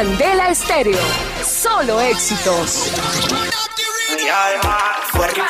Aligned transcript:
Candela 0.00 0.48
Estéreo, 0.48 0.98
solo 1.44 2.00
éxitos. 2.00 2.90
Mi 4.16 4.28
alma 4.30 4.78
fuerte. 5.12 5.42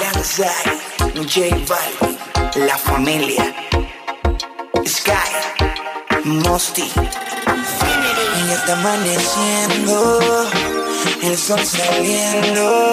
Lanzai, 0.00 0.82
J 1.14 1.48
Balvin, 1.66 2.18
La 2.66 2.76
Familia, 2.76 3.54
Sky, 4.86 5.30
Mosty. 6.24 6.92
Y 8.36 8.52
está 8.52 8.74
amaneciendo, 8.74 10.20
el 11.22 11.38
sol 11.38 11.64
saliendo. 11.64 12.92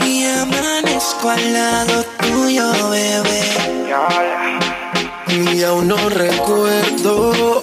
Y 0.00 0.24
amanezco 0.26 1.30
al 1.30 1.52
lado 1.52 2.04
tuyo, 2.22 2.90
bebé. 2.90 3.42
Y 5.28 5.62
aún 5.62 5.86
no 5.86 6.08
recuerdo 6.08 7.62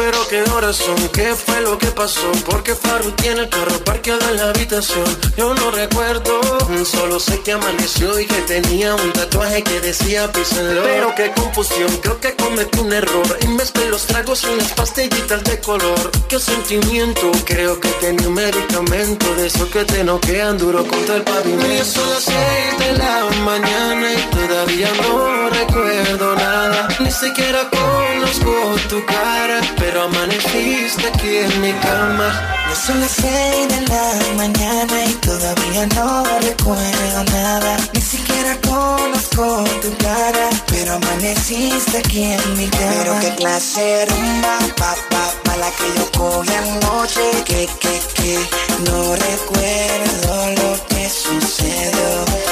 Pero 0.00 0.26
qué 0.28 0.42
horas 0.52 0.76
son, 0.76 0.96
qué 1.08 1.34
fue 1.34 1.60
lo 1.60 1.76
que 1.76 1.88
pasó 1.88 2.32
Porque 2.46 2.74
Faru 2.74 3.10
tiene 3.12 3.42
el 3.42 3.48
carro 3.50 3.78
parqueado 3.84 4.30
en 4.30 4.36
la 4.38 4.48
habitación. 4.48 5.04
Yo 5.36 5.52
no 5.52 5.70
recuerdo, 5.70 6.40
solo 6.86 7.20
sé 7.20 7.40
que 7.42 7.52
amaneció 7.52 8.18
Y 8.18 8.24
que 8.24 8.40
tenía 8.42 8.94
un 8.94 9.12
tatuaje 9.12 9.62
que 9.62 9.78
decía 9.80 10.32
písenlo 10.32 10.82
Pero 10.84 11.14
qué 11.14 11.30
confusión, 11.32 11.94
creo 12.00 12.18
que 12.18 12.34
cometí 12.34 12.78
un 12.78 12.94
error 12.94 13.38
Y 13.42 13.48
mezclé 13.48 13.90
los 13.90 14.06
tragos 14.06 14.42
y 14.44 14.46
unas 14.46 14.72
pastillitas 14.72 15.44
de 15.44 15.60
color. 15.60 16.10
Qué 16.28 16.38
sentimiento, 16.40 17.30
creo 17.44 17.78
que 17.78 17.90
tenía 18.00 18.26
un 18.26 18.34
medicamento 18.34 19.34
De 19.34 19.48
esos 19.48 19.68
que 19.68 19.84
te 19.84 20.02
noquean 20.02 20.56
duro 20.56 20.86
contra 20.86 21.16
el 21.16 21.24
pavimento. 21.24 21.84
Son 21.84 22.08
las 22.08 22.24
seis 22.24 22.78
de 22.78 22.96
la 22.96 23.28
mañana 23.44 24.14
y 24.14 24.34
todavía 24.34 24.90
no 25.02 25.50
recuerdo 25.50 26.36
nada. 26.36 26.88
Ni 27.00 27.10
siquiera 27.10 27.68
conozco 27.68 28.76
tu 28.88 29.04
cara 29.04 29.60
amaneciste 29.98 31.06
aquí 31.08 31.36
en 31.36 31.60
mi 31.60 31.72
cama. 31.72 32.28
Ya 32.68 32.76
son 32.76 33.00
las 33.00 33.10
seis 33.10 33.68
de 33.68 33.80
la 33.88 34.34
mañana 34.36 35.04
y 35.04 35.14
todavía 35.14 35.86
no 35.96 36.24
recuerdo 36.40 37.24
nada. 37.32 37.76
Ni 37.92 38.00
siquiera 38.00 38.56
conozco 38.60 39.64
tu 39.82 39.90
cara, 39.96 40.48
pero 40.68 40.94
amaneciste 40.94 41.98
aquí 41.98 42.24
en 42.24 42.56
mi 42.56 42.68
cama. 42.68 42.92
Pero 42.98 43.20
qué 43.20 43.34
clase 43.36 44.06
rumba, 44.06 44.58
pa, 44.76 44.94
pa, 45.10 45.32
pa, 45.44 45.56
la 45.56 45.70
que 45.70 45.88
yo 45.96 46.10
cogí 46.12 46.54
anoche. 46.54 47.42
Que, 47.44 47.68
que, 47.80 48.00
que, 48.14 48.38
no 48.86 49.16
recuerdo 49.16 50.50
lo 50.62 50.86
que 50.86 51.08
sucedió. 51.08 52.50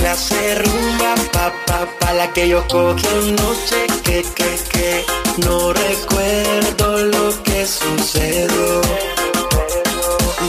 Clase 0.00 0.54
rumba, 0.54 1.14
pa, 1.30 1.52
pa, 1.66 1.86
pa, 1.98 2.12
la 2.14 2.32
que 2.32 2.48
yo 2.48 2.66
cogí 2.68 3.06
anoche. 3.06 3.86
Que, 4.02 4.22
que, 4.34 4.58
que, 4.72 5.04
no 5.46 5.74
recuerdo 5.74 7.02
lo 7.02 7.42
que 7.42 7.66
sucedió. 7.66 8.80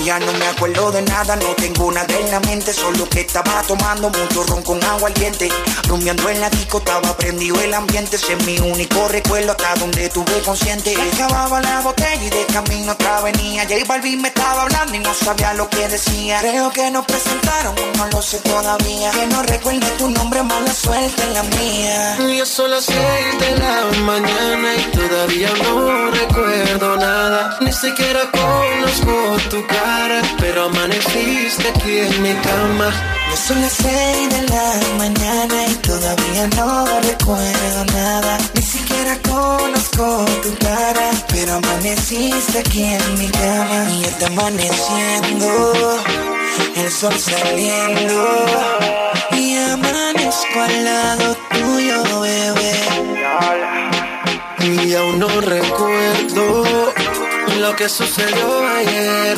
Ya 0.05 0.19
no 0.19 0.31
me 0.33 0.47
acuerdo 0.47 0.91
de 0.91 1.01
nada, 1.03 1.35
no 1.35 1.53
tengo 1.55 1.91
nada 1.91 2.13
en 2.19 2.31
la 2.31 2.39
mente, 2.39 2.73
solo 2.73 3.07
que 3.09 3.21
estaba 3.21 3.61
tomando 3.67 4.09
mucho 4.09 4.43
ron 4.43 4.63
con 4.63 4.83
agua 4.83 5.09
al 5.09 5.13
diente. 5.13 5.49
Rumiando 5.87 6.29
en 6.29 6.41
la 6.41 6.49
disco, 6.49 6.79
estaba 6.79 7.15
prendido 7.17 7.59
el 7.61 7.73
ambiente, 7.73 8.15
ese 8.15 8.33
es 8.33 8.45
mi 8.45 8.57
único 8.59 9.07
recuerdo 9.09 9.51
hasta 9.51 9.75
donde 9.75 10.09
tuve 10.09 10.41
consciente. 10.45 10.95
Acababa 11.13 11.61
la 11.61 11.81
botella 11.81 12.23
y 12.23 12.29
de 12.29 12.45
camino 12.45 12.93
otra 12.93 13.21
venía. 13.21 13.63
J 13.63 13.75
Balvin 13.87 14.21
me 14.21 14.29
estaba 14.29 14.63
hablando 14.63 14.95
y 14.95 14.99
no 14.99 15.13
sabía 15.13 15.53
lo 15.53 15.69
que 15.69 15.87
decía. 15.87 16.39
Creo 16.39 16.71
que 16.71 16.89
nos 16.89 17.05
presentaron, 17.05 17.75
no 17.97 18.07
lo 18.07 18.21
sé 18.21 18.39
todavía. 18.39 19.11
Que 19.11 19.27
no 19.27 19.43
recuerde 19.43 19.87
tu 19.97 20.09
nombre, 20.09 20.41
mala 20.43 20.73
suerte 20.73 21.21
en 21.23 21.33
la 21.33 21.43
mía. 21.43 22.17
Ya 22.37 22.45
son 22.45 22.71
las 22.71 22.87
de 22.87 23.55
la 23.57 23.85
mañana 24.03 24.75
y 24.75 24.83
todavía 24.91 25.49
no 25.63 26.11
recuerdo 26.11 26.97
nada. 26.97 27.57
Ni 27.61 27.71
siquiera 27.71 28.21
conozco 28.31 29.37
tu 29.49 29.65
cara, 29.67 29.80
pero 30.39 30.65
amaneciste 30.65 31.69
aquí 31.69 31.97
en 31.99 32.21
mi 32.21 32.33
cama. 32.35 32.91
Ya 33.29 33.37
son 33.37 33.61
las 33.61 33.71
seis 33.71 34.29
de 34.29 34.41
la 34.49 34.97
mañana 34.97 35.67
y 35.67 35.75
todavía 35.75 36.47
no 36.57 36.85
recuerdo 37.01 37.85
nada. 37.93 38.37
Ni 38.53 38.61
siquiera 38.61 39.17
conozco 39.27 40.25
tu 40.43 40.53
cara, 40.65 41.11
pero 41.29 41.53
amaneciste 41.55 42.59
aquí 42.59 42.83
en 42.83 43.17
mi 43.17 43.29
cama. 43.29 43.89
Y 43.91 44.03
está 44.03 44.27
amaneciendo, 44.27 46.03
el 46.75 46.91
sol 46.91 47.13
saliendo. 47.17 48.45
Y 49.31 49.57
amanezco 49.57 50.59
al 50.59 50.83
lado 50.83 51.37
tuyo, 51.51 52.19
bebé. 52.21 52.81
Y 54.59 54.93
aún 54.93 55.19
no 55.19 55.27
recuerdo 55.41 56.63
lo 57.59 57.75
que 57.75 57.87
sucedió 57.87 58.67
ayer. 58.77 59.37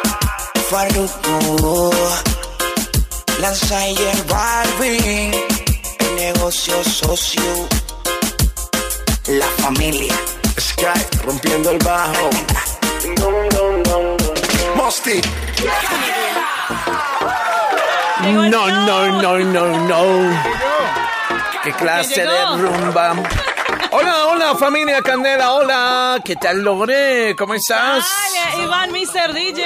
Farruko, 0.71 1.91
Lanzayer 3.41 4.15
Balvin, 4.29 5.33
el 5.99 6.15
negocio 6.15 6.81
socio, 6.81 7.67
la 9.27 9.47
familia. 9.61 10.15
Sky 10.57 10.85
rompiendo 11.25 11.71
el 11.71 11.77
bajo. 11.79 12.29
Mosty. 14.77 15.19
No, 18.21 18.49
no, 18.49 19.21
no, 19.21 19.39
no, 19.39 19.87
no. 19.89 20.41
¿Qué 21.65 21.73
clase 21.73 22.21
de 22.21 22.45
rumba? 22.55 23.15
Hola, 23.89 24.25
hola 24.27 24.55
familia 24.55 25.01
Candela, 25.01 25.53
hola. 25.53 26.19
¿Qué 26.23 26.35
tal 26.35 26.61
Lore? 26.61 27.35
¿Cómo 27.35 27.53
estás? 27.55 28.05
Hola, 28.05 28.63
Iván, 28.63 28.91
Mr. 28.91 29.33
DJ. 29.33 29.65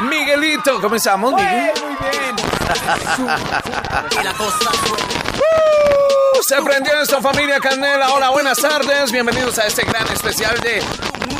Miguelito, 0.00 0.80
¿cómo 0.80 0.94
estamos? 0.96 1.32
Muy 1.32 1.42
bien. 1.42 1.72
Uh, 5.48 6.42
Se 6.42 6.60
prendió 6.62 7.00
esta 7.00 7.20
familia 7.22 7.58
Candela. 7.60 8.12
Hola, 8.12 8.30
buenas 8.30 8.58
tardes. 8.58 9.10
Bienvenidos 9.12 9.58
a 9.58 9.66
este 9.66 9.84
gran 9.84 10.06
especial 10.12 10.58
de 10.60 10.82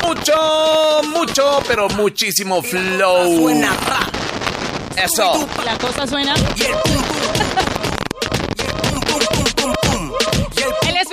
mucho, 0.03 1.01
mucho, 1.05 1.61
pero 1.67 1.87
muchísimo 1.89 2.61
flow. 2.63 3.49
Eso. 4.95 5.47
La 5.63 5.77
cosa 5.77 6.07
suena. 6.07 6.33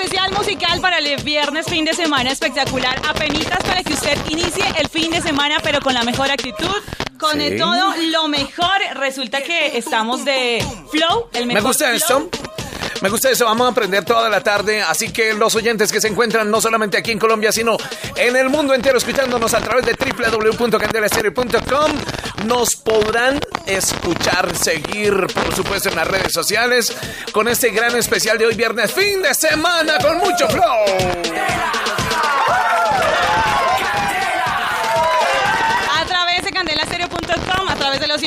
Especial 0.05 0.31
musical 0.33 0.81
para 0.81 0.99
el 0.99 1.17
viernes, 1.23 1.67
fin 1.67 1.85
de 1.85 1.95
semana 1.95 2.31
espectacular. 2.31 3.01
Apenitas 3.09 3.59
para 3.65 3.83
que 3.83 3.95
usted 3.95 4.19
inicie 4.29 4.65
el 4.79 4.89
fin 4.89 5.11
de 5.11 5.23
semana, 5.23 5.57
pero 5.63 5.81
con 5.81 5.95
la 5.95 6.03
mejor 6.03 6.31
actitud. 6.31 6.69
Con 7.19 7.41
Sí. 7.41 7.57
todo 7.59 7.95
lo 8.11 8.29
mejor. 8.29 8.79
Resulta 8.97 9.41
que 9.43 9.79
estamos 9.79 10.25
de 10.27 10.63
flow, 10.91 11.29
el 11.33 11.47
mejor 11.47 11.63
Me 11.63 11.67
gusta 11.69 11.85
flow. 11.87 11.97
esto. 11.97 12.29
Me 13.03 13.09
gusta 13.09 13.31
eso, 13.31 13.45
vamos 13.45 13.67
a 13.67 13.71
aprender 13.71 14.05
toda 14.05 14.29
la 14.29 14.43
tarde, 14.43 14.83
así 14.83 15.13
que 15.13 15.35
los 15.35 15.55
oyentes 15.55 15.93
que 15.93 16.01
se 16.01 16.09
encuentran 16.09 16.51
no 16.51 16.61
solamente 16.61 16.97
aquí 16.97 17.11
en 17.11 17.19
Colombia, 17.19 17.53
sino 17.53 17.77
en 18.17 18.37
el 18.37 18.49
mundo 18.49 18.73
entero 18.75 18.99
escuchándonos 18.99 19.53
a 19.55 19.61
través 19.61 19.85
de 19.85 19.95
www.candelastereo.com 19.95 21.93
nos 22.47 22.77
podrán 22.77 23.41
escuchar, 23.67 24.55
seguir, 24.57 25.27
por 25.27 25.55
supuesto, 25.55 25.89
en 25.89 25.97
las 25.97 26.07
redes 26.07 26.33
sociales 26.33 26.95
con 27.33 27.49
este 27.49 27.71
gran 27.71 27.97
especial 27.97 28.39
de 28.39 28.47
hoy 28.47 28.55
viernes, 28.55 28.93
fin 28.93 29.23
de 29.23 29.35
semana 29.35 29.99
con 29.99 30.19
mucho 30.19 30.49
flow. 30.49 30.85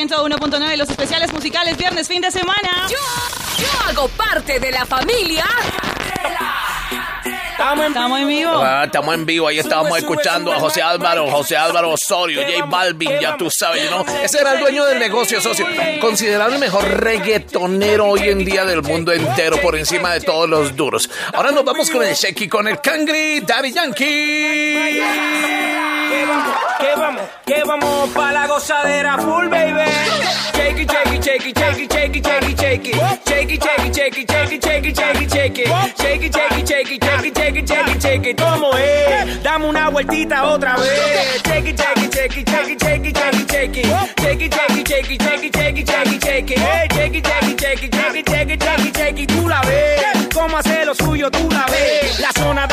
101.9, 0.08 0.76
los 0.76 0.88
especiales 0.88 1.32
musicales 1.32 1.76
viernes, 1.76 2.08
fin 2.08 2.22
de 2.22 2.30
semana. 2.30 2.86
Yo, 2.88 2.96
yo 3.62 3.68
hago 3.88 4.08
parte 4.08 4.58
de 4.58 4.72
la 4.72 4.86
familia. 4.86 5.44
Estamos 7.58 8.20
en 8.20 8.28
vivo. 8.28 8.50
Ah, 8.62 8.84
estamos 8.86 9.14
en 9.14 9.26
vivo, 9.26 9.48
ahí 9.48 9.58
estábamos 9.58 9.98
escuchando 9.98 10.52
a 10.52 10.60
José 10.60 10.80
Álvaro, 10.80 11.30
José 11.30 11.56
Álvaro 11.56 11.90
Osorio, 11.90 12.40
J 12.42 12.64
Balvin, 12.66 13.18
ya 13.20 13.36
tú 13.36 13.50
sabes, 13.50 13.90
¿no? 13.90 14.06
Ese 14.22 14.40
era 14.40 14.54
el 14.54 14.60
dueño 14.60 14.84
del 14.86 14.98
negocio, 14.98 15.40
socio. 15.40 15.66
Considerado 16.00 16.52
el 16.52 16.58
mejor 16.60 16.84
reggaetonero 16.84 18.06
hoy 18.06 18.28
en 18.28 18.44
día 18.44 18.64
del 18.64 18.82
mundo 18.82 19.12
entero, 19.12 19.60
por 19.60 19.76
encima 19.76 20.12
de 20.12 20.20
todos 20.20 20.48
los 20.48 20.76
duros. 20.76 21.10
Ahora 21.34 21.50
nos 21.50 21.64
vamos 21.64 21.90
con 21.90 22.02
el 22.02 22.14
Shecky, 22.14 22.48
con 22.48 22.68
el 22.68 22.80
Cangri, 22.80 23.40
Daddy 23.40 23.72
Yankee. 23.72 24.98
Que 26.18 26.24
vamos, 26.96 27.22
que 27.46 27.62
vamos, 27.64 28.10
pa' 28.10 28.32
la 28.32 28.48
gozadera 28.48 29.16
full, 29.18 29.48
baby. 29.48 29.84
Shake 30.54 30.82
it, 30.82 30.90
shake 30.90 31.14
it, 31.14 31.24
shake 31.24 31.46
it, 31.46 31.56
shake 31.58 31.78
it, 31.78 31.92
shake 31.92 32.16
it, 32.16 32.26
shake 32.26 32.48
it, 32.48 32.58
shake 32.58 32.88
it. 32.88 32.96
Shake 33.28 33.52
it, 33.52 33.62
shake 37.36 37.56
it, 37.56 37.68
shake 37.68 37.88
it, 37.88 38.02
shake. 38.02 38.36
¿Cómo 38.36 38.76
es? 38.76 39.42
Dame 39.42 39.66
una 39.66 39.88
vueltita 39.90 40.44
otra 40.44 40.76
vez. 40.76 41.42
Shake 41.44 41.68
it, 41.70 41.80
shake 41.80 42.02
it, 42.02 42.14
shake 42.14 42.36
it, 42.36 42.48
shake 42.48 42.66
it, 42.66 42.80
shake 42.80 43.06
it, 43.06 43.16
shake 43.18 43.76
it, 43.76 43.86
shake 48.96 49.20
it. 49.20 49.28
Tú 49.28 49.48
la 49.48 49.60
ves. 49.62 50.28
Cómo 50.34 50.56
hace 50.58 50.84
lo 50.84 50.94
suyo, 50.94 51.30
tú 51.30 51.48
la 51.50 51.66
ves. 51.66 52.18
La 52.20 52.30
zona 52.32 52.66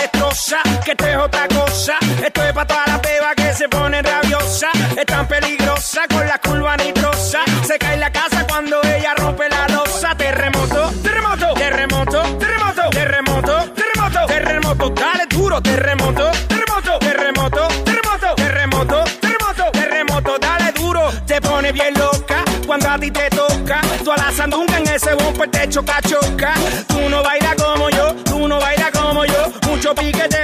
destroza, 0.55 0.83
que 0.83 0.91
esto 0.91 1.05
es 1.05 1.17
otra 1.17 1.47
cosa. 1.47 1.97
Esto 2.23 2.43
es 2.43 2.53
pa' 2.53 2.65
todas 2.65 2.87
las 2.87 3.01
bebas 3.01 3.35
que 3.35 3.53
se 3.53 3.69
ponen 3.69 4.03
rabiosas. 4.03 4.71
Es 4.97 5.05
tan 5.05 5.27
peligrosa 5.27 6.01
con 6.09 6.27
la 6.27 6.37
curva 6.39 6.77
nitrosa. 6.77 7.39
Se 7.63 7.77
cae 7.77 7.97
la 7.97 8.11
casa 8.11 8.45
cuando 8.47 8.81
ella 8.83 9.13
rompe 9.15 9.49
la 9.49 9.67
losa. 9.67 10.15
Terremoto, 10.15 10.91
terremoto, 11.03 11.53
terremoto, 11.53 12.21
terremoto, 12.39 12.93
terremoto, 12.95 13.71
terremoto, 13.75 14.25
terremoto. 14.27 14.89
Dale 14.89 15.25
duro, 15.29 15.61
terremoto, 15.61 16.31
terremoto, 16.47 16.99
terremoto, 16.99 17.67
terremoto, 17.83 18.33
terremoto, 18.39 19.03
terremoto, 19.21 19.71
terremoto. 19.71 20.37
Dale 20.39 20.71
duro, 20.73 21.11
te 21.25 21.41
pone 21.41 21.71
bien 21.71 21.93
loca 21.95 22.43
cuando 22.65 22.89
a 22.89 22.99
ti 22.99 23.11
te 23.11 23.29
toca. 23.29 23.81
Tú 24.03 24.11
a 24.11 24.17
la 24.17 24.31
sandunga 24.31 24.77
en 24.77 24.87
ese 24.87 25.13
bumper 25.15 25.49
te 25.49 25.69
choca, 25.69 26.01
choca. 26.01 26.53
Tú 26.87 27.09
no 27.09 27.23
bailas 27.23 27.55
como 27.55 27.89
yo, 27.89 28.15
tú 28.23 28.47
no 28.47 28.59
bailas 28.59 28.91
como 28.91 29.25
yo. 29.25 29.51
Mucho 29.67 29.93
piquete, 29.93 30.34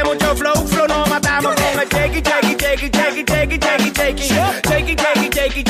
shake 4.01 4.19
it, 4.19 4.23
shake 4.23 4.89
it, 4.89 4.99
shake 4.99 5.57
it. 5.57 5.61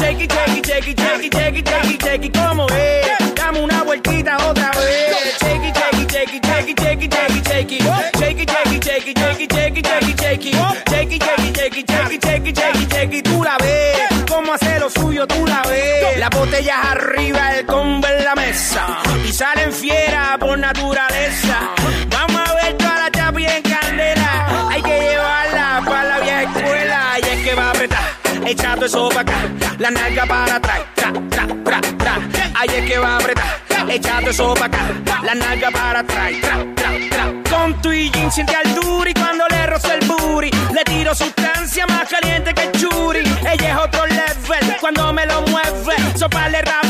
Shake 0.00 0.20
it, 0.20 0.32
shake 0.32 0.56
it, 0.56 0.66
shake 0.66 0.84
it, 0.84 1.34
shake 1.34 2.24
it, 2.24 2.24
it. 2.24 2.32
¿Cómo 2.32 2.66
es? 2.70 3.34
Dame 3.34 3.60
una 3.60 3.82
vueltita 3.82 4.36
otra 4.48 4.70
vez. 4.72 5.16
Shake 5.40 5.68
it, 5.68 5.76
shake 5.76 5.98
it, 5.98 6.10
shake 6.10 6.34
it, 6.34 6.44
shake 6.44 6.68
it, 6.68 6.80
shake 6.80 7.02
it, 7.02 7.46
shake 7.48 7.72
it, 7.72 7.72
shake 7.72 7.72
it. 7.72 7.80
Shake 8.20 8.40
it, 8.40 8.50
shake 8.50 9.06
it, 12.46 12.58
shake 12.58 13.12
it, 13.12 13.14
it. 13.14 13.24
Tú 13.24 13.42
la 13.42 13.56
ves. 13.58 14.24
Cómo 14.28 14.52
hace 14.52 14.78
lo 14.78 14.90
suyo, 14.90 15.26
tú 15.26 15.46
la 15.46 15.62
ves. 15.62 16.18
Las 16.18 16.30
botellas 16.30 16.76
arriba, 16.90 17.56
el 17.56 17.66
combo 17.66 18.06
en 18.06 18.24
la 18.24 18.34
mesa. 18.34 18.98
Y 19.26 19.32
salen 19.32 19.72
fiera 19.72 20.36
por 20.38 20.58
naturaleza. 20.58 21.79
Eso 28.86 29.08
acá. 29.18 29.34
La 29.78 29.90
nalga 29.90 30.26
para 30.26 30.56
atrás. 30.56 30.80
Tra, 30.94 31.12
tra, 31.30 31.46
tra, 31.64 31.80
tra. 31.98 32.18
Que 32.86 32.98
va 32.98 33.14
a 33.14 33.16
apretar, 33.18 33.60
echando 33.88 34.30
eso 34.30 34.52
acá. 34.52 34.78
La 35.22 35.34
nalga 35.34 35.70
para 35.70 36.00
atrás. 36.00 36.32
Tra, 36.40 36.56
tra, 36.74 36.90
tra. 37.10 37.58
Con 37.58 37.80
tu 37.82 37.92
y 37.92 38.10
jean 38.10 38.32
siente 38.32 38.56
altura 38.56 39.10
y 39.10 39.14
cuando 39.14 39.44
le 39.48 39.66
rozo 39.66 39.92
el 39.92 40.06
booty 40.06 40.50
le 40.72 40.84
tiro 40.84 41.14
sustancia 41.14 41.86
más 41.86 42.08
caliente 42.08 42.54
que 42.54 42.62
el 42.62 42.72
churi. 42.72 43.20
Ella 43.20 43.70
es 43.70 43.76
otro 43.76 44.06
level 44.06 44.76
cuando 44.80 45.12
me 45.12 45.26
lo 45.26 45.42
mueve. 45.42 45.96
Soparle 46.16 46.62
rafagazo 46.62 46.80
sin 46.80 46.89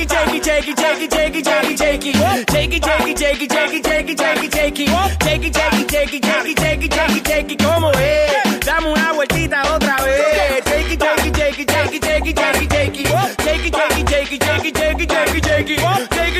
it, 0.00 0.10
shake 0.10 0.34
it, 0.34 0.44
shake 0.44 0.68
it, 0.68 0.78
shake 0.78 1.02
it, 1.02 1.12
shake 1.12 1.36
it, 1.36 1.44
shake 1.46 1.70
it, 1.70 1.78
shake 1.78 2.06
it. 2.06 2.14
Shake 2.50 2.72
it, 2.72 2.84
shake 2.84 3.06
it, 3.06 3.18
shake 3.18 3.42
it, 3.42 3.52
shake 3.52 3.72
it, 3.72 3.86
shake 3.86 4.08
it, 4.08 4.18
shake 4.18 4.44
it, 4.44 4.52
shake 4.54 4.80
it. 4.80 4.88
Shake 5.22 5.44
it, 5.44 5.54
shake 5.54 5.74
it, 5.74 5.90
shake 5.90 6.14
it, 6.14 6.24
shake 6.24 6.46
it, 6.46 6.58
shake 6.58 6.84
it, 6.84 6.92
shake 6.92 7.16
it, 7.16 7.26
shake 7.26 7.52
it. 7.52 7.58
¿Cómo 7.62 7.90
es? 7.92 8.60
Dame 8.64 8.88
una 8.92 9.12
vueltita 9.12 9.62
otra 9.74 9.96
vez. 10.02 10.64
Shake 10.64 10.92
it, 10.92 11.00
shake 11.00 11.26
it, 11.26 11.36
shake 11.36 11.58
it, 11.58 11.70
shake 11.70 11.94
it, 11.94 12.04
shake 12.04 12.26
it, 12.26 12.38
shake 12.38 12.62
it, 12.62 12.70
shake 12.72 12.96
it. 12.96 13.06
Shake 13.40 13.66
it, 13.66 13.74
shake 13.74 13.98
it, 13.98 14.08
shake 14.08 14.32
it, 14.32 14.42
shake 14.42 14.64
it, 14.64 14.76
shake 14.76 15.00
it, 15.00 15.10
shake 15.10 15.34
it, 15.34 15.44
shake 15.44 15.70
it. 15.70 15.80
Shake 15.80 16.00
it, 16.00 16.14
shake 16.14 16.36
it, 16.36 16.39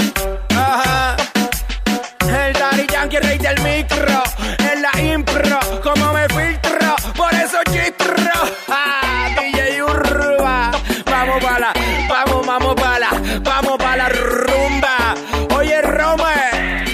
micro. 3.81 4.23
En 4.71 4.81
la 4.81 5.01
impro, 5.01 5.59
como 5.81 6.13
me 6.13 6.27
filtro. 6.29 6.95
Por 7.15 7.33
eso 7.33 7.57
chistro. 7.71 8.33
Ah, 8.69 9.29
DJ 9.39 9.83
Urba. 9.83 10.71
Vamos 11.05 11.43
para 11.43 11.59
la, 11.59 11.73
vamos, 12.07 12.45
vamos 12.45 12.75
para 12.75 12.99
la, 12.99 13.09
vamos 13.41 13.77
para 13.77 13.97
la 13.97 14.09
rumba. 14.09 15.15
Oye, 15.55 15.81
Rome. 15.81 16.85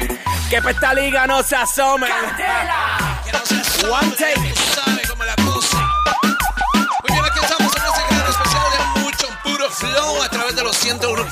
Que 0.49 0.61
pa' 0.61 0.71
esta 0.71 0.93
liga 0.93 1.27
no 1.27 1.43
se 1.43 1.55
asome. 1.55 2.07
One 3.89 4.11
take. 4.17 4.56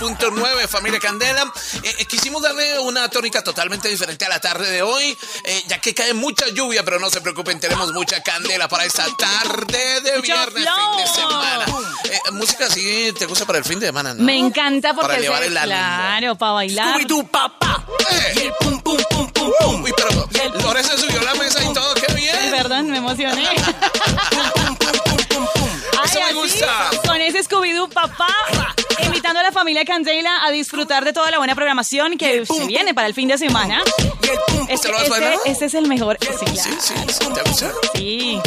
101.9 0.05 0.67
Familia 0.67 0.99
Candela. 0.99 1.51
Eh, 1.83 1.95
eh, 1.99 2.05
quisimos 2.05 2.41
darle 2.41 2.79
una 2.79 3.09
tónica 3.09 3.43
totalmente 3.43 3.87
diferente 3.89 4.25
a 4.25 4.29
la 4.29 4.39
tarde 4.39 4.69
de 4.69 4.81
hoy, 4.81 5.17
eh, 5.43 5.63
ya 5.67 5.79
que 5.79 5.93
cae 5.93 6.13
mucha 6.13 6.47
lluvia, 6.49 6.83
pero 6.83 6.99
no 6.99 7.09
se 7.09 7.21
preocupen, 7.21 7.59
tenemos 7.59 7.91
mucha 7.93 8.21
candela 8.21 8.67
para 8.67 8.85
esta 8.85 9.05
tarde 9.17 10.01
de 10.01 10.21
viernes, 10.21 10.63
fin 10.65 10.97
de 10.97 11.07
semana. 11.07 11.65
Eh, 12.05 12.19
música 12.33 12.65
así 12.67 13.11
te 13.17 13.25
gusta 13.25 13.45
para 13.45 13.57
el 13.59 13.65
fin 13.65 13.79
de 13.79 13.87
semana, 13.87 14.13
¿no? 14.13 14.23
Me 14.23 14.37
encanta 14.37 14.93
porque 14.93 15.07
Para 15.27 15.39
de- 15.39 15.47
el 15.47 15.57
ánimo. 15.57 15.75
claro, 15.75 16.35
para 16.35 16.51
bailar. 16.53 17.01
Papá. 17.31 17.83
Eh. 18.11 18.33
Y 18.35 18.39
el 18.41 18.53
pum, 18.59 18.79
pum, 18.81 18.97
pum, 19.09 19.31
pum, 19.31 19.51
pum. 19.59 19.83
Uy, 19.83 19.91
pero 19.95 20.59
Lore 20.61 20.83
se 20.83 20.97
subió 20.97 21.19
a 21.21 21.23
la 21.23 21.33
mesa 21.35 21.63
y 21.63 21.73
todo, 21.73 21.93
qué 21.95 22.13
bien. 22.13 22.51
Perdón, 22.51 22.91
me 22.91 22.97
emocioné. 22.97 23.47
Eso 26.05 26.19
me 26.19 26.25
Ay, 26.25 26.31
así, 26.31 26.33
gusta. 26.35 26.89
Con 27.05 27.21
ese 27.21 27.43
Scooby-Doo, 27.43 27.89
papá. 27.89 28.27
Invitando 29.03 29.39
a 29.39 29.43
la 29.43 29.51
familia 29.51 29.83
Candela 29.85 30.45
a 30.45 30.51
disfrutar 30.51 31.03
de 31.05 31.13
toda 31.13 31.31
la 31.31 31.37
buena 31.37 31.55
programación 31.55 32.17
que 32.17 32.45
se 32.45 32.65
viene 32.65 32.93
para 32.93 33.07
el 33.07 33.13
fin 33.13 33.27
de 33.27 33.37
semana. 33.37 33.81
Este, 34.69 34.87
¿Te 34.87 34.91
lo 34.91 34.97
has 34.97 35.03
este, 35.07 35.51
este 35.51 35.65
es 35.65 35.73
el 35.73 35.87
mejor. 35.87 36.17
Sí, 36.21 36.27
Sí, 36.39 36.45
claro. 36.45 36.81
sí, 36.81 36.95
sí, 37.07 37.25
¿te 37.33 37.49
gusta? 37.49 37.71
Sí. 37.95 38.41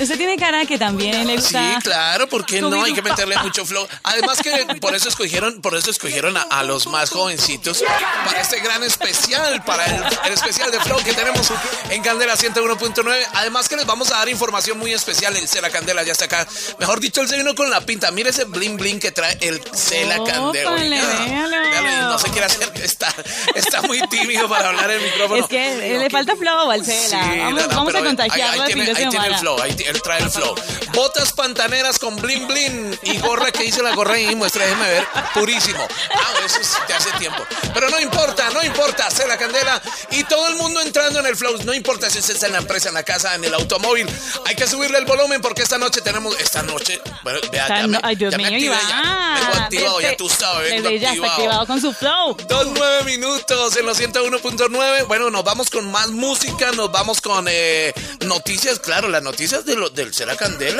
Usted 0.00 0.16
tiene 0.16 0.36
cara 0.36 0.64
que 0.64 0.78
también 0.78 1.26
le 1.26 1.36
gusta. 1.36 1.74
Sí, 1.74 1.82
claro, 1.82 2.28
porque 2.28 2.60
no 2.60 2.82
hay 2.82 2.94
que 2.94 3.02
meterle 3.02 3.36
mucho 3.38 3.64
flow. 3.66 3.86
Además 4.02 4.40
que 4.40 4.66
por 4.80 4.94
eso 4.94 5.08
escogieron, 5.08 5.60
por 5.60 5.76
eso 5.76 5.90
escogieron 5.90 6.36
a, 6.36 6.42
a 6.42 6.62
los 6.62 6.86
más 6.86 7.10
jovencitos 7.10 7.84
para 8.24 8.40
este 8.40 8.60
gran 8.60 8.82
especial, 8.82 9.62
para 9.64 9.84
el, 9.84 10.02
el 10.26 10.32
especial 10.32 10.70
de 10.70 10.80
flow 10.80 10.98
que 11.04 11.12
tenemos 11.12 11.52
en 11.90 12.02
Candela 12.02 12.34
101.9. 12.34 13.26
Además 13.34 13.68
que 13.68 13.76
les 13.76 13.86
vamos 13.86 14.10
a 14.10 14.18
dar 14.18 14.28
información 14.28 14.78
muy 14.78 14.92
especial. 14.92 15.36
El 15.36 15.46
Cela 15.48 15.70
Candela 15.70 16.02
ya 16.02 16.12
está 16.12 16.24
acá. 16.24 16.46
Mejor 16.78 17.00
dicho, 17.00 17.20
él 17.20 17.28
se 17.28 17.36
vino 17.36 17.54
con 17.54 17.68
la 17.70 17.80
pinta. 17.82 18.10
Mire 18.10 18.30
ese 18.30 18.44
bling 18.44 18.76
bling 18.76 19.00
que 19.00 19.10
trae 19.12 19.36
el 19.40 19.60
Cela 19.74 20.16
Candela. 20.24 20.70
Véalo. 20.70 21.56
véalo, 21.60 22.08
no 22.08 22.18
se 22.18 22.30
quiere 22.30 22.46
hacer, 22.46 22.72
está, 22.82 23.12
está 23.54 23.82
muy 23.82 24.00
tímido 24.08 24.48
para 24.48 24.68
hablar 24.68 24.90
en 24.90 25.02
el 25.02 25.10
micrófono. 25.10 25.42
Es 25.42 25.48
que 25.48 25.98
le 25.98 26.10
falta 26.10 26.36
flow 26.36 26.70
al 26.70 26.84
Cela. 26.84 27.22
Sí, 27.22 27.38
vamos 27.38 27.62
no, 27.62 27.68
no, 27.68 27.76
vamos 27.76 27.94
a 27.94 28.00
contagiarlo 28.00 28.62
ahí, 28.62 28.72
ahí 28.72 28.74
tiene, 28.74 28.90
ahí 28.90 29.08
tiene 29.08 29.26
el 29.26 29.36
flow, 29.36 29.60
ahí 29.60 29.74
él 29.90 30.02
trae 30.02 30.22
el 30.22 30.30
flow. 30.30 30.54
Botas 30.92 31.32
pantaneras 31.32 31.98
con 31.98 32.16
bling 32.16 32.46
bling 32.46 32.98
y 33.02 33.18
gorra 33.18 33.52
que 33.52 33.62
dice 33.62 33.82
la 33.82 33.94
gorra 33.94 34.18
y 34.18 34.34
muestra, 34.34 34.64
déjeme 34.64 34.88
ver, 34.88 35.06
purísimo. 35.34 35.86
Ah, 36.14 36.32
eso 36.44 36.60
es 36.60 36.76
de 36.88 36.94
hace 36.94 37.10
tiempo. 37.12 37.44
Pero 37.72 37.88
no 37.90 38.00
importa, 38.00 38.50
no 38.50 38.62
importa, 38.64 39.06
hace 39.06 39.26
la 39.26 39.36
candela 39.38 39.80
y 40.10 40.24
todo 40.24 40.48
el 40.48 40.56
mundo 40.56 40.80
entrando 40.80 41.20
en 41.20 41.26
el 41.26 41.36
flow. 41.36 41.58
No 41.64 41.74
importa 41.74 42.10
si 42.10 42.18
usted 42.18 42.34
está 42.34 42.46
en 42.46 42.52
la 42.52 42.58
empresa, 42.58 42.88
en 42.88 42.94
la 42.94 43.02
casa, 43.02 43.34
en 43.34 43.44
el 43.44 43.54
automóvil. 43.54 44.08
Hay 44.46 44.56
que 44.56 44.66
subirle 44.66 44.98
el 44.98 45.04
volumen 45.04 45.40
porque 45.40 45.62
esta 45.62 45.78
noche 45.78 46.00
tenemos, 46.00 46.38
esta 46.40 46.62
noche, 46.62 47.00
bueno, 47.22 47.38
vea, 47.52 47.68
ya 47.68 47.86
me, 47.86 48.00
Ay, 48.02 48.16
Dios 48.16 48.32
ya 48.32 48.38
me 48.38 48.50
mío, 48.50 48.72
activé, 48.72 48.88
ya. 48.88 49.00
Iván. 49.00 49.34
Vengo 49.40 49.64
activado, 49.64 50.00
ya 50.00 50.16
tú 50.16 50.28
sabes, 50.28 50.70
vengo 50.70 50.88
desde 50.88 51.00
ya 51.00 51.12
está 51.12 51.26
activado. 51.26 51.32
activado 51.32 51.66
con 51.66 51.80
su 51.80 51.92
flow. 51.92 52.36
Dos 52.48 52.66
nueve 52.74 53.04
minutos 53.04 53.76
en 53.76 53.86
los 53.86 54.00
101.9. 54.00 55.06
Bueno, 55.06 55.30
nos 55.30 55.44
vamos 55.44 55.70
con 55.70 55.90
más 55.90 56.08
música, 56.08 56.72
nos 56.72 56.90
vamos 56.90 57.20
con 57.20 57.46
eh, 57.48 57.92
noticias, 58.20 58.80
claro, 58.80 59.08
las 59.08 59.22
noticias 59.22 59.64
de 59.64 59.76
lo, 59.76 59.88
del 59.90 60.12
Cera 60.14 60.36
Candela. 60.36 60.79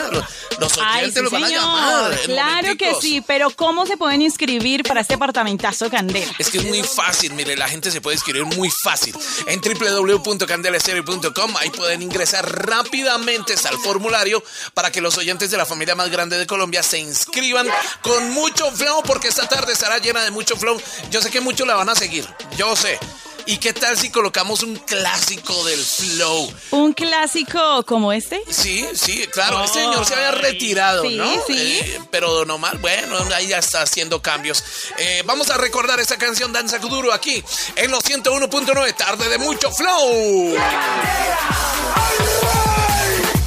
Los, 0.58 0.76
oyentes 0.76 1.14
sí, 1.14 1.22
los 1.22 1.32
van 1.32 1.44
a 1.44 1.48
llamar. 1.48 2.20
Claro 2.20 2.76
que 2.76 2.94
sí, 3.00 3.22
pero 3.26 3.50
¿cómo 3.50 3.86
se 3.86 3.96
pueden 3.96 4.22
inscribir 4.22 4.82
para 4.82 5.00
este 5.00 5.14
apartamentazo 5.14 5.90
Candela? 5.90 6.32
Es 6.38 6.50
que 6.50 6.58
es 6.58 6.64
muy 6.64 6.82
fácil, 6.82 7.34
mire, 7.34 7.56
la 7.56 7.68
gente 7.68 7.90
se 7.90 8.00
puede 8.00 8.16
inscribir 8.16 8.44
muy 8.44 8.70
fácil. 8.82 9.14
En 9.46 9.60
www.candelastereo.com, 9.60 11.56
ahí 11.58 11.70
pueden 11.70 12.02
ingresar 12.02 12.66
rápidamente 12.66 13.54
al 13.68 13.78
formulario 13.78 14.42
para 14.74 14.90
que 14.90 15.00
los 15.00 15.16
oyentes 15.18 15.50
de 15.50 15.56
la 15.56 15.66
familia 15.66 15.94
más 15.94 16.10
grande 16.10 16.38
de 16.38 16.46
Colombia 16.46 16.82
se 16.82 16.98
inscriban 16.98 17.68
con 18.02 18.30
mucho 18.30 18.70
flow, 18.72 19.02
porque 19.04 19.28
esta 19.28 19.48
tarde 19.48 19.72
estará 19.72 19.98
llena 19.98 20.22
de 20.22 20.30
mucho 20.30 20.56
flow. 20.56 20.80
Yo 21.10 21.20
sé 21.20 21.30
que 21.30 21.40
muchos 21.40 21.66
la 21.66 21.74
van 21.74 21.88
a 21.88 21.94
seguir, 21.94 22.26
yo 22.56 22.74
sé. 22.76 22.98
¿Y 23.46 23.56
qué 23.58 23.72
tal 23.72 23.96
si 23.96 24.10
colocamos 24.10 24.62
un 24.62 24.76
clásico 24.76 25.64
del 25.64 25.78
flow? 25.82 26.52
Un 26.70 26.92
clásico 26.92 27.82
como 27.84 28.12
este. 28.12 28.40
Sí, 28.48 28.86
sí, 28.94 29.26
claro, 29.32 29.64
este 29.64 29.80
señor 29.80 30.04
se 30.06 30.14
había 30.14 30.30
retirado, 30.32 31.02
Sí, 31.02 31.16
¿no? 31.16 31.32
sí. 31.46 31.54
Eh, 31.80 32.00
pero 32.10 32.32
Don 32.32 32.50
Omar, 32.50 32.78
bueno, 32.78 33.16
ahí 33.34 33.48
ya 33.48 33.58
está 33.58 33.82
haciendo 33.82 34.22
cambios. 34.22 34.62
Eh, 34.98 35.22
vamos 35.26 35.50
a 35.50 35.56
recordar 35.56 35.98
esta 36.00 36.16
canción 36.16 36.52
Danza 36.52 36.80
Kuduro 36.80 37.12
aquí 37.12 37.42
en 37.76 37.90
los 37.90 38.04
101.9, 38.04 38.94
tarde 38.96 39.28
de 39.28 39.38
mucho 39.38 39.70
flow. 39.72 40.54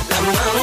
La 0.10 0.22
mano 0.22 0.63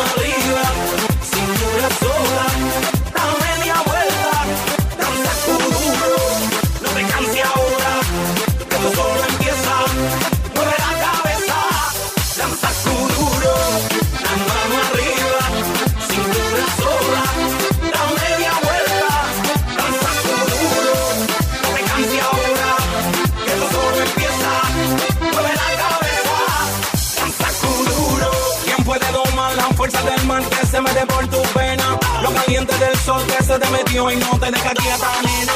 por 31.06 31.26
tu 31.28 31.42
pena? 31.52 31.98
Lo 32.22 32.32
caliente 32.32 32.76
del 32.78 32.96
sol 32.98 33.22
que 33.26 33.42
se 33.42 33.58
te 33.58 33.70
metió 33.70 34.10
y 34.10 34.16
no 34.16 34.38
te 34.38 34.50
deja 34.50 34.72
quieta, 34.74 35.08
nena. 35.22 35.52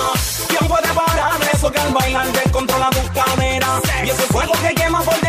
¿Quién 0.49 0.69
puede 0.69 0.89
parar 0.89 1.41
eso 1.53 1.71
que 1.71 1.79
al 1.79 1.93
bailar 1.93 2.33
descontrola 2.33 2.91
tus 2.91 3.11
caderas? 3.11 3.83
Y 4.05 4.11
ese 4.11 4.23
fuego 4.23 4.53
que 4.63 4.75
quema 4.75 5.03
por 5.03 5.24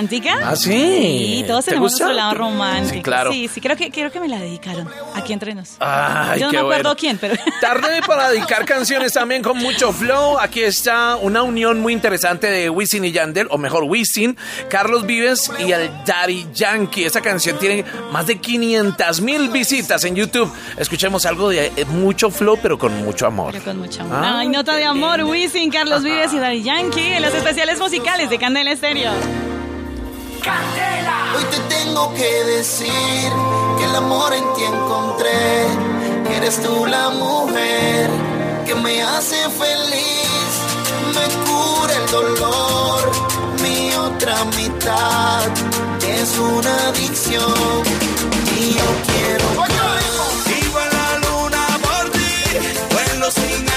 romántica. 0.00 0.38
¿Ah, 0.42 0.56
sí? 0.56 0.70
Sí, 0.70 1.44
todos 1.46 1.64
¿Te 1.64 1.70
tenemos 1.72 1.92
gusta? 1.92 2.04
nuestro 2.06 2.22
lado 2.22 2.34
romántico. 2.34 2.94
Sí, 2.96 3.02
claro. 3.02 3.32
Sí, 3.32 3.48
sí, 3.52 3.60
creo 3.60 3.76
que, 3.76 3.90
creo 3.90 4.10
que 4.10 4.20
me 4.20 4.28
la 4.28 4.38
dedicaron 4.38 4.88
aquí 5.14 5.32
entre 5.32 5.54
nos. 5.54 5.76
Ay, 5.78 6.40
Yo 6.40 6.46
no 6.46 6.50
qué 6.50 6.56
me 6.56 6.62
acuerdo 6.62 6.82
bueno. 6.84 6.96
quién, 6.96 7.18
pero... 7.18 7.34
Tarde 7.60 8.00
para 8.06 8.30
dedicar 8.30 8.64
canciones 8.64 9.12
también 9.12 9.42
con 9.42 9.58
mucho 9.58 9.92
flow. 9.92 10.38
Aquí 10.38 10.60
está 10.62 11.16
una 11.16 11.42
unión 11.42 11.80
muy 11.80 11.92
interesante 11.92 12.46
de 12.50 12.70
Wisin 12.70 13.04
y 13.04 13.12
Yandel, 13.12 13.46
o 13.50 13.58
mejor 13.58 13.84
Wisin, 13.84 14.36
Carlos 14.68 15.04
Vives 15.06 15.50
y 15.58 15.72
el 15.72 15.90
Daddy 16.06 16.46
Yankee. 16.54 17.04
Esta 17.04 17.20
canción 17.20 17.58
tiene 17.58 17.84
más 18.10 18.26
de 18.26 18.38
500 18.38 19.20
mil 19.20 19.48
visitas 19.50 20.04
en 20.04 20.16
YouTube. 20.16 20.50
Escuchemos 20.78 21.26
algo 21.26 21.48
de 21.50 21.66
eh, 21.76 21.84
mucho 21.86 22.30
flow, 22.30 22.58
pero 22.62 22.78
con 22.78 22.96
mucho 23.04 23.26
amor. 23.26 23.52
Pero 23.52 23.64
con 23.64 23.78
mucho 23.78 24.02
amor. 24.02 24.18
Ah, 24.22 24.38
Ay, 24.40 24.48
nota 24.48 24.76
de 24.76 24.84
amor, 24.84 25.22
Wisin, 25.24 25.70
Carlos 25.70 26.02
Vives 26.02 26.32
y 26.32 26.38
Daddy 26.38 26.62
Yankee 26.62 27.00
en 27.12 27.22
los 27.22 27.34
especiales 27.34 27.78
musicales 27.78 28.30
de 28.30 28.38
Candela 28.38 28.70
Estéreo. 28.72 29.10
Hoy 30.42 31.44
te 31.50 31.58
tengo 31.74 32.14
que 32.14 32.44
decir 32.44 33.30
que 33.78 33.84
el 33.84 33.94
amor 33.94 34.32
en 34.32 34.42
ti 34.54 34.64
encontré. 34.64 35.66
Que 36.26 36.36
eres 36.38 36.62
tú 36.62 36.86
la 36.86 37.10
mujer 37.10 38.08
que 38.64 38.74
me 38.74 39.02
hace 39.02 39.36
feliz, 39.50 40.50
me 41.14 41.26
cura 41.44 41.94
el 41.94 42.10
dolor. 42.10 43.10
Mi 43.62 43.92
otra 43.94 44.44
mitad 44.56 45.46
es 46.08 46.38
una 46.38 46.88
adicción 46.88 47.82
y 48.58 48.74
yo 48.74 48.88
quiero. 49.08 49.64
En 50.72 50.90
la 50.96 51.18
luna 51.18 51.66
por 51.82 52.10
ti, 52.12 52.32
vuelo 52.92 53.30
sin 53.30 53.69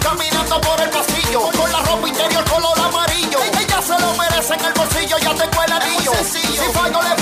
caminando 0.00 0.60
por 0.60 0.80
el 0.80 0.90
pasillo. 0.90 1.40
Con 1.56 1.70
la 1.70 1.80
ropa 1.82 2.08
interior 2.08 2.44
color 2.50 2.78
amarillo. 2.80 3.38
Ella 3.42 3.82
se 3.82 3.98
lo 3.98 4.12
merece 4.14 4.54
en 4.54 4.64
el 4.64 4.72
bolsillo, 4.72 5.18
ya 5.18 5.34
tengo 5.34 5.62
el 5.62 5.72
anillo. 5.72 6.12
Si 6.24 6.40
fallo, 6.72 7.00
le 7.02 7.21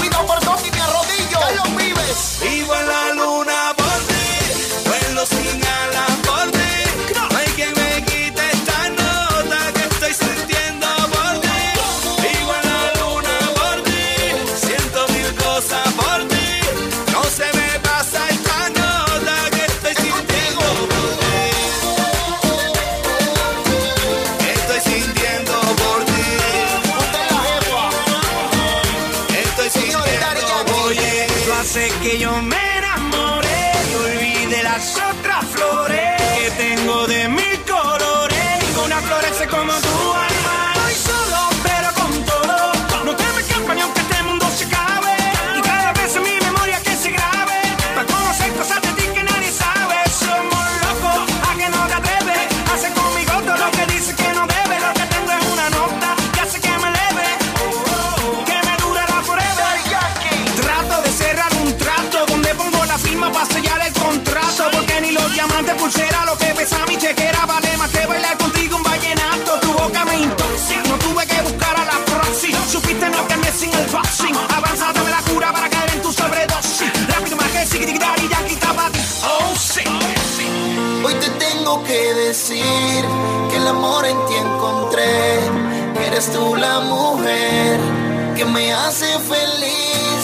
hace 88.90 89.06
feliz, 89.20 90.22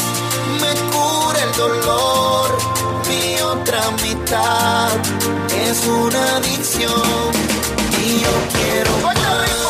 me 0.60 0.72
cura 0.90 1.40
el 1.40 1.52
dolor. 1.56 2.48
Mi 3.08 3.40
otra 3.40 3.90
mitad 4.02 4.90
es 5.68 5.86
una 5.86 6.36
adicción 6.36 7.30
y 8.04 8.20
yo 8.24 8.34
quiero. 8.54 8.90
Vivo 8.96 9.65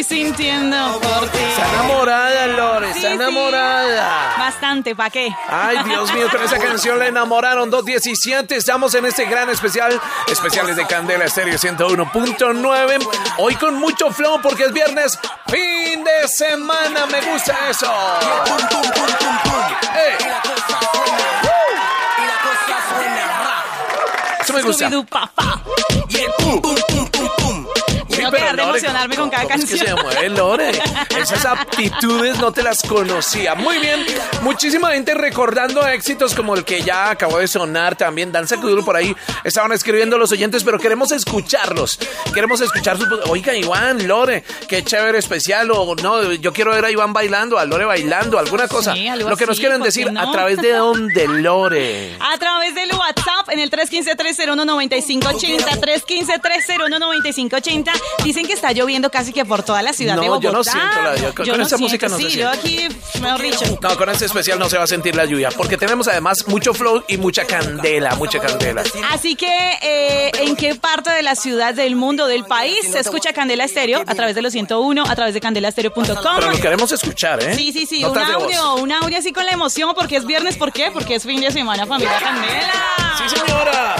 estoy 0.00 0.24
sintiendo 0.24 1.00
por 1.00 1.28
ti? 1.28 1.38
Está 1.38 1.68
enamorada, 1.74 2.46
Lore, 2.48 2.92
Sí, 2.92 2.98
está 2.98 3.08
sí. 3.08 3.14
enamorada. 3.14 4.34
Bastante, 4.38 4.94
¿para 4.94 5.10
qué? 5.10 5.34
Ay, 5.48 5.78
Dios 5.84 6.12
mío, 6.12 6.28
con 6.30 6.42
esa 6.42 6.58
canción 6.58 6.98
la 6.98 7.06
enamoraron 7.06 7.70
217. 7.70 8.56
Estamos 8.56 8.94
en 8.94 9.06
este 9.06 9.24
gran 9.26 9.48
especial, 9.50 10.00
especiales 10.28 10.76
de 10.76 10.86
Candela 10.86 11.24
Estéreo 11.24 11.58
101.9. 11.58 13.08
Hoy 13.38 13.54
con 13.56 13.74
mucho 13.76 14.10
flow 14.10 14.40
porque 14.42 14.64
es 14.64 14.72
viernes, 14.72 15.18
fin 15.48 16.04
de 16.04 16.28
semana. 16.28 17.06
Me 17.06 17.20
gusta 17.22 17.56
eso. 17.70 17.92
Eso 24.40 24.52
me 24.54 24.62
gusta. 24.62 24.88
Scooby-Doo, 24.88 25.06
papá. 25.06 25.62
Sí, 26.08 26.26
emocionarme 28.70 29.16
con 29.16 29.30
cada 29.30 29.44
¿cómo 29.44 29.54
es 29.54 29.64
que 29.64 29.76
canción. 29.78 29.96
se 29.98 30.02
mueve 30.02 30.28
Lore? 30.30 30.70
Esas 31.18 31.44
aptitudes 31.46 32.38
no 32.38 32.52
te 32.52 32.62
las 32.62 32.82
conocía. 32.82 33.54
Muy 33.54 33.78
bien, 33.78 34.04
muchísima 34.42 34.92
gente 34.92 35.14
recordando 35.14 35.86
éxitos 35.86 36.34
como 36.34 36.54
el 36.54 36.64
que 36.64 36.82
ya 36.82 37.10
acabó 37.10 37.38
de 37.38 37.48
sonar 37.48 37.96
también. 37.96 38.32
Danza 38.32 38.56
Kuduro 38.56 38.84
por 38.84 38.96
ahí 38.96 39.14
estaban 39.44 39.72
escribiendo 39.72 40.18
los 40.18 40.32
oyentes, 40.32 40.64
pero 40.64 40.78
queremos 40.78 41.12
escucharlos. 41.12 41.98
Queremos 42.32 42.60
escuchar 42.60 42.98
su. 42.98 43.04
Oiga, 43.28 43.54
Iván, 43.54 44.06
Lore, 44.06 44.44
qué 44.68 44.84
chévere 44.84 45.18
especial. 45.18 45.70
O 45.70 45.94
no, 45.96 46.32
yo 46.32 46.52
quiero 46.52 46.72
ver 46.72 46.84
a 46.84 46.90
Iván 46.90 47.12
bailando, 47.12 47.58
a 47.58 47.64
Lore 47.64 47.84
bailando, 47.84 48.38
alguna 48.38 48.68
cosa. 48.68 48.94
Sí, 48.94 49.08
algo 49.08 49.28
Lo 49.30 49.36
que 49.36 49.46
nos 49.46 49.58
quieren 49.58 49.78
¿por 49.78 49.84
qué 49.86 49.88
decir, 49.88 50.12
no? 50.12 50.20
¿a 50.20 50.32
través 50.32 50.58
de 50.58 50.72
dónde, 50.72 51.26
Lore? 51.28 52.16
A 52.20 52.36
través 52.38 52.74
del 52.74 52.90
WhatsApp 52.92 53.48
en 53.50 53.58
el 53.60 53.70
315-301-9580, 53.70 55.80
315-301-9580, 55.80 57.90
dicen 58.24 58.46
que 58.46 58.52
está 58.60 58.72
lloviendo 58.72 59.10
casi 59.10 59.32
que 59.32 59.44
por 59.44 59.62
toda 59.62 59.80
la 59.82 59.92
ciudad 59.92 60.14
No, 60.16 60.20
de 60.22 60.26
yo 60.28 60.34
Bogotá. 60.34 60.52
no 60.52 60.64
siento 60.64 61.02
la 61.02 61.16
lluvia. 61.16 61.34
Con- 61.34 61.46
con 61.48 61.60
esta 61.62 61.78
música 61.78 62.08
no 62.08 62.16
se 62.16 62.22
sí, 62.24 62.30
siente. 62.30 62.42
yo 62.42 62.48
aquí, 62.50 62.88
mejor 63.20 63.40
dicho. 63.42 63.78
No, 63.80 63.96
con 63.96 64.08
este 64.10 64.26
especial 64.26 64.58
no 64.58 64.68
se 64.68 64.76
va 64.76 64.84
a 64.84 64.86
sentir 64.86 65.16
la 65.16 65.24
lluvia, 65.24 65.48
porque 65.56 65.76
tenemos 65.76 66.06
además 66.08 66.46
mucho 66.46 66.74
flow 66.74 67.02
y 67.08 67.16
mucha 67.16 67.44
candela, 67.46 68.14
mucha 68.16 68.38
candela. 68.38 68.82
Así 69.10 69.34
que, 69.34 69.48
eh, 69.82 70.30
¿en 70.40 70.56
qué 70.56 70.74
parte 70.74 71.10
de 71.10 71.22
la 71.22 71.34
ciudad, 71.34 71.72
del 71.74 71.96
mundo, 71.96 72.26
del 72.26 72.44
país 72.44 72.78
se 72.90 72.98
escucha 73.00 73.32
Candela 73.32 73.64
Estéreo? 73.64 74.02
A 74.06 74.14
través 74.14 74.34
de 74.34 74.42
los 74.42 74.52
101, 74.52 75.04
a 75.08 75.14
través 75.16 75.32
de 75.34 75.40
candelastereo.com. 75.40 76.04
Pero 76.36 76.50
lo 76.50 76.58
queremos 76.60 76.92
escuchar, 76.92 77.42
¿eh? 77.42 77.54
Sí, 77.54 77.72
sí, 77.72 77.86
sí, 77.86 78.04
un 78.04 78.16
audio, 78.18 78.74
un 78.74 78.92
audio 78.92 79.18
así 79.18 79.32
con 79.32 79.44
la 79.46 79.52
emoción, 79.52 79.92
porque 79.96 80.16
es 80.16 80.26
viernes, 80.26 80.56
¿por 80.56 80.72
qué? 80.72 80.90
Porque 80.92 81.14
es 81.14 81.22
fin 81.24 81.40
de 81.40 81.50
semana, 81.50 81.86
familia 81.86 82.18
Candela. 82.20 83.16
Sí, 83.18 83.36
señora. 83.36 83.96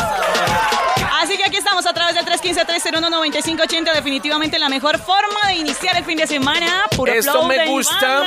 Así 1.20 1.36
que 1.36 1.44
aquí 1.44 1.56
estamos 1.56 1.86
a 1.86 1.92
través 1.92 2.14
del 2.14 2.24
315-301-9580, 2.26 3.94
definitivamente 3.94 4.58
la 4.58 4.68
mejor 4.68 4.98
forma 4.98 5.40
de 5.48 5.54
iniciar 5.54 5.96
el 5.96 6.04
fin 6.04 6.18
de 6.18 6.26
semana. 6.26 6.84
Puro 6.96 7.12
Esto 7.12 7.44
me 7.44 7.66
gusta, 7.66 8.26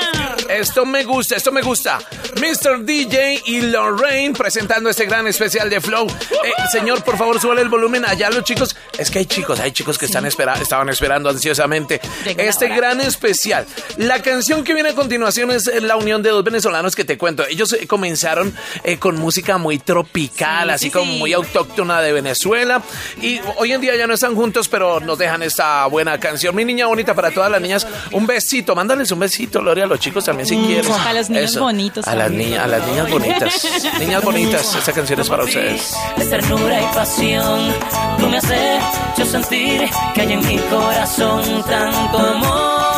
esto 0.49 0.85
me 0.85 1.03
gusta, 1.03 1.35
esto 1.35 1.51
me 1.51 1.61
gusta. 1.61 1.99
Mr. 2.35 2.83
DJ 2.83 3.41
y 3.45 3.61
Lorraine 3.61 4.33
presentando 4.33 4.89
este 4.89 5.05
gran 5.05 5.27
especial 5.27 5.69
de 5.69 5.79
Flow. 5.79 6.07
Eh, 6.07 6.51
señor, 6.71 7.03
por 7.03 7.17
favor, 7.17 7.39
súbale 7.39 7.61
el 7.61 7.69
volumen 7.69 8.05
allá 8.05 8.29
los 8.29 8.43
chicos. 8.43 8.75
Es 8.97 9.09
que 9.09 9.19
hay 9.19 9.25
chicos, 9.25 9.59
hay 9.59 9.71
chicos 9.71 9.97
que 9.97 10.05
están 10.05 10.25
espera, 10.25 10.53
estaban 10.53 10.89
esperando 10.89 11.29
ansiosamente 11.29 12.01
este 12.37 12.67
gran 12.69 13.01
especial. 13.01 13.65
La 13.97 14.21
canción 14.21 14.63
que 14.63 14.73
viene 14.73 14.89
a 14.89 14.95
continuación 14.95 15.51
es 15.51 15.67
eh, 15.67 15.81
la 15.81 15.95
unión 15.95 16.21
de 16.23 16.29
dos 16.29 16.43
venezolanos 16.43 16.95
que 16.95 17.05
te 17.05 17.17
cuento. 17.17 17.45
Ellos 17.47 17.73
eh, 17.73 17.87
comenzaron 17.87 18.53
eh, 18.83 18.97
con 18.97 19.15
música 19.17 19.57
muy 19.57 19.79
tropical, 19.79 20.67
Sí, 20.67 20.73
así 20.73 20.85
sí, 20.85 20.91
como 20.91 21.11
muy 21.13 21.33
autóctona 21.33 22.01
de 22.01 22.13
Venezuela. 22.13 22.72
Y 23.21 23.39
hoy 23.57 23.71
en 23.71 23.81
día 23.81 23.95
ya 23.95 24.07
no 24.07 24.13
están 24.13 24.36
juntos, 24.36 24.67
pero 24.67 24.99
nos 24.99 25.17
dejan 25.17 25.43
esta 25.43 25.86
buena 25.88 26.19
canción. 26.19 26.55
Mi 26.55 26.65
niña 26.65 26.88
bonita 26.88 27.13
para 27.13 27.31
todas 27.31 27.51
las 27.51 27.62
niñas. 27.62 27.88
Un 28.12 28.25
besito, 28.25 28.75
mándales 28.75 29.12
un 29.12 29.19
besito, 29.19 29.62
Lore, 29.62 29.83
a 29.83 29.88
los 29.88 29.99
chicos 29.99 30.25
también 30.25 30.47
si 30.47 30.57
quieres. 30.57 30.88
Mm, 30.89 30.93
a 30.93 31.13
los 31.13 31.29
niños 31.29 31.57
bonitos 31.57 32.07
A 32.07 32.15
las, 32.15 32.27
a 32.27 32.67
las 32.67 32.88
niñas 32.88 33.09
bonitas. 33.09 33.67
niñas 33.99 34.23
bonitas, 34.23 34.75
esta 34.75 34.93
canción 34.93 35.19
es 35.19 35.29
para 35.29 35.43
ustedes. 35.43 35.93
de 36.17 36.25
ternura 36.25 36.81
y 36.81 36.86
pasión. 36.95 37.73
Tú 38.19 38.27
me 38.27 38.38
has 38.38 38.49
hecho 38.49 39.25
sentir 39.25 39.89
que 40.13 40.21
hay 40.21 40.33
en 40.33 40.45
mi 40.45 40.57
corazón 40.57 41.63
tanto 41.63 42.17
amor, 42.17 42.92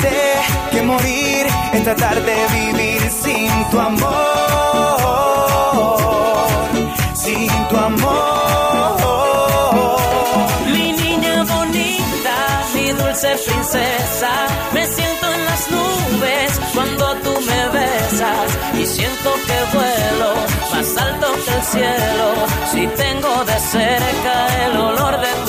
sé 0.00 0.20
que 0.70 0.82
morir 0.82 1.46
es 1.72 1.82
tratar 1.84 2.16
de 2.28 2.36
vivir 2.58 3.00
sin 3.10 3.50
tu 3.70 3.78
amor. 3.78 4.08
Sin 7.14 7.50
tu 7.68 7.76
amor. 7.76 8.96
Mi 10.74 10.92
niña 10.92 11.44
bonita, 11.44 12.36
mi 12.74 12.86
dulce 13.00 13.30
princesa, 13.46 14.32
me 14.72 14.86
siento 14.86 15.26
en 15.36 15.44
las 15.50 15.62
nubes 15.70 16.50
cuando 16.74 17.04
tú 17.24 17.32
me 17.48 17.60
besas 17.76 18.48
y 18.80 18.86
siento 18.86 19.30
que 19.46 19.58
vuelo 19.76 20.30
más 20.72 20.96
alto 21.06 21.26
que 21.44 21.52
el 21.58 21.62
cielo. 21.74 22.28
Si 22.70 22.82
tengo 23.02 23.32
de 23.44 23.58
cerca 23.74 24.34
el 24.64 24.76
olor 24.76 25.14
de 25.20 25.32
tu 25.44 25.47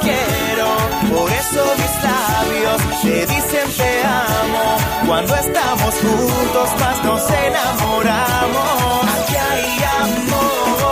quiero. 0.00 0.68
Por 1.14 1.30
eso 1.32 1.64
mis 1.80 1.94
labios 2.02 2.78
te 3.02 3.26
dicen 3.26 3.68
te 3.76 4.02
amo. 4.04 4.76
Cuando 5.06 5.34
estamos 5.34 5.94
juntos 5.94 6.68
más 6.80 7.04
nos 7.04 7.22
enamoramos. 7.30 9.04
Aquí 9.20 9.36
hay 9.36 9.78
amor, 10.00 10.87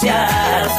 especial. 0.00 0.70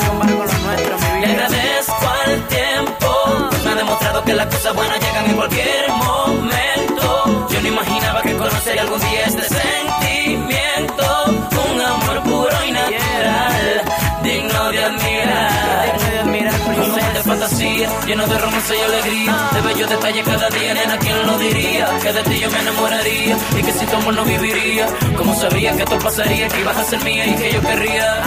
Le 1.19 1.27
agradezco 1.27 2.07
al 2.25 2.47
tiempo. 2.47 3.47
pues 3.49 3.63
Me 3.63 3.71
ha 3.71 3.75
demostrado 3.75 4.23
que 4.23 4.33
las 4.33 4.47
cosas 4.47 4.75
buenas 4.75 4.99
llegan 4.99 5.25
en 5.29 5.35
cualquier 5.35 5.89
momento. 5.89 7.47
Yo 7.49 7.61
no 7.61 7.67
imaginaba 7.67 8.21
que 8.21 8.35
conocería 8.35 8.81
algún 8.81 8.99
día 8.99 9.25
este 9.25 9.43
sentimiento. 9.43 9.90
Fantasía, 17.85 18.07
lleno 18.07 18.27
de 18.27 18.37
romance 18.37 18.75
y 18.77 18.81
alegría. 18.81 19.49
De 19.53 19.61
bellos 19.61 19.89
detalles 19.89 20.25
cada 20.25 20.49
día, 20.49 20.73
nena, 20.73 20.97
¿quién 20.97 21.27
lo 21.27 21.37
diría? 21.37 21.87
Que 22.01 22.13
de 22.13 22.23
ti 22.23 22.39
yo 22.39 22.51
me 22.51 22.59
enamoraría 22.59 23.37
y 23.57 23.61
que 23.63 23.71
sin 23.71 23.87
tu 23.87 23.95
amor 23.95 24.13
no 24.13 24.25
viviría. 24.25 24.87
Como 25.17 25.35
sabía 25.35 25.75
que 25.75 25.83
esto 25.83 25.97
pasaría, 25.99 26.47
que 26.47 26.61
ibas 26.61 26.77
a 26.77 26.83
ser 26.83 27.03
mía 27.03 27.25
y 27.25 27.35
que 27.35 27.53
yo 27.53 27.61
querría 27.61 28.23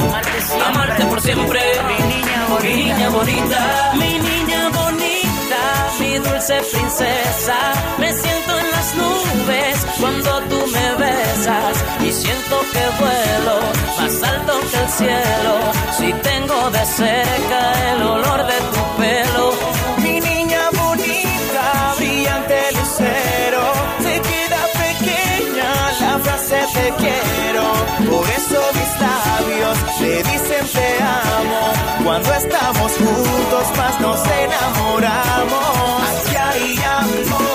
amarte 0.67 1.05
por 1.07 1.21
siempre. 1.21 1.61
Mi 1.87 2.15
niña 2.15 2.47
bonita, 2.49 2.65
mi 2.65 2.85
niña 2.85 3.09
bonita, 3.11 3.93
mi 3.95 4.19
niña 4.19 4.69
bonita, 4.71 5.61
mi 6.01 6.19
dulce 6.19 6.61
princesa. 6.73 7.57
Me 7.99 8.13
siento 8.13 8.59
en 8.59 8.71
las 8.71 8.95
nubes 8.95 9.87
cuando 10.01 10.41
tú 10.51 10.67
me 10.67 10.95
besas 11.05 11.85
y 12.05 12.13
siento 12.45 12.61
que 12.73 13.03
vuelo 13.03 13.61
más 13.99 14.23
alto 14.23 14.61
que 14.71 14.77
el 14.77 14.89
cielo. 14.89 15.55
Si 15.97 16.13
tengo 16.13 16.71
de 16.71 16.85
cerca 16.87 17.93
el 17.93 18.03
olor 18.03 18.47
de 18.47 18.59
tu 18.73 19.03
pelo. 19.03 19.53
Mi 19.99 20.21
niña 20.21 20.71
bonita, 20.73 21.95
brillante 21.97 22.73
lucero, 22.73 23.63
se 24.01 24.21
queda 24.21 24.61
pequeña 24.85 25.71
la 26.01 26.19
frase 26.19 26.67
te 26.75 26.95
quiero. 26.99 27.65
Por 28.11 28.29
eso 28.31 28.61
mis 28.75 29.01
labios 29.01 29.79
te 29.99 30.23
dicen 30.31 30.67
te 30.73 31.03
amo. 31.03 32.05
Cuando 32.05 32.35
estamos 32.35 32.93
juntos 32.93 33.77
más 33.79 34.01
nos 34.01 34.21
enamoramos. 34.27 35.63
Aquí 36.09 36.37
hay 36.37 36.85
amor. 36.85 37.54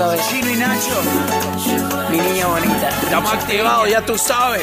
Canción 0.00 0.16
de 0.16 0.20
tu 0.20 0.30
cabeza. 0.30 0.30
Chino 0.30 0.50
y 0.50 0.56
Nacho, 0.56 1.02
mi 1.02 1.10
niña 1.12 1.26
bonita. 1.26 1.39
Estamos 3.10 3.32
activados, 3.32 3.90
ya 3.90 4.06
tú 4.06 4.16
sabes. 4.16 4.62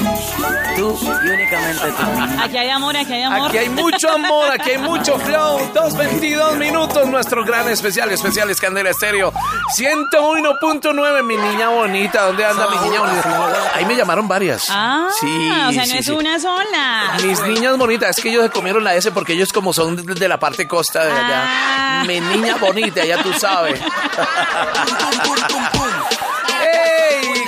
Tú 0.78 0.98
y 1.02 1.30
únicamente 1.30 1.92
tú. 1.92 2.42
Aquí 2.42 2.58
hay 2.58 2.70
amor, 2.70 2.96
aquí 2.96 3.12
hay 3.12 3.24
amor. 3.24 3.50
Aquí 3.50 3.58
hay 3.58 3.68
mucho 3.68 4.10
amor, 4.10 4.52
aquí 4.52 4.72
hay 4.72 4.78
mucho 4.78 5.20
flow. 5.20 5.60
2.22 5.74 6.56
minutos, 6.56 7.10
nuestro 7.10 7.44
gran 7.44 7.68
especial, 7.68 8.10
especiales 8.10 8.62
Candela 8.62 8.92
Estéreo. 8.92 9.34
101.9, 9.78 11.24
mi 11.24 11.36
niña 11.36 11.68
bonita. 11.68 12.22
¿Dónde 12.22 12.46
anda 12.46 12.70
mi 12.70 12.78
niña 12.88 13.02
bonita? 13.02 13.72
Ahí 13.76 13.84
me 13.84 13.98
llamaron 13.98 14.30
varias. 14.30 14.68
Ah, 14.70 15.10
sí, 15.20 15.28
o 15.28 15.74
sea, 15.74 15.82
no 15.82 15.86
sí, 15.86 15.98
es 15.98 16.06
sí. 16.06 16.12
una 16.14 16.40
sola. 16.40 17.18
Mis 17.22 17.42
niñas 17.42 17.78
bonitas, 17.78 18.18
es 18.18 18.24
que 18.24 18.30
ellos 18.30 18.46
se 18.46 18.50
comieron 18.50 18.82
la 18.82 18.96
S 18.96 19.12
porque 19.12 19.34
ellos 19.34 19.52
como 19.52 19.74
son 19.74 19.98
de 19.98 20.14
de 20.14 20.28
la 20.30 20.40
parte 20.40 20.70
costa 20.70 21.04
de 21.04 21.12
allá. 21.12 21.44
Ah. 21.46 22.04
Mi 22.08 22.22
niña 22.22 22.56
bonita, 22.56 23.04
ya 23.04 23.22
tú 23.22 23.34
sabes. 23.34 23.78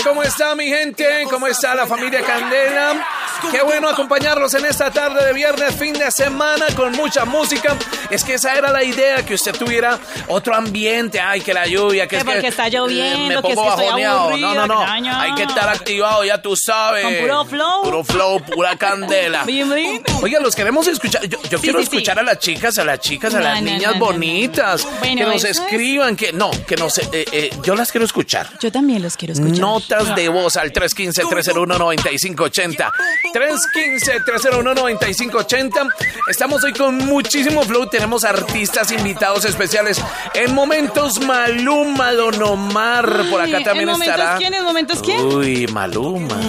¿Cómo 0.03 0.23
está 0.23 0.55
mi 0.55 0.67
gente? 0.67 1.23
¿Cómo 1.29 1.47
está 1.47 1.75
la 1.75 1.85
familia 1.85 2.21
Candela? 2.21 3.05
Qué 3.51 3.61
bueno 3.61 3.89
acompañarlos 3.89 4.53
en 4.53 4.65
esta 4.65 4.91
tarde 4.91 5.25
de 5.25 5.33
viernes, 5.33 5.75
fin 5.75 5.93
de 5.93 6.11
semana, 6.11 6.65
con 6.75 6.91
mucha 6.93 7.25
música. 7.25 7.75
Es 8.09 8.23
que 8.23 8.35
esa 8.35 8.55
era 8.55 8.71
la 8.71 8.83
idea, 8.83 9.25
que 9.25 9.33
usted 9.35 9.53
tuviera 9.55 9.99
otro 10.27 10.55
ambiente. 10.55 11.19
Ay, 11.19 11.41
que 11.41 11.53
la 11.53 11.65
lluvia, 11.67 12.07
que, 12.07 12.17
es 12.17 12.23
porque 12.23 12.41
que 12.41 12.47
está 12.47 12.67
lloviendo, 12.69 13.33
eh, 13.33 13.35
me 13.37 13.41
que 13.41 13.49
es 13.49 13.55
pongo 13.55 13.69
estoy 13.69 13.85
bajoneado. 13.85 14.19
aburrida, 14.21 14.53
No, 14.53 14.67
no, 14.67 14.75
no. 14.75 14.85
Hay 15.19 15.33
que 15.35 15.43
estar 15.43 15.69
activado, 15.69 16.23
ya 16.25 16.41
tú 16.41 16.55
sabes. 16.55 17.03
Con 17.03 17.15
puro 17.15 17.45
flow. 17.45 17.83
Puro 17.83 18.03
flow, 18.03 18.39
pura 18.45 18.75
candela. 18.77 19.43
Oiga, 20.21 20.39
los 20.39 20.55
queremos 20.55 20.87
escuchar. 20.87 21.25
Yo, 21.27 21.39
yo 21.49 21.59
quiero 21.59 21.79
sí, 21.79 21.85
sí. 21.85 21.95
escuchar 21.97 22.19
a 22.19 22.23
las 22.23 22.39
chicas, 22.39 22.77
a 22.77 22.83
las 22.83 22.99
chicas, 22.99 23.33
a 23.33 23.37
No, 23.39 23.43
las 23.45 23.61
no, 23.61 23.71
niñas 23.71 23.95
no, 23.95 24.05
bonitas. 24.05 24.85
Bueno, 24.99 25.25
que 25.25 25.31
nos 25.33 25.43
escriban, 25.45 26.15
que 26.15 26.33
no, 26.33 26.51
que 26.67 26.75
nos. 26.75 26.97
eh, 26.97 27.07
eh, 27.13 27.49
yo 27.63 27.75
las 27.75 27.91
quiero 27.91 28.05
escuchar. 28.05 28.49
Yo 28.59 28.71
también 28.71 29.01
los 29.01 29.15
quiero 29.17 29.33
escuchar. 29.33 29.59
Notas 29.59 30.15
de 30.15 30.29
voz 30.29 30.57
al 30.57 30.71
315-301-9580. 30.73 32.91
315-301-9580. 33.33 35.89
Estamos 36.27 36.63
hoy 36.63 36.73
con 36.73 36.97
muchísimo 36.97 37.63
flow. 37.63 37.87
Tenemos 37.87 38.23
artistas 38.23 38.91
invitados 38.91 39.45
especiales. 39.45 40.01
En 40.33 40.53
momentos, 40.53 41.19
Maluma, 41.21 42.11
Don 42.13 42.41
Omar. 42.41 43.25
Por 43.29 43.41
acá 43.41 43.61
también 43.63 43.89
¿en 43.89 43.93
momentos 43.93 44.15
estará. 44.19 44.37
quién? 44.37 44.53
¿En 44.53 44.63
momentos 44.63 44.99
quién? 45.01 45.25
Uy, 45.25 45.67
Maluma. 45.67 46.39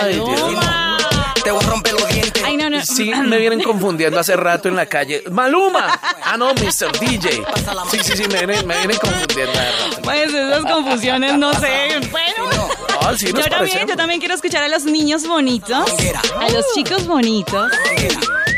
Ay, 0.00 0.14
Dios 0.14 0.28
mío. 0.28 0.60
Maluma. 0.60 0.96
Te 1.42 1.50
voy 1.50 1.64
a 1.64 1.68
romper 1.68 1.94
los 1.94 2.06
dientes. 2.08 2.42
Ay, 2.44 2.56
no, 2.58 2.68
no. 2.68 2.84
Sí, 2.84 3.10
me 3.14 3.38
vienen 3.38 3.62
confundiendo 3.62 4.20
hace 4.20 4.36
rato 4.36 4.68
en 4.68 4.76
la 4.76 4.84
calle. 4.84 5.22
¡Maluma! 5.30 5.98
Ah, 6.22 6.36
no, 6.36 6.52
Mr. 6.52 6.92
DJ. 7.00 7.42
Sí, 7.90 7.98
sí, 8.02 8.12
sí, 8.14 8.24
me 8.28 8.44
vienen, 8.44 8.66
me 8.66 8.76
vienen 8.76 8.98
confundiendo. 8.98 9.58
Pues 10.02 10.34
esas 10.34 10.62
confusiones, 10.64 11.38
no 11.38 11.54
sé. 11.54 11.98
Bueno. 12.10 12.68
Sí, 13.16 13.32
nos 13.32 13.44
Yo 13.44 13.46
también, 13.50 13.50
parecemos. 13.50 13.88
yo 13.90 13.96
también 13.96 14.20
quiero 14.20 14.34
escuchar 14.34 14.62
a 14.64 14.68
los 14.68 14.84
niños 14.84 15.26
bonitos, 15.26 15.90
a 16.38 16.48
los 16.50 16.64
chicos 16.74 17.06
bonitos. 17.06 17.70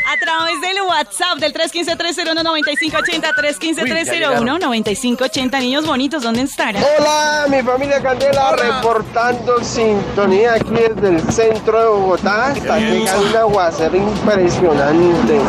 A 0.05 0.17
través 0.23 0.61
del 0.61 0.81
WhatsApp 0.83 1.37
del 1.39 1.53
315-301-9580, 1.53 3.33
315-301-9580. 3.35 5.59
Niños 5.59 5.85
bonitos, 5.87 6.21
¿dónde 6.23 6.41
estarán? 6.41 6.83
Hola, 6.99 7.45
mi 7.49 7.61
familia 7.63 7.99
Candela, 8.01 8.51
reportando 8.55 9.63
sintonía 9.63 10.53
aquí 10.53 10.69
desde 10.71 11.09
el 11.15 11.33
centro 11.33 11.79
de 11.79 11.85
Bogotá. 11.87 12.53
Está 12.55 12.77
llegando 12.79 13.27
un 13.27 13.35
aguacero 13.35 13.97
impresionante. 13.97 15.39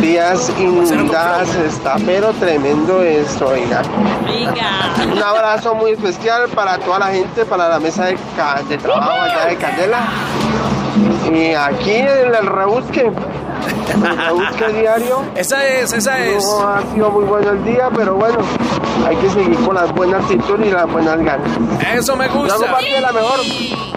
Vías 0.00 0.52
inundadas, 0.58 1.54
está 1.54 1.96
pero 2.04 2.32
tremendo 2.34 3.02
esto, 3.02 3.48
oiga. 3.48 3.82
Venga. 4.24 5.12
Un 5.12 5.22
abrazo 5.22 5.74
muy 5.74 5.92
especial 5.92 6.48
para 6.48 6.78
toda 6.78 6.98
la 6.98 7.06
gente, 7.06 7.44
para 7.44 7.68
la 7.68 7.80
mesa 7.80 8.06
de, 8.06 8.18
de 8.68 8.78
trabajo 8.78 9.22
allá 9.22 9.46
de 9.46 9.56
Candela. 9.56 10.00
Y 11.32 11.54
aquí 11.54 11.92
en 11.92 12.34
el 12.34 12.46
rebusque, 12.46 13.10
rebusque 13.64 14.68
diario. 14.80 15.24
Esa 15.34 15.64
es, 15.66 15.92
esa 15.92 16.18
es. 16.24 16.44
No 16.44 16.68
ha 16.68 16.82
sido 16.92 17.10
muy 17.10 17.24
bueno 17.24 17.50
el 17.50 17.64
día, 17.64 17.88
pero 17.94 18.14
bueno, 18.14 18.38
hay 19.06 19.16
que 19.16 19.30
seguir 19.30 19.56
con 19.64 19.74
la 19.74 19.84
buena 19.86 20.18
actitud 20.18 20.58
y 20.64 20.70
las 20.70 20.90
buenas 20.90 21.18
ganas. 21.18 21.48
Eso 21.94 22.16
me 22.16 22.26
Yo 22.26 22.32
hago 22.32 22.42
gusta. 22.44 22.72
parte 22.72 22.90
de 22.92 23.00
la 23.00 23.12
mejor, 23.12 23.40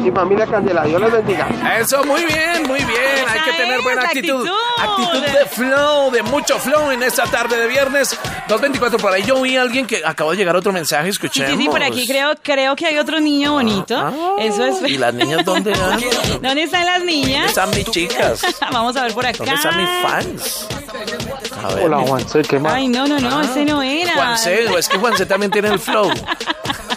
mi 0.01 0.11
familia 0.11 0.45
Candela. 0.47 0.83
Dios 0.83 1.01
les 1.01 1.11
bendiga. 1.11 1.47
Eso, 1.79 2.03
muy 2.05 2.25
bien, 2.25 2.63
muy 2.67 2.79
bien. 2.79 3.27
Hay 3.27 3.39
que 3.41 3.51
tener 3.57 3.81
buena 3.81 4.01
actitud. 4.03 4.47
actitud. 4.47 4.55
Actitud 5.11 5.25
de 5.39 5.45
flow, 5.45 6.11
de 6.11 6.23
mucho 6.23 6.57
flow 6.59 6.91
en 6.91 7.03
esta 7.03 7.23
tarde 7.25 7.57
de 7.57 7.67
viernes. 7.67 8.17
2.24 8.47 8.97
por 8.99 9.11
ahí. 9.13 9.23
Yo 9.23 9.41
vi 9.41 9.57
a 9.57 9.61
alguien 9.61 9.85
que 9.85 10.01
acabó 10.05 10.31
de 10.31 10.37
llegar 10.37 10.55
otro 10.55 10.71
mensaje. 10.71 11.03
Sí, 11.05 11.09
Escuchemos. 11.11 11.51
sí, 11.51 11.57
sí, 11.57 11.69
por 11.69 11.83
aquí 11.83 12.07
creo, 12.07 12.31
creo 12.41 12.75
que 12.75 12.87
hay 12.87 12.97
otro 12.97 13.19
niño 13.19 13.53
bonito. 13.53 13.95
Eso 14.39 14.65
es. 14.65 14.75
Ah, 14.83 14.87
¿Y 14.87 14.97
las 14.97 15.13
niñas 15.13 15.43
dónde 15.45 15.71
van? 15.71 15.99
¿Dónde 16.41 16.63
están 16.63 16.85
las 16.85 16.99
¿Dónde 16.99 17.11
niñas? 17.13 17.45
están 17.49 17.69
mis 17.71 17.85
chicas? 17.91 18.41
Vamos 18.71 18.95
a 18.95 19.03
ver 19.03 19.13
por 19.13 19.25
acá. 19.25 19.48
¿Dónde 19.49 19.55
están 19.55 19.77
mis 19.77 19.89
fans? 20.01 20.67
A 21.63 21.73
ver, 21.75 21.85
Hola 21.85 21.99
Juanse, 21.99 22.41
¿qué 22.43 22.59
más? 22.59 22.73
Ay, 22.73 22.87
no, 22.87 23.07
no, 23.07 23.19
no, 23.19 23.41
ese 23.41 23.65
no 23.65 23.81
era. 23.81 24.13
Juanse, 24.13 24.65
es 24.77 24.87
que 24.87 24.97
Juanse 24.97 25.25
también 25.25 25.51
tiene 25.51 25.69
el 25.69 25.79
flow. 25.79 26.09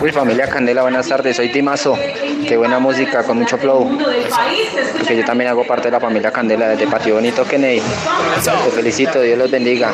Uy, 0.00 0.12
familia 0.12 0.48
Candela, 0.48 0.82
buenas 0.82 1.08
tardes. 1.08 1.36
Soy 1.36 1.50
Timazo. 1.50 1.96
Qué 2.46 2.56
buena 2.56 2.78
música, 2.78 3.22
con 3.24 3.38
mucho 3.38 3.58
flow. 3.58 3.98
Que 5.06 5.16
yo 5.16 5.24
también 5.24 5.50
hago 5.50 5.66
parte 5.66 5.84
de 5.84 5.92
la 5.92 6.00
familia 6.00 6.30
Candela 6.30 6.68
desde 6.68 6.86
Patio 6.86 7.14
Bonito 7.14 7.44
Kennedy. 7.44 7.82
Te 8.44 8.70
felicito, 8.70 9.20
Dios 9.20 9.38
los 9.38 9.50
bendiga. 9.50 9.92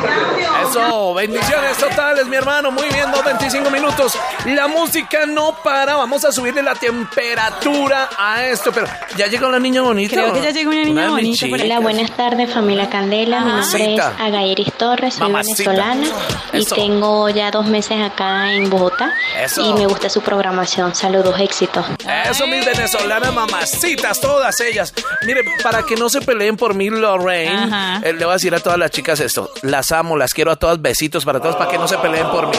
Eso, 0.69 1.13
bendiciones 1.13 1.77
totales, 1.77 2.27
mi 2.27 2.35
hermano. 2.35 2.71
Muy 2.71 2.87
bien, 2.89 3.05
2.25 3.05 3.71
minutos. 3.71 4.17
La 4.45 4.67
música 4.67 5.25
no 5.25 5.55
para. 5.63 5.95
Vamos 5.95 6.25
a 6.25 6.31
subirle 6.31 6.61
la 6.63 6.75
temperatura 6.75 8.09
a 8.17 8.43
esto. 8.45 8.71
Pero 8.71 8.87
ya 9.15 9.27
llegó 9.27 9.49
la 9.49 9.59
niña 9.59 9.81
bonita. 9.81 10.15
Creo 10.15 10.33
que 10.33 10.41
ya 10.41 10.51
llegó 10.51 10.71
una 10.71 10.83
niña 10.83 11.09
bonita 11.09 11.47
por. 11.47 11.61
Hola, 11.61 11.79
buenas 11.79 12.11
tardes 12.11 12.53
familia 12.53 12.89
Candela. 12.89 13.39
Mi 13.41 13.51
nombre 13.51 13.95
es. 13.95 14.01
Agairis 14.19 14.73
Torres, 14.73 15.13
soy 15.15 15.31
Mamacita. 15.31 15.71
venezolana 15.71 16.07
y 16.53 16.65
tengo 16.65 17.29
ya 17.29 17.51
dos 17.51 17.65
meses 17.65 17.76
acá 17.77 18.53
en 18.53 18.69
Bogotá 18.69 19.13
Eso. 19.39 19.61
y 19.61 19.73
me 19.73 19.85
gusta 19.85 20.09
su 20.09 20.21
programación. 20.21 20.95
Saludos, 20.95 21.39
éxitos. 21.39 21.85
Eso, 22.29 22.47
mis 22.47 22.65
venezolanas 22.65 23.33
mamacitas, 23.33 24.19
todas 24.19 24.59
ellas. 24.61 24.93
Mire, 25.25 25.41
para 25.63 25.83
que 25.83 25.95
no 25.95 26.09
se 26.09 26.21
peleen 26.21 26.57
por 26.57 26.73
mí, 26.73 26.89
Lorraine, 26.89 27.69
eh, 28.03 28.13
le 28.13 28.25
voy 28.25 28.31
a 28.31 28.33
decir 28.33 28.53
a 28.55 28.59
todas 28.59 28.79
las 28.79 28.91
chicas 28.91 29.19
esto. 29.19 29.51
Las 29.61 29.91
amo, 29.91 30.17
las 30.17 30.33
quiero 30.33 30.51
a 30.51 30.55
todas, 30.55 30.81
besitos 30.81 31.23
para 31.23 31.39
todas, 31.39 31.55
para 31.55 31.69
que 31.69 31.77
no 31.77 31.87
se 31.87 31.97
peleen 31.97 32.27
por 32.29 32.47
mí. 32.47 32.57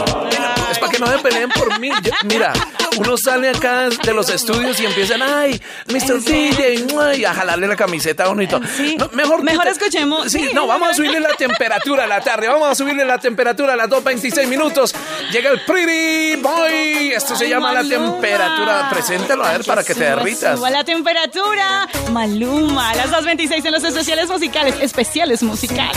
Es 0.78 0.80
para 0.80 0.92
que 0.92 0.98
no 0.98 1.06
se 1.08 1.18
peleen 1.18 1.48
por 1.50 1.78
mí. 1.80 1.90
Yo- 2.02 2.12
mira, 2.24 2.52
uno 2.96 3.16
sale 3.16 3.48
acá 3.50 3.88
de 3.88 4.14
los 4.14 4.28
estudios 4.30 4.78
y 4.80 4.86
empiezan, 4.86 5.22
ay, 5.22 5.60
Mr. 5.88 6.20
DJ, 6.22 6.86
ay, 7.00 7.24
a 7.24 7.34
jalarle 7.34 7.66
la 7.66 7.76
camiseta 7.76 8.24
a 8.24 8.30
uno 8.30 8.42
y 8.42 8.46
todo. 8.46 8.60
Sí. 8.76 8.96
No, 8.98 9.08
mejor 9.12 9.42
Mejor 9.42 9.66
escuchemos. 9.68 10.30
Sí, 10.30 10.38
Sí. 10.48 10.50
no, 10.54 10.66
vamos 10.66 10.90
a 10.90 10.94
subirle 10.94 11.20
la 11.20 11.30
temperatura 11.34 12.04
a 12.04 12.06
la 12.06 12.20
tarde. 12.20 12.48
Vamos 12.48 12.70
a 12.70 12.74
subirle 12.74 13.04
la 13.04 13.18
temperatura 13.18 13.72
a 13.72 13.76
las 13.76 13.88
2.26 13.88 14.46
minutos. 14.48 14.94
Llega 15.32 15.50
el 15.50 15.60
Pretty 15.64 16.36
Boy. 16.40 17.12
Esto 17.14 17.34
se 17.36 17.44
Ay, 17.44 17.50
llama 17.50 17.72
la 17.72 17.82
temperatura. 17.82 18.88
Preséntalo, 18.90 19.44
a 19.44 19.52
ver, 19.52 19.64
para 19.64 19.82
que 19.82 19.94
te 19.94 20.04
Suba, 20.06 20.16
derritas. 20.16 20.56
suba 20.58 20.70
la 20.70 20.84
temperatura. 20.84 21.88
Maluma, 22.12 22.94
las 22.94 23.10
2.26 23.10 23.64
en 23.64 23.72
los 23.72 23.84
especiales 23.84 24.28
musicales. 24.28 24.74
Especiales 24.80 25.42
musicales. 25.42 25.96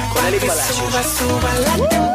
Con 0.13 0.25
Eli 0.25 0.39
Palacios. 0.39 0.79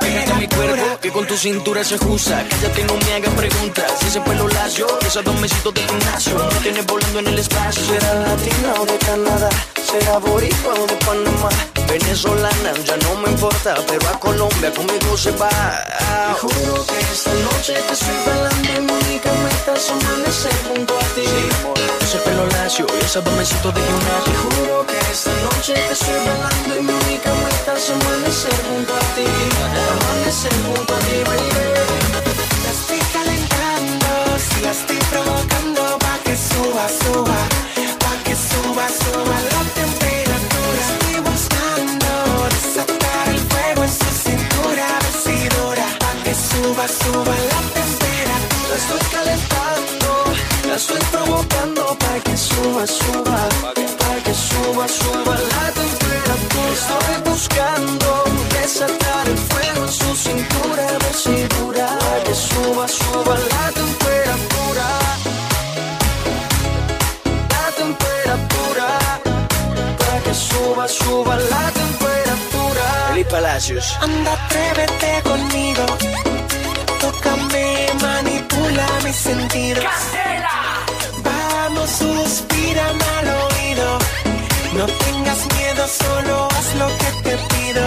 Pégate 0.00 0.32
a 0.32 0.34
mi 0.36 0.48
cuerpo, 0.48 0.98
que 1.00 1.10
con 1.10 1.26
tu 1.26 1.36
cintura 1.36 1.82
se 1.84 1.94
ajusta. 1.94 2.44
Cállate, 2.48 2.84
no 2.84 2.94
me 2.96 3.14
hagas 3.14 3.34
preguntas. 3.34 3.92
Si 4.00 4.06
ese 4.08 4.20
pelo 4.20 4.48
lacio, 4.48 4.86
esos 5.06 5.24
dos 5.24 5.34
mesitos 5.40 5.74
de 5.74 5.82
gimnasio. 5.82 6.36
Me 6.36 6.60
tienes 6.60 6.86
volando 6.86 7.18
en 7.20 7.26
el 7.28 7.38
espacio. 7.38 7.84
Será 7.84 8.14
latina 8.14 8.74
o 8.80 8.86
de 8.86 8.98
Canadá. 8.98 9.48
Será 9.90 10.18
boricua 10.18 10.74
o 10.74 10.86
de 10.86 10.96
Panamá. 11.06 11.48
Venezolana, 11.88 12.72
ya 12.84 12.96
no 12.98 13.14
me 13.16 13.30
importa. 13.30 13.76
Pero 13.86 14.08
a 14.08 14.18
Colombia 14.18 14.72
conmigo 14.74 15.16
se 15.16 15.30
va. 15.32 15.48
Y 15.50 16.34
juro 16.40 16.86
que 16.86 16.98
esta 17.12 17.32
noche 17.32 17.74
te 17.86 17.92
estoy 17.92 18.16
bailando 18.26 18.72
y 18.76 18.80
mi 18.80 18.92
única 18.92 19.30
meta 19.32 19.74
es 19.74 19.90
amanecer 19.90 20.52
junto 20.68 20.98
a 20.98 21.04
ti. 21.14 21.24
Ese 22.02 22.18
pelo 22.18 22.46
lacio 22.46 22.86
y 23.00 23.04
esos 23.04 23.24
dos 23.24 23.34
mesitos 23.34 23.74
de 23.74 23.80
gimnasio. 23.80 24.32
Y 24.32 24.36
juro 24.44 24.86
que 24.86 24.98
esta 25.12 25.32
noche 25.42 25.74
te 25.74 25.92
estoy 25.92 26.14
bailando 26.26 26.76
y 26.76 26.82
mi 26.82 26.92
única 26.92 27.30
meta 27.34 27.74
es 27.86 27.90
amanecer 27.90 28.54
junto 28.68 28.94
a 28.94 29.00
ti. 29.14 29.26
Amanecer 29.92 30.52
junto 30.64 30.94
a 30.94 30.98
ti, 30.98 31.16
baby. 31.26 31.50
La 32.64 32.70
estoy 32.70 33.00
calentando, 33.12 34.08
si 34.38 34.60
la 34.60 34.70
estoy 34.70 34.98
provocando 35.10 35.98
pa' 35.98 36.18
que 36.24 36.36
suba, 36.36 36.84
suba, 37.00 37.38
pa' 38.02 38.18
que 38.24 38.34
suba, 38.48 38.84
suba 39.00 39.36
la 39.52 39.62
temperatura. 39.80 40.80
Estoy 40.88 41.16
buscando 41.30 42.10
desatar 42.54 43.28
el 43.28 43.40
fuego 43.50 43.82
en 43.84 43.92
su 44.00 44.10
cintura, 44.24 44.84
a 44.86 44.98
ver 45.02 45.16
si 45.24 45.36
dura, 45.56 45.86
pa' 46.02 46.16
que 46.24 46.34
suba, 46.48 46.84
suba 47.00 47.34
la 47.50 47.60
temperatura. 47.76 48.36
La 48.70 48.76
estoy 48.82 49.04
calentando, 49.14 50.10
la 50.68 50.76
estoy 50.76 51.02
provocando 51.12 51.82
para 51.98 52.20
que 52.20 52.36
suba, 52.36 52.86
suba, 52.86 53.48
para 54.00 54.22
que 54.24 54.34
suba, 54.34 54.88
suba 54.88 55.34
la 55.36 55.72
temperatura. 55.72 56.05
Estoy 56.28 57.32
buscando 57.32 58.24
desatar 58.52 59.28
el 59.28 59.38
fuego 59.38 59.84
en 59.86 59.92
su 59.92 60.16
cintura, 60.16 60.86
a 60.88 60.98
ver 60.98 61.14
si 61.14 61.42
dura, 61.56 61.98
para 61.98 62.24
que 62.24 62.34
suba, 62.34 62.86
suba 62.86 63.34
la 63.52 63.72
temperatura. 63.72 64.86
La 67.54 67.66
temperatura, 67.82 68.88
para 69.98 70.18
que 70.24 70.34
suba, 70.34 70.88
suba 70.88 71.36
la 71.36 71.70
temperatura. 71.70 73.30
Palacios. 73.30 73.96
Anda, 74.00 74.32
atrévete 74.32 75.22
conmigo. 75.22 75.84
Tócame, 77.00 77.86
manipula 78.02 78.86
mis 79.04 79.16
sentidos. 79.16 79.84
Vamos, 81.24 81.90
suspírame 81.90 83.04
al 83.18 83.28
oído. 83.28 83.98
No 84.74 84.86
tengas 84.86 85.38
miedo, 85.54 85.86
solo 85.88 86.48
haz 86.56 86.74
lo 86.76 86.86
que 86.98 87.10
te 87.22 87.36
pido. 87.54 87.82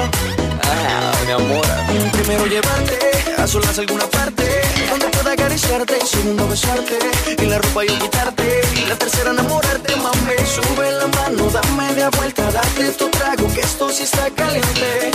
Ah, 0.63 1.11
mi 1.25 1.31
amor. 1.31 1.65
Primero 2.13 2.45
llevarte 2.45 2.99
a 3.37 3.47
solas 3.47 3.77
a 3.77 3.81
alguna 3.81 4.05
parte 4.07 4.61
donde 4.89 5.07
pueda 5.07 5.33
acariciarte. 5.33 5.99
Segundo 6.05 6.47
besarte 6.47 6.97
y 7.37 7.45
la 7.45 7.57
ropa 7.59 7.83
yo 7.85 7.97
quitarte. 7.99 8.61
Y 8.75 8.85
la 8.87 8.95
tercera 8.95 9.31
enamorarte, 9.31 9.95
mami. 9.97 10.35
Sube 10.45 10.91
la 10.91 11.07
mano, 11.07 11.49
dame 11.51 11.87
media 11.87 12.09
vuelta, 12.09 12.51
date 12.51 12.91
tu 12.97 13.07
trago 13.09 13.47
que 13.53 13.61
esto 13.61 13.89
sí 13.91 14.03
está 14.03 14.29
caliente. 14.31 15.11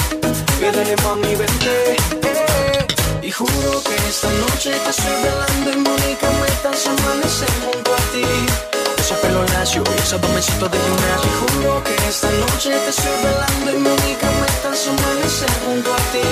Quédale 0.61 0.97
mami, 1.03 1.35
vente. 1.35 1.97
eh. 2.23 2.87
Y 3.23 3.31
juro 3.31 3.83
que 3.83 3.95
esta 4.09 4.29
noche 4.31 4.71
te 4.71 4.91
estoy 4.91 5.17
velando 5.23 5.73
y 5.73 5.77
Mónica 5.77 6.29
metas 6.41 6.87
amanecer 6.87 7.49
junto 7.65 7.93
a 7.95 7.99
ti. 8.13 8.74
Ese 9.05 9.17
pelo 9.17 9.45
lacio 9.45 9.83
y 9.85 10.01
esos 10.01 10.19
dos 10.19 10.31
mesitos 10.31 10.71
de 10.71 10.79
gimnasio. 10.79 11.29
Y 11.29 11.53
juro 11.53 11.85
que 11.85 11.95
esta 12.09 12.31
noche 12.31 12.71
te 12.71 12.89
estoy 12.89 13.13
velando 13.23 13.71
y 13.71 13.79
Mónica 13.87 14.31
metas 14.41 14.89
amanecer 14.89 15.51
junto 15.67 15.93
a 15.93 16.01
ti. 16.11 16.25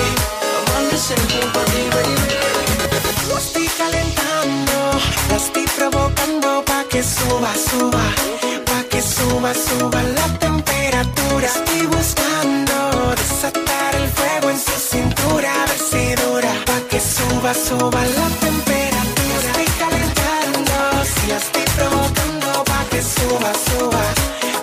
Amanecer 0.57 1.19
junto 1.19 1.59
a 1.59 1.65
ti, 1.65 1.81
baby. 1.93 2.15
La 3.29 3.37
estoy 3.37 3.67
calentando, 3.77 4.73
la 5.29 5.35
estoy 5.35 5.65
provocando 5.77 6.63
pa' 6.65 6.83
que 6.89 7.03
suba, 7.03 7.51
suba, 7.69 8.05
pa' 8.65 8.83
que 8.89 9.01
suba, 9.03 9.53
suba 9.53 10.01
la 10.01 10.39
temperatura. 10.39 11.45
Estoy 11.45 11.85
buscando 11.85 13.13
desatar 13.21 13.95
el 14.01 14.07
fuego 14.17 14.49
en 14.49 14.59
su 14.59 14.77
cintura, 14.93 15.53
a 15.61 15.65
ver 15.67 15.77
si 15.77 16.15
dura, 16.23 16.51
pa' 16.65 16.81
que 16.89 16.99
suba, 16.99 17.53
suba 17.53 18.01
la 18.17 18.27
temperatura. 18.41 19.45
Estoy 19.45 19.69
calentando, 19.77 20.73
si 21.13 21.27
la 21.27 21.37
estoy 21.37 21.65
provocando 21.77 22.42
suba, 23.03 23.51
suba, 23.67 24.03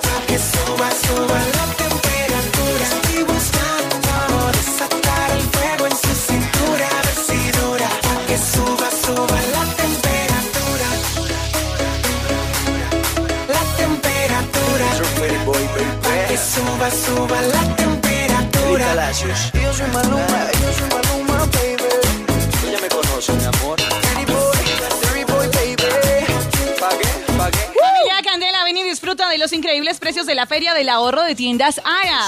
pa' 0.05 0.20
que 0.26 0.38
suba, 0.38 0.88
suba 1.05 1.38
la 1.57 1.64
temperatura. 1.83 2.85
Estoy 2.90 3.22
buscando 3.33 4.12
desatar 4.57 5.29
el 5.37 5.42
fuego 5.53 5.85
en 5.87 5.96
su 6.03 6.12
cintura, 6.26 6.87
a 6.88 7.03
ver 7.07 7.18
si 7.26 7.40
dura, 7.59 7.88
pa' 8.05 8.20
que 8.29 8.38
suba, 8.53 8.88
suba 9.05 9.38
la 9.55 9.64
temperatura. 9.83 10.88
La 13.55 13.62
temperatura. 13.83 14.87
Pa' 16.03 16.20
que 16.29 16.38
suba, 16.53 16.88
suba 17.05 17.38
la 17.42 17.62
temperatura. 17.76 18.88
Yo 19.12 19.72
soy 19.74 19.88
Maluma, 19.92 20.40
yo 20.62 20.70
soy 20.79 20.88
Maluma, 20.94 21.37
baby. 21.55 21.90
Tú 22.61 22.66
ya 22.72 22.79
me 22.81 22.88
conoces, 22.88 23.37
mi 23.37 23.44
amor. 23.44 23.99
Increíbles 29.70 30.00
precios 30.00 30.26
de 30.26 30.35
la 30.35 30.46
Feria 30.46 30.74
del 30.74 30.88
Ahorro 30.88 31.22
de 31.22 31.37
Tiendas 31.37 31.80
Ara. 31.85 32.26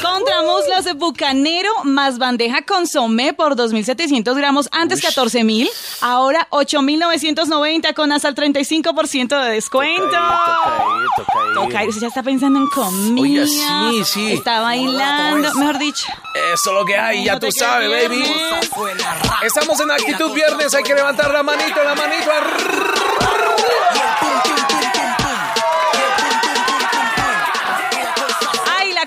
Contra 0.00 0.42
muslos 0.42 0.84
de 0.84 0.92
bucanero 0.92 1.68
más 1.82 2.18
bandeja 2.18 2.62
consomé 2.62 3.32
por 3.32 3.56
2.700 3.56 4.32
gramos, 4.36 4.68
antes 4.70 5.02
14.000, 5.02 5.68
ahora 6.02 6.46
8.990 6.50 7.94
con 7.94 8.12
hasta 8.12 8.28
el 8.28 8.36
35% 8.36 9.42
de 9.42 9.50
descuento. 9.50 10.06
Toca, 11.54 11.82
ya 12.00 12.06
está 12.06 12.22
pensando 12.22 12.60
en 12.60 12.68
comida. 12.68 13.42
Oiga, 13.42 13.90
sí, 13.90 14.04
sí. 14.04 14.32
Está 14.34 14.60
bailando, 14.60 15.52
mejor 15.54 15.78
dicho. 15.78 16.06
Eso 16.54 16.70
es 16.70 16.74
lo 16.74 16.84
que 16.84 16.96
hay, 16.96 17.24
ya 17.24 17.32
No 17.34 17.40
tú 17.40 17.50
sabes, 17.50 17.90
baby. 17.90 18.22
viernes. 18.22 18.70
Estamos 19.42 19.80
en 19.80 19.90
actitud 19.90 20.32
viernes, 20.32 20.72
hay 20.72 20.84
que 20.84 20.94
levantar 20.94 21.32
la 21.32 21.42
manito, 21.42 21.82
la 21.82 21.94
manito. 21.96 22.30
Ay, 23.20 24.53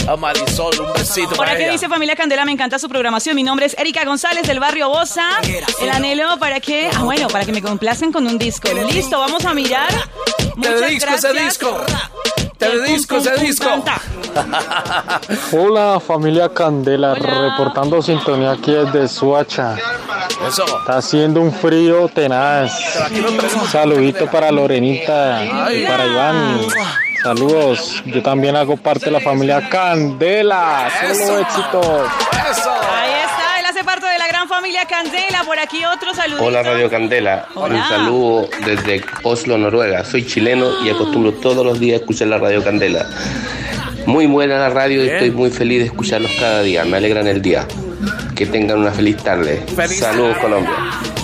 A 0.08 0.16
Marisol, 0.16 0.80
un 0.80 0.92
besito 0.94 1.28
Por 1.30 1.38
para 1.38 1.52
aquí 1.52 1.62
ella. 1.64 1.72
dice 1.72 1.88
Familia 1.88 2.16
Candela, 2.16 2.44
me 2.44 2.52
encanta 2.52 2.78
su 2.78 2.88
programación. 2.88 3.36
Mi 3.36 3.42
nombre 3.42 3.66
es 3.66 3.76
Erika 3.78 4.04
González 4.04 4.46
del 4.46 4.58
barrio 4.60 4.88
Bosa. 4.88 5.28
El 5.80 5.90
anhelo 5.90 6.38
para 6.38 6.60
que, 6.60 6.90
ah 6.94 7.02
bueno, 7.02 7.28
para 7.28 7.44
que 7.44 7.52
me 7.52 7.60
complacen 7.62 8.10
con 8.12 8.26
un 8.26 8.38
disco. 8.38 8.68
Listo, 8.72 9.18
vamos 9.18 9.44
a 9.44 9.52
mirar. 9.54 9.88
Muchas 10.56 10.80
gracias. 10.80 11.32
disco. 11.34 11.84
Te 12.62 12.78
dedico 12.78 13.16
ese 13.16 13.34
disco. 13.44 13.66
Hola 15.52 15.98
familia 15.98 16.48
Candela, 16.48 17.14
reportando 17.14 18.00
sintonía 18.00 18.52
aquí 18.52 18.70
desde 18.70 19.08
Suacha. 19.08 19.76
Eso. 20.46 20.64
Está 20.64 20.98
haciendo 20.98 21.40
un 21.40 21.52
frío 21.52 22.08
tenaz. 22.08 22.72
Saludito 23.68 24.30
para 24.30 24.52
Lorenita 24.52 25.72
y 25.72 25.84
para 25.86 26.06
Iván. 26.06 26.60
Saludos, 27.24 28.00
yo 28.06 28.22
también 28.22 28.54
hago 28.54 28.76
parte 28.76 29.06
de 29.06 29.10
la 29.10 29.20
familia 29.20 29.68
Candela. 29.68 30.88
Solo 31.14 31.38
éxito. 31.40 32.04
Ahí 32.30 32.52
familia 34.62 34.86
Candela. 34.86 35.42
Por 35.44 35.58
aquí 35.58 35.84
otro 35.84 36.14
saludo. 36.14 36.44
Hola 36.44 36.62
Radio 36.62 36.88
Candela, 36.88 37.48
Hola. 37.56 37.74
un 37.74 37.82
saludo 37.88 38.48
desde 38.64 39.04
Oslo, 39.24 39.58
Noruega. 39.58 40.04
Soy 40.04 40.24
chileno 40.24 40.84
y 40.84 40.90
acostumbro 40.90 41.32
todos 41.32 41.66
los 41.66 41.80
días 41.80 41.98
a 41.98 42.02
escuchar 42.02 42.28
la 42.28 42.38
Radio 42.38 42.62
Candela. 42.62 43.04
Muy 44.06 44.26
buena 44.26 44.58
la 44.58 44.70
radio 44.70 45.04
y 45.04 45.08
estoy 45.08 45.32
muy 45.32 45.50
feliz 45.50 45.80
de 45.80 45.86
escucharlos 45.86 46.30
cada 46.38 46.62
día. 46.62 46.84
Me 46.84 46.96
alegran 46.96 47.26
el 47.26 47.42
día. 47.42 47.66
Que 48.36 48.46
tengan 48.46 48.78
una 48.78 48.92
feliz 48.92 49.16
tarde. 49.16 49.64
Feliz 49.74 49.98
Saludos 49.98 50.38
Colombia. 50.38 50.72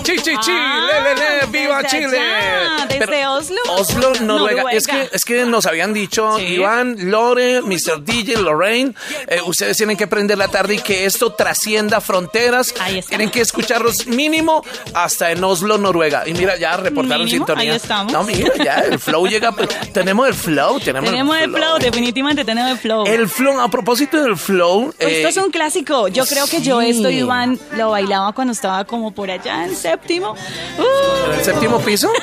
Chi, 0.09 0.17
chi, 0.23 0.39
chi, 0.41 0.51
le, 0.53 1.15
le, 1.15 1.41
le, 1.41 1.47
viva 1.49 1.85
Chile. 1.85 2.19
allá, 2.19 2.87
desde 2.87 3.07
Pero- 3.07 3.33
Oslo. 3.35 3.57
Oslo, 3.69 4.13
Noruega. 4.23 4.63
Noruega. 4.63 4.71
Es 4.73 4.87
que, 4.87 5.11
es 5.13 5.25
que 5.25 5.45
nos 5.45 5.67
habían 5.67 5.93
dicho, 5.93 6.39
Iván, 6.39 6.97
Lore, 7.11 7.61
Mr. 7.61 8.03
DJ, 8.03 8.39
Lorraine, 8.39 8.95
eh, 9.27 9.41
ustedes 9.45 9.77
tienen 9.77 9.99
que 9.99 10.07
prender 10.07 10.39
la 10.39 10.49
tarde 10.49 10.77
y 10.77 10.79
que 10.79 11.05
esto 11.05 11.35
trascienda 11.35 12.01
fronteras. 12.01 12.73
Tienen 13.07 13.31
que 13.31 13.43
escucharlos 13.43 14.07
mínimo 14.07 14.65
hasta 14.95 15.31
en 15.31 15.45
Oslo, 15.45 15.77
Noruega. 15.77 16.27
Y 16.27 16.33
mira, 16.33 16.57
ya 16.57 16.79
reportaron 16.79 17.27
Mínimo, 17.27 17.45
sintonía. 17.47 17.73
ahí 17.73 17.77
estamos. 17.77 18.11
No, 18.11 18.25
mira, 18.25 18.51
ya 18.65 18.77
el 18.79 18.99
flow 18.99 19.27
llega. 19.27 19.55
tenemos 19.93 20.27
el 20.27 20.35
flow, 20.35 20.81
tenemos, 20.81 21.11
Tenemos 21.11 21.37
el 21.39 21.53
flow, 21.53 21.79
definitivamente 21.79 22.47
tenemos 22.47 22.73
el 22.73 22.79
flow. 22.79 23.05
El 23.07 23.29
flow, 23.29 23.61
a 23.61 23.69
propósito 23.69 24.23
del 24.23 24.39
flow. 24.39 24.95
Eh, 24.99 25.17
esto 25.23 25.29
es 25.29 25.37
un 25.37 25.51
clásico. 25.51 26.09
Yo 26.09 26.25
creo 26.25 26.47
que 26.47 26.63
yo 26.63 26.81
esto, 26.81 27.11
Iván, 27.11 27.59
lo 27.77 27.91
bailaba 27.91 28.33
cuando 28.33 28.55
estaba 28.55 28.85
como 28.87 29.13
por 29.13 29.31
allá 29.31 29.67
en 29.67 29.77
séptimo. 29.99 30.33
Uh, 30.33 31.27
¿En 31.33 31.39
el 31.39 31.45
séptimo 31.45 31.81
piso? 31.81 32.11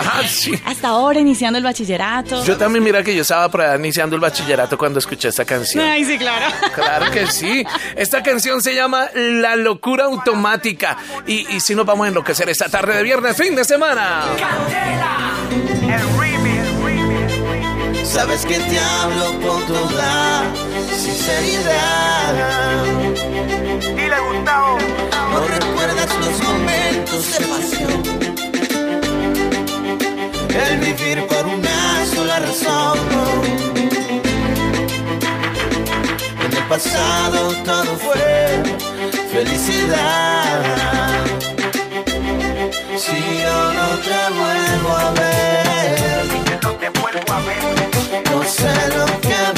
Ah, 0.00 0.22
sí. 0.28 0.52
hasta 0.66 0.88
ahora 0.88 1.18
iniciando 1.18 1.58
el 1.58 1.64
bachillerato. 1.64 2.44
Yo 2.44 2.56
también, 2.58 2.84
mira 2.84 3.02
que 3.02 3.14
yo 3.16 3.22
estaba 3.22 3.48
por 3.48 3.62
allá 3.62 3.76
iniciando 3.76 4.14
el 4.14 4.20
bachillerato 4.20 4.76
cuando 4.76 4.98
escuché 4.98 5.28
esta 5.28 5.44
canción. 5.46 5.82
Ay, 5.84 6.04
sí, 6.04 6.18
claro. 6.18 6.44
Claro 6.74 7.10
que 7.10 7.26
sí. 7.26 7.64
Esta 7.96 8.22
canción 8.22 8.62
se 8.62 8.74
llama 8.74 9.08
La 9.14 9.56
locura 9.56 10.04
automática. 10.04 10.98
Y, 11.26 11.48
y 11.56 11.60
si 11.60 11.74
nos 11.74 11.86
vamos 11.86 12.04
a 12.04 12.08
enloquecer 12.08 12.48
esta 12.50 12.68
tarde 12.68 12.96
de 12.98 13.02
viernes, 13.02 13.34
fin 13.36 13.56
de 13.56 13.64
semana. 13.64 14.24
Sabes 18.04 18.44
que 18.44 18.58
te 18.58 18.78
hablo 18.78 19.30
todos 19.40 19.92
lados, 19.94 20.58
sinceridad. 20.96 22.34
Dile, 23.96 24.16
Gustavo. 24.20 24.78
Pasión. 27.78 28.02
El 30.54 30.78
vivir 30.78 31.26
por 31.26 31.46
una 31.46 32.06
sola 32.14 32.38
razón. 32.40 32.98
En 36.44 36.52
el 36.56 36.64
pasado 36.68 37.52
todo 37.64 37.96
fue 37.98 38.62
felicidad. 39.32 40.62
Si 42.96 43.18
yo 43.42 43.72
no 43.72 43.88
te 44.06 44.20
vuelvo 44.38 44.90
a 44.96 45.10
ver, 45.12 46.26
No 46.62 46.70
te 46.72 46.88
vuelvo 46.88 47.32
a 47.32 47.40
ver. 47.40 48.24
no 48.30 48.42
sé 48.42 48.74
lo 48.96 49.06
que 49.20 49.57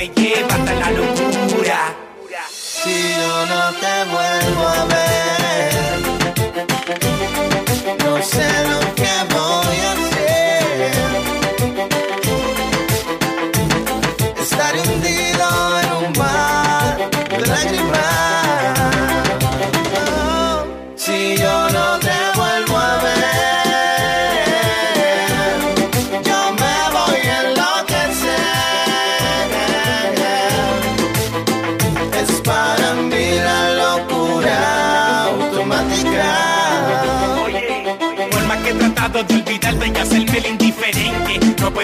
me 0.00 0.08
lleva 0.14 0.54
hasta 0.54 0.74
la 0.76 0.90
locura. 0.92 1.94
Si 2.50 2.96
yo 3.18 3.46
no 3.52 3.62
te 3.82 3.94
vuelvo 4.12 4.62
a 4.66 4.84
ver, 4.94 5.98
no 8.06 8.12
sé 8.22 8.48
lo 8.70 8.78
que 8.80 8.89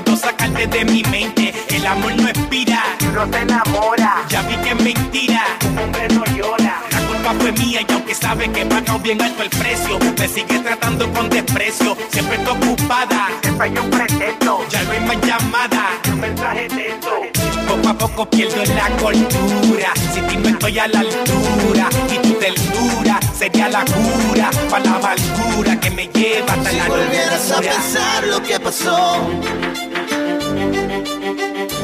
puedo 0.03 0.17
sacarte 0.17 0.67
de 0.67 0.85
mi 0.85 1.03
mente. 1.05 1.55
El 1.71 1.87
amor 1.87 2.15
no 2.17 2.29
expira, 2.29 2.83
No 3.15 3.27
te 3.29 3.39
enamora. 3.39 4.25
ya 4.29 4.43
vi 4.43 4.57
que 4.57 4.71
es 4.71 4.83
mentira. 4.83 5.43
Un 5.71 5.79
hombre 5.79 6.09
no 6.09 6.25
llora. 6.37 6.83
La 6.91 6.99
culpa 7.07 7.35
fue 7.39 7.53
mía 7.53 7.81
y 7.89 7.93
aunque 7.93 8.15
sabe 8.15 8.51
que 8.51 8.63
he 8.63 8.67
pagado 8.67 8.99
bien 8.99 9.21
alto 9.23 9.43
el 9.43 9.51
precio, 9.51 9.99
me 10.19 10.29
sigue 10.29 10.59
tratando 10.61 11.11
con 11.13 11.29
desprecio. 11.31 11.97
Siempre 12.11 12.37
está 12.37 12.53
ocupada, 12.53 13.29
Siempre 13.43 13.67
hay 13.69 13.79
un 13.79 13.91
pretexto. 13.91 14.67
ya 14.69 14.83
no 14.83 14.91
hay 14.93 15.01
más 15.01 15.21
llamada. 15.27 15.89
Un 16.13 16.21
mensaje 16.21 16.69
texto. 16.69 17.46
Poco 17.83 17.89
a 17.89 17.99
poco 17.99 18.31
pierdo 18.31 18.65
la 18.75 18.89
cordura. 18.97 19.93
Si 20.13 20.21
ti 20.23 20.37
no 20.37 20.49
estoy 20.49 20.79
a 20.79 20.89
la 20.89 21.01
altura 21.01 21.89
y 22.11 22.19
tu 22.19 22.35
ternura 22.35 23.21
sería 23.39 23.69
la 23.69 23.85
cura 23.85 24.51
para 24.71 24.85
la 24.85 24.97
amargura 24.97 25.79
que 25.81 25.91
me 25.91 26.07
lleva 26.09 26.53
hasta 26.55 26.71
Si 26.71 26.77
la 26.77 26.89
volvieras 26.89 27.51
a 27.53 27.61
pensar 27.61 28.25
lo 28.25 28.43
que 28.43 28.61
pasó, 28.61 29.21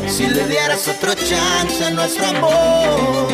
si 0.09 0.27
le 0.27 0.47
dieras 0.49 0.89
otro 0.89 1.15
chance 1.15 1.85
a 1.85 1.91
nuestro 1.91 2.27
amor, 2.27 3.29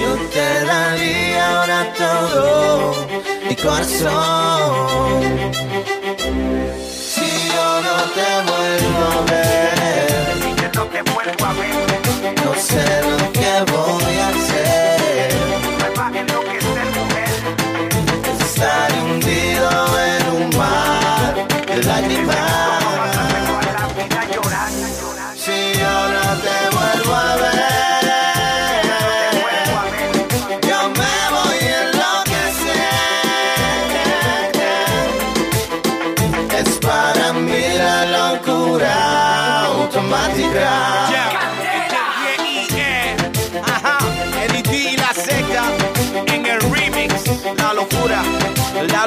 yo 0.00 0.16
te 0.32 0.64
daría 0.64 1.60
ahora 1.60 1.92
todo 1.96 2.94
mi 3.48 3.56
corazón. 3.56 5.20
Si 6.88 7.48
yo 7.48 7.80
no 7.86 7.96
te 8.14 8.50
vuelvo 8.50 8.59
ver. 12.68 13.19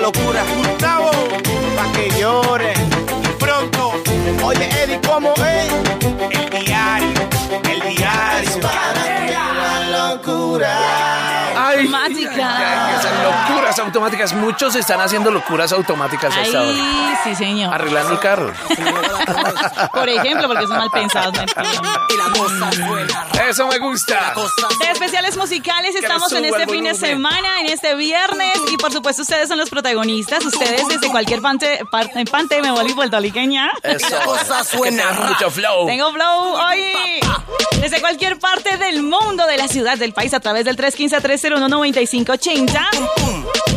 Locura. 0.04 0.44
Gustavo, 0.58 1.12
pa' 1.78 1.92
que 1.94 2.10
llore. 2.20 2.63
Locuras 13.24 13.80
automáticas. 13.80 14.34
Muchos 14.34 14.76
están 14.76 15.02
haciendo 15.02 15.32
locuras 15.32 15.72
automáticas 15.72 16.36
a 16.36 16.42
esta 16.42 16.62
hora. 16.62 16.72
Ay, 16.72 17.16
sí, 17.24 17.36
señor. 17.36 17.74
Arreglando 17.74 18.14
el 18.14 18.20
carro. 18.20 18.54
Por 19.94 20.10
ejemplo, 20.10 20.48
porque 20.48 20.68
son 20.68 20.78
mal 20.78 20.90
pensados. 20.92 21.34
Eso 23.50 23.68
me 23.68 23.80
gusta. 23.80 24.34
De 24.80 24.92
especiales 24.92 25.38
musicales 25.38 25.96
estamos 25.96 26.32
en 26.32 26.46
este 26.46 26.68
fin 26.68 26.84
de 26.84 26.94
semana, 26.96 27.60
en 27.62 27.68
este 27.68 27.96
viernes 27.96 28.58
y 28.72 28.78
por 28.78 28.92
supuesto 28.92 29.22
ustedes 29.24 29.48
son 29.48 29.58
los 29.58 29.70
protagonistas. 29.70 30.46
Ustedes 30.46 30.88
desde 30.88 31.10
cualquier 31.10 31.42
parte, 31.42 31.82
parte, 31.92 32.26
parte 32.26 32.62
me 32.62 32.72
vuelvo 32.72 32.96
puertorriqueña. 32.96 33.72
Eso. 33.84 34.18
suena 34.64 35.12
mucho 35.12 35.50
flow. 35.50 35.88
Tengo 35.88 36.12
flow 36.12 36.54
hoy 36.54 37.20
desde 37.82 38.00
cualquier 38.00 38.40
parte 38.40 38.78
del 38.78 39.04
mundo, 39.04 39.46
de 39.46 39.58
la 39.58 39.68
ciudad, 39.68 39.98
del 39.98 40.14
país, 40.14 40.34
a 40.34 40.40
través 40.40 40.64
del 40.66 40.78
315-301-9580. 42.56 42.80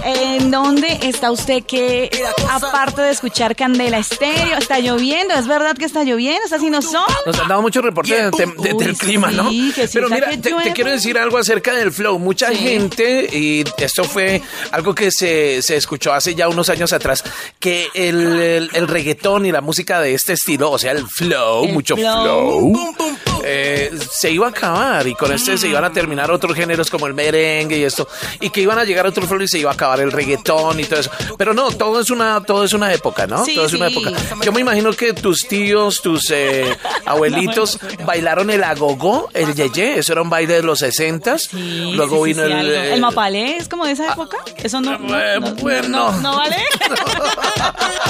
¿En 0.08 0.52
dónde 0.52 1.00
está 1.02 1.32
usted 1.32 1.64
que, 1.64 2.08
aparte 2.48 3.02
de 3.02 3.10
escuchar 3.10 3.56
Candela 3.56 3.98
Estéreo, 3.98 4.56
está 4.56 4.78
lloviendo? 4.78 5.34
¿Es 5.34 5.48
verdad 5.48 5.76
que 5.76 5.84
está 5.84 6.04
lloviendo? 6.04 6.44
¿Está 6.44 6.56
haciendo 6.56 6.80
sol? 6.80 7.02
Nos 7.24 7.36
han 7.40 7.48
dado 7.48 7.60
muchos 7.60 7.82
reportes 7.82 8.30
de- 8.30 8.46
de- 8.46 8.72
Uy, 8.74 8.84
del 8.84 8.96
clima, 8.96 9.32
¿no? 9.32 9.50
sí, 9.50 9.72
que 9.74 9.88
sí, 9.88 9.94
Pero 9.94 10.08
mira, 10.08 10.28
que 10.30 10.36
te, 10.38 10.52
quiero 10.74 10.90
decir 10.92 11.18
algo 11.18 11.38
acerca 11.38 11.74
del 11.74 11.90
flow. 11.90 12.20
Mucha 12.20 12.54
gente, 12.54 13.28
y 13.32 13.64
esto 13.78 14.04
fue 14.04 14.40
algo 14.70 14.94
que 14.94 15.10
se, 15.10 15.60
se 15.62 15.74
escuchó 15.76 16.12
hace 16.12 16.36
ya 16.36 16.48
unos 16.48 16.68
años 16.68 16.92
atrás, 16.92 17.24
que 17.58 17.88
el, 17.94 18.40
el- 18.40 18.70
el 18.74 18.86
reggaetón 18.86 19.44
y 19.46 19.50
la 19.50 19.60
música 19.60 20.00
de 20.00 20.14
este 20.14 20.34
estilo, 20.34 20.70
o 20.70 20.78
sea, 20.78 20.92
el 20.92 21.04
flow, 21.08 21.64
El 21.64 21.72
mucho 21.72 21.96
flow. 21.96 22.72
flow, 22.72 23.16
eh, 23.42 23.90
se 24.12 24.30
iba 24.30 24.46
a 24.46 24.50
acabar 24.50 25.04
y 25.08 25.14
con 25.16 25.32
este 25.32 25.58
se 25.58 25.66
iban 25.66 25.82
a 25.84 25.92
terminar 25.92 26.30
otros 26.30 26.54
géneros 26.54 26.90
como 26.90 27.08
el 27.08 27.14
merengue 27.14 27.78
y 27.78 27.82
esto 27.84 28.06
y 28.40 28.50
que 28.50 28.60
iban 28.66 28.78
a 28.78 28.84
llegar 28.84 29.06
otros 29.06 29.26
flow 29.26 29.40
y 29.42 29.48
se 29.48 29.58
iba 29.58 29.70
a 29.70 29.74
acabar 29.74 30.00
el 30.00 30.12
reggaetón 30.12 30.78
y 30.80 30.84
todo 30.84 31.00
eso. 31.00 31.10
Pero 31.38 31.54
no, 31.54 31.70
todo 31.70 32.00
es 32.00 32.10
una 32.10 32.42
todo 32.42 32.64
es 32.64 32.72
una 32.72 32.92
época, 32.92 33.26
¿no? 33.26 33.44
Sí, 33.44 33.54
todo 33.54 33.66
es 33.66 33.72
una 33.72 33.88
época. 33.88 34.12
Yo 34.42 34.52
me 34.52 34.60
imagino 34.60 34.92
que 34.92 35.12
tus 35.12 35.46
tíos, 35.48 36.02
tus 36.02 36.30
eh, 36.30 36.76
abuelitos 37.06 37.78
bailaron 38.04 38.50
el 38.50 38.62
agogó, 38.64 39.28
el 39.32 39.54
yeye, 39.54 39.98
eso 39.98 40.12
era 40.12 40.22
un 40.22 40.30
baile 40.30 40.54
de 40.54 40.62
los 40.62 40.78
60 40.80 41.38
Sí, 41.38 41.92
Luego 41.94 42.22
vino 42.22 42.42
el, 42.42 42.52
algo. 42.52 42.72
eh, 42.72 42.94
¿El 42.94 43.00
mapalé 43.00 43.56
es 43.56 43.68
como 43.68 43.84
de 43.86 43.92
esa 43.92 44.12
época? 44.12 44.36
Eso 44.56 44.80
no, 44.80 44.94
Eh, 45.16 45.38
no, 45.40 45.54
bueno. 45.56 45.88
no, 45.88 46.20
no 46.20 46.36
vale. 46.36 46.56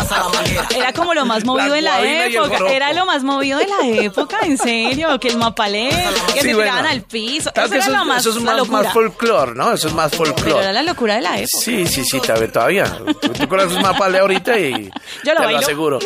Era 0.76 0.92
como 0.92 1.14
lo 1.14 1.24
más 1.26 1.44
movido 1.44 1.68
La 1.68 1.76
en 1.76 1.84
la 1.84 2.26
época. 2.26 2.70
Era 2.72 2.92
lo 2.92 3.06
más 3.06 3.22
movido 3.22 3.58
de 3.58 3.66
la 3.66 3.86
época, 4.02 4.38
en 4.42 4.58
serio. 4.58 5.18
Que 5.20 5.28
el 5.28 5.36
mapalé, 5.38 5.88
que 6.34 6.40
se 6.42 6.54
bueno. 6.54 6.70
tiraban 6.70 6.86
al 6.86 7.02
piso. 7.02 7.50
Claro 7.52 7.66
Eso 7.66 7.72
que 7.72 7.76
era 7.76 7.86
eso, 7.86 7.96
lo 7.96 8.04
más, 8.04 8.20
eso 8.26 8.30
es 8.38 8.42
más, 8.44 8.68
más 8.68 8.92
folclore, 8.92 9.54
¿no? 9.54 9.72
Eso 9.72 9.88
es 9.88 9.94
más 9.94 10.14
Pero 10.44 10.60
era 10.60 10.72
la 10.72 10.82
locura 10.82 11.16
de 11.16 11.22
la 11.22 11.38
época. 11.38 11.62
Sí, 11.64 11.86
sí, 11.86 12.04
sí, 12.04 12.20
todavía. 12.52 12.84
Tú, 13.20 13.28
tú 13.30 13.48
conoces 13.48 13.80
más 13.82 13.98
pale 13.98 14.18
ahorita 14.18 14.58
y 14.58 14.90
Yo 15.24 15.32
lo 15.34 15.40
te 15.40 15.44
bailo. 15.44 15.50
lo 15.52 15.58
aseguro. 15.58 15.98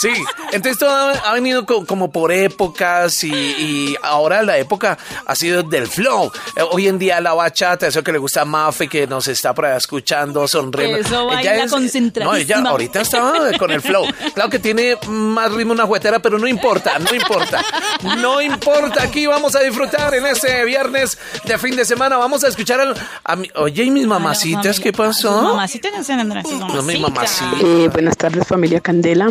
Sí, 0.00 0.10
entonces 0.52 0.78
todo 0.78 0.90
ha, 1.24 1.32
venido 1.32 1.66
co- 1.66 1.84
como 1.84 2.10
por 2.12 2.30
épocas 2.32 3.24
y, 3.24 3.32
y 3.32 3.96
ahora 4.02 4.42
la 4.42 4.56
época 4.58 4.96
ha 5.26 5.34
sido 5.34 5.62
del 5.62 5.86
flow. 5.88 6.30
Eh, 6.56 6.62
Hoy 6.70 6.86
en 6.88 6.98
día 6.98 7.20
la 7.20 7.32
bachata, 7.34 7.86
eso 7.86 8.02
que 8.04 8.12
le 8.12 8.18
gusta 8.18 8.42
a 8.42 8.44
Mafe, 8.44 8.88
que 8.88 9.06
nos 9.06 9.26
está 9.28 9.54
por 9.54 9.66
ahí 9.66 9.76
escuchando, 9.76 10.46
sonriendo. 10.46 10.98
Eso 10.98 11.26
baila 11.26 11.54
Ella 11.54 11.64
es- 11.64 11.70
concentradísima. 11.72 12.30
No, 12.32 12.36
ella 12.62 12.70
ahorita 12.70 13.00
estaba 13.00 13.52
con 13.58 13.70
el 13.70 13.80
flow. 13.82 14.04
Claro 14.34 14.50
que 14.50 14.58
tiene 14.58 14.96
más 15.08 15.50
ritmo 15.52 15.72
una 15.72 15.86
juguetera, 15.86 16.18
pero 16.20 16.38
no 16.38 16.46
importa, 16.46 16.98
no 16.98 17.14
importa. 17.14 17.64
No 18.18 18.40
importa, 18.40 19.02
aquí 19.02 19.26
vamos 19.26 19.54
a 19.56 19.60
disfrutar 19.60 20.14
en 20.14 20.26
este 20.26 20.64
viernes 20.64 21.18
de 21.44 21.58
fin 21.58 21.74
de 21.74 21.84
semana. 21.84 22.16
Vamos 22.18 22.44
a 22.44 22.48
escuchar 22.48 22.80
al, 22.80 22.94
a 23.24 23.36
mi- 23.36 23.50
oye, 23.56 23.77
¿y 23.84 23.90
mis 23.90 24.06
mamacitas 24.06 24.80
qué 24.80 24.92
pasó? 24.92 25.42
Mamacita 25.42 25.88
en 25.88 26.04
San 26.04 26.20
Andrés. 26.20 26.44
No, 26.50 26.82
mi 26.82 26.98
mamacita. 26.98 27.56
Eh, 27.60 27.88
buenas 27.92 28.16
tardes 28.16 28.46
familia 28.46 28.80
Candela. 28.80 29.28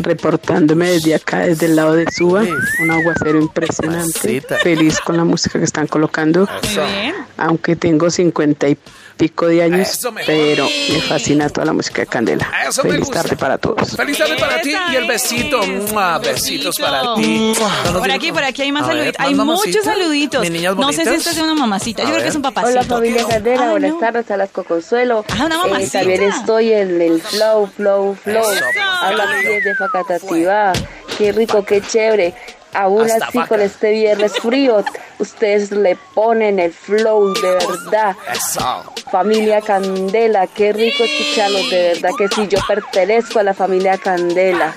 Reportándome 0.00 0.90
desde 0.90 1.14
acá, 1.14 1.40
desde 1.40 1.66
el 1.66 1.76
lado 1.76 1.94
de 1.94 2.10
Suba. 2.10 2.42
Un 2.82 2.90
aguacero 2.90 3.40
impresionante. 3.40 4.18
Mamacita. 4.18 4.56
Feliz 4.58 5.00
con 5.00 5.16
la 5.16 5.24
música 5.24 5.58
que 5.58 5.64
están 5.64 5.86
colocando. 5.86 6.48
Eso. 6.62 6.82
Aunque 7.36 7.76
tengo 7.76 8.10
cincuenta 8.10 8.68
y 8.68 8.76
pico 9.16 9.46
de 9.46 9.62
años, 9.62 9.98
me- 10.12 10.24
pero 10.24 10.66
me 10.90 11.00
fascina 11.02 11.48
toda 11.48 11.66
la 11.66 11.72
música 11.72 12.02
de 12.02 12.06
Candela. 12.06 12.50
Eso 12.68 12.82
Feliz 12.82 13.10
tarde 13.10 13.36
para 13.36 13.58
todos. 13.58 13.96
Feliz 13.96 14.18
tarde 14.18 14.36
para 14.38 14.60
ti 14.60 14.74
y 14.92 14.96
el 14.96 15.06
besito. 15.06 15.62
¡Mua! 15.92 16.18
Besitos 16.18 16.78
para 16.78 17.14
ti. 17.14 17.52
Por 17.92 18.10
aquí, 18.10 18.32
por 18.32 18.44
aquí 18.44 18.62
hay 18.62 18.72
más 18.72 18.86
saluditos. 18.86 19.18
¿más 19.18 19.28
Hay 19.28 19.34
muchos 19.34 19.84
saluditos. 19.84 20.40
¿Mis 20.42 20.50
niñas 20.50 20.76
No 20.76 20.92
sé 20.92 21.04
si 21.04 21.14
esta 21.14 21.30
es 21.30 21.38
una 21.38 21.54
mamacita. 21.54 22.02
Yo 22.02 22.10
creo 22.10 22.22
que 22.22 22.28
es 22.28 22.34
un 22.36 22.42
papacito. 22.42 22.78
Hola 22.80 22.84
familia 22.84 23.24
Candela, 23.28 23.70
buenas 23.70 23.90
no. 23.92 23.98
tardes 23.98 24.30
a 24.30 24.36
las 24.36 24.50
Coconsuelo. 24.50 25.24
Ah, 25.30 25.44
una 25.46 25.54
Eh, 25.54 25.58
mamacita. 25.58 25.98
también 26.00 26.22
estoy 26.24 26.72
en 26.72 27.00
el 27.00 27.20
flow, 27.20 27.70
flow, 27.76 28.14
flow. 28.22 28.50
Eso, 28.52 28.64
Habla 29.02 29.26
desde 29.42 29.74
Facatativá. 29.76 30.72
Qué 31.18 31.32
rico, 31.32 31.64
qué 31.64 31.80
chévere. 31.82 32.34
Aún 32.74 33.10
Hasta 33.10 33.26
así 33.26 33.38
con 33.48 33.60
este 33.60 33.90
viernes 33.90 34.32
frío, 34.40 34.82
ustedes 35.18 35.70
le 35.72 35.96
ponen 36.14 36.58
el 36.58 36.72
flow 36.72 37.34
de 37.34 37.52
verdad. 37.52 38.16
Eso. 38.32 38.92
Familia 39.10 39.60
Candela, 39.60 40.46
qué 40.46 40.72
rico 40.72 41.04
escucharlos, 41.04 41.68
de 41.68 41.92
verdad 41.94 42.10
que 42.16 42.28
sí, 42.28 42.48
yo 42.48 42.58
pertenezco 42.66 43.40
a 43.40 43.42
la 43.42 43.52
familia 43.54 43.98
Candela. 43.98 44.74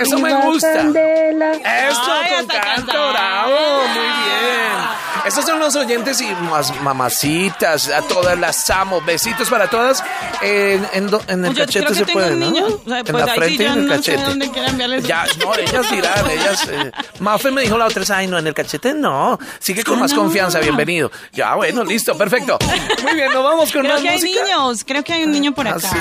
Eso 0.00 0.18
me 0.18 0.34
gusta. 0.34 0.72
Candela. 0.72 1.52
Eso 1.52 2.12
Ay, 2.12 2.32
con 2.34 2.46
canto 2.46 3.10
bravo, 3.10 3.56
muy 3.94 4.02
bien. 4.02 5.07
Esos 5.26 5.44
son 5.44 5.58
los 5.58 5.76
oyentes 5.76 6.20
y 6.20 6.26
más 6.50 6.72
mamacitas, 6.82 7.88
a 7.90 8.02
todas 8.02 8.38
las 8.38 8.68
amo. 8.70 9.00
Besitos 9.02 9.48
para 9.48 9.68
todas. 9.68 10.02
En, 10.40 10.86
en 10.92 11.08
en 11.28 11.44
el 11.44 11.54
Yo 11.54 11.64
cachete 11.66 11.84
creo 11.84 11.88
que 11.88 11.94
se 11.94 12.04
tengo 12.04 12.18
puede, 12.20 12.32
un 12.34 12.40
¿no? 12.40 12.46
niño. 12.50 12.66
O 12.66 12.88
sea, 12.88 12.98
en 13.00 13.04
pues 13.06 13.24
la 13.26 13.32
ahí 13.32 13.38
sí 13.38 13.56
frente 13.56 13.62
y 13.62 13.66
en 13.66 13.72
el 13.72 13.86
no 13.86 13.94
cachete. 13.94 14.22
dónde 14.22 14.50
quieren 14.50 14.70
enviarles. 14.70 15.04
Ya, 15.06 15.24
no, 15.38 15.54
ellas 15.54 15.90
dirán, 15.90 16.30
ellas. 16.30 16.68
eh, 16.70 16.92
Mafe 17.20 17.50
me 17.50 17.62
dijo 17.62 17.76
la 17.76 17.86
otra 17.86 18.00
vez, 18.00 18.10
ay, 18.10 18.26
no, 18.26 18.38
en 18.38 18.46
el 18.46 18.54
cachete 18.54 18.94
no. 18.94 19.38
Sigue 19.58 19.84
con 19.84 19.96
Ah, 19.98 20.00
más 20.02 20.12
no. 20.12 20.20
confianza, 20.22 20.60
bienvenido. 20.60 21.10
Ya, 21.32 21.54
bueno, 21.56 21.84
listo, 21.84 22.16
perfecto. 22.16 22.58
Muy 23.02 23.14
bien, 23.14 23.32
nos 23.32 23.42
vamos 23.44 23.72
con 23.72 23.82
Creo 23.82 23.94
más 23.94 24.02
que 24.02 24.08
hay 24.08 24.20
música. 24.20 24.44
niños. 24.44 24.84
Creo 24.86 25.04
que 25.04 25.12
hay 25.12 25.24
un 25.24 25.30
niño 25.32 25.52
por 25.52 25.66
¿Ah, 25.66 25.72
acá. 25.72 25.80
sí? 25.80 25.96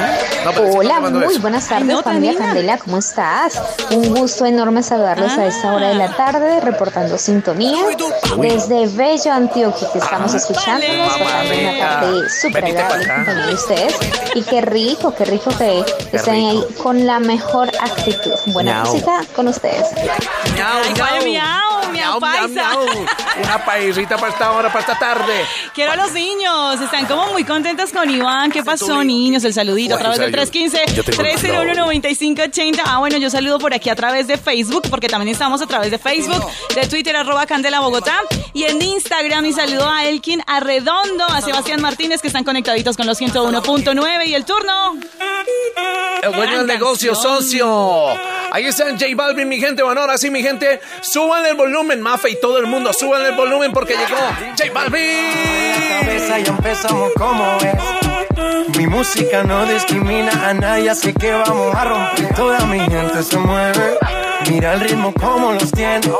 No, 0.45 0.51
pero 0.51 0.71
sí, 0.71 0.77
Hola, 0.77 0.95
tomando 0.95 1.19
muy 1.19 1.33
eso. 1.33 1.41
buenas 1.41 1.67
tardes, 1.67 1.89
Ay, 1.89 1.95
no, 1.95 2.03
familia. 2.03 2.37
Candela, 2.37 2.77
¿cómo 2.77 2.97
estás? 2.99 3.61
Un 3.91 4.13
gusto 4.15 4.45
enorme 4.45 4.83
saludarlos 4.83 5.31
a 5.33 5.45
esta 5.47 5.73
hora 5.73 5.87
de 5.89 5.95
la 5.95 6.15
tarde, 6.15 6.59
reportando 6.61 7.17
sintonía 7.17 7.83
desde 8.37 8.87
Bello, 9.07 9.31
Antioquia, 9.31 9.87
que 9.93 9.99
estamos 9.99 10.33
Ah, 10.33 10.37
escuchándonos, 10.37 11.07
vale. 11.11 11.23
pasando 11.23 11.59
una 11.59 11.77
tarde 11.79 12.29
súper 12.29 12.65
agradable 12.65 12.89
pa' 12.89 12.95
en 12.97 13.01
acá. 13.11 13.15
compañía 13.25 13.47
de 13.47 13.53
ustedes. 13.53 13.95
Y 14.35 14.41
qué 14.43 14.61
rico, 14.61 15.15
qué 15.15 15.25
rico 15.25 15.49
que 15.57 15.83
estén 16.11 16.33
ahí 16.35 16.61
con 16.83 17.05
la 17.07 17.19
mejor 17.19 17.69
actitud. 17.79 18.33
Buena 18.47 18.81
Miau. 18.81 18.93
música 18.93 19.21
con 19.35 19.47
ustedes. 19.47 19.87
Miau, 19.95 20.95
¿cuál 20.97 21.23
miau? 21.23 21.91
Miau 21.91 22.19
paisa. 22.19 22.47
miau. 22.47 22.79
Una 23.43 23.63
paisita 23.63 24.17
para 24.17 24.31
esta 24.33 24.51
hora, 24.51 24.67
para 24.67 24.79
esta 24.81 24.99
tarde. 24.99 25.45
Quiero 25.73 25.93
a 25.93 25.95
los 25.95 26.11
niños. 26.11 26.81
Están 26.81 27.05
como 27.05 27.27
muy 27.27 27.43
contentos 27.45 27.91
con 27.91 28.09
Iván. 28.09 28.51
¿Qué 28.51 28.61
pasó, 28.63 29.03
niños? 29.03 29.43
El 29.45 29.53
saludito 29.53 29.95
a 29.95 29.99
través 29.99 30.19
del 30.19 30.33
sea, 30.33 30.85
yo- 30.87 30.93
yo 30.95 31.03
tengo 31.03 31.21
el 31.23 31.37
315-301-9580. 31.39 32.81
Ah, 32.85 32.97
bueno, 32.99 33.17
yo 33.17 33.29
saludo 33.29 33.57
por 33.59 33.73
aquí 33.73 33.89
a 33.89 33.95
través 33.95 34.27
de 34.27 34.37
Facebook, 34.37 34.83
porque 34.89 35.07
también 35.07 35.29
estamos 35.29 35.61
a 35.61 35.67
través 35.67 35.91
de 35.91 35.97
Facebook, 35.97 36.45
de 36.75 36.87
Twitter, 36.87 37.15
arroba 37.15 37.45
Candela 37.45 37.79
Bogotá. 37.79 38.19
Y 38.53 38.63
en 38.63 38.79
Instagram, 38.97 39.45
y 39.45 39.53
saludo 39.53 39.87
a 39.87 40.05
Elkin 40.05 40.41
Arredondo, 40.47 41.23
a 41.25 41.39
Sebastián 41.41 41.79
Martínez, 41.83 42.19
que 42.19 42.27
están 42.27 42.43
conectaditos 42.43 42.97
con 42.97 43.05
los 43.05 43.21
101.9. 43.21 44.25
Y 44.25 44.33
el 44.33 44.43
turno. 44.43 44.97
El 46.23 46.31
dueño 46.31 46.57
del 46.57 46.65
negocio, 46.65 47.13
socio. 47.13 48.07
Ahí 48.51 48.65
están 48.65 48.97
J 48.97 49.05
Balvin, 49.15 49.47
mi 49.47 49.59
gente. 49.59 49.83
Bueno, 49.83 50.01
ahora 50.01 50.17
sí, 50.17 50.31
mi 50.31 50.41
gente. 50.41 50.81
Suban 51.01 51.45
el 51.45 51.53
volumen, 51.53 52.01
Mafe 52.01 52.31
y 52.31 52.41
todo 52.41 52.57
el 52.57 52.65
mundo. 52.65 52.91
Suban 52.91 53.23
el 53.23 53.33
volumen 53.33 53.71
porque 53.71 53.93
llegó 53.93 54.17
J 54.57 54.73
Balvin. 54.73 55.31
cabeza 55.99 56.39
ya 56.39 56.51
empezamos 56.51 57.11
como 57.17 57.45
es. 57.57 58.77
Mi 58.77 58.87
música 58.87 59.43
no 59.43 59.63
discrimina 59.67 60.49
a 60.49 60.55
nadie, 60.55 60.89
así 60.89 61.13
que 61.13 61.33
vamos 61.33 61.75
a 61.75 61.85
romper. 61.85 62.33
Toda 62.33 62.65
mi 62.65 62.79
gente 62.79 63.21
se 63.21 63.37
mueve. 63.37 63.99
Mira 64.49 64.73
el 64.73 64.79
ritmo 64.79 65.13
como 65.13 65.53
los 65.53 65.71
tiene. 65.71 66.11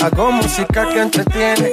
Hago 0.00 0.30
música 0.30 0.88
que 0.88 1.00
entretiene. 1.00 1.72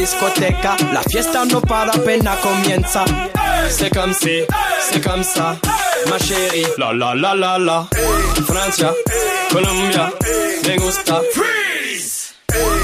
Discoteca, 0.00 0.76
la 0.92 1.02
fiesta 1.02 1.44
no 1.44 1.60
para, 1.60 1.92
apenas 1.92 2.38
comienza. 2.40 3.04
C'est 3.68 3.90
comme 3.90 4.14
si, 4.14 4.42
c'est 4.88 5.02
comme 5.02 5.22
ça, 5.22 5.56
ma 6.08 6.18
chérie. 6.18 6.66
La 6.78 6.92
la 6.92 7.14
la 7.14 7.34
la 7.34 7.58
la. 7.58 7.86
Francia, 8.46 8.92
Colombia, 9.50 10.10
me 10.66 10.76
gusta. 10.78 11.20
Freeze. 11.34 12.32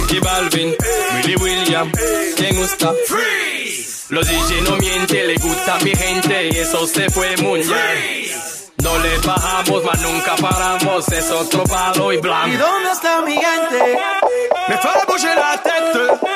J 0.08 0.20
Balvin, 0.20 0.74
Willy 1.14 1.36
William, 1.36 1.90
me 2.40 2.52
gusta. 2.52 2.92
Freeze. 3.06 4.06
Los 4.10 4.28
DJ 4.28 4.62
no 4.62 4.76
mienten, 4.76 5.26
le 5.26 5.36
gusta 5.36 5.76
a 5.76 5.80
mi 5.80 5.94
gente 5.94 6.48
y 6.52 6.58
eso 6.58 6.86
se 6.86 7.08
fue 7.10 7.36
muy 7.38 7.60
bien. 7.60 8.26
No 8.82 8.98
le 8.98 9.18
bajamos, 9.18 9.82
mas 9.84 10.00
nunca 10.02 10.36
paramos, 10.36 11.08
es 11.08 11.30
otro 11.30 11.64
palo 11.64 12.12
y 12.12 12.18
blanco. 12.18 12.48
¿Y 12.48 12.56
dónde 12.56 12.90
está 12.92 13.22
mi 13.22 13.34
gente? 13.34 13.98
Me 14.68 14.78
fue 14.78 14.90
a 14.90 15.34
la 15.34 15.62
tête. 15.62 16.36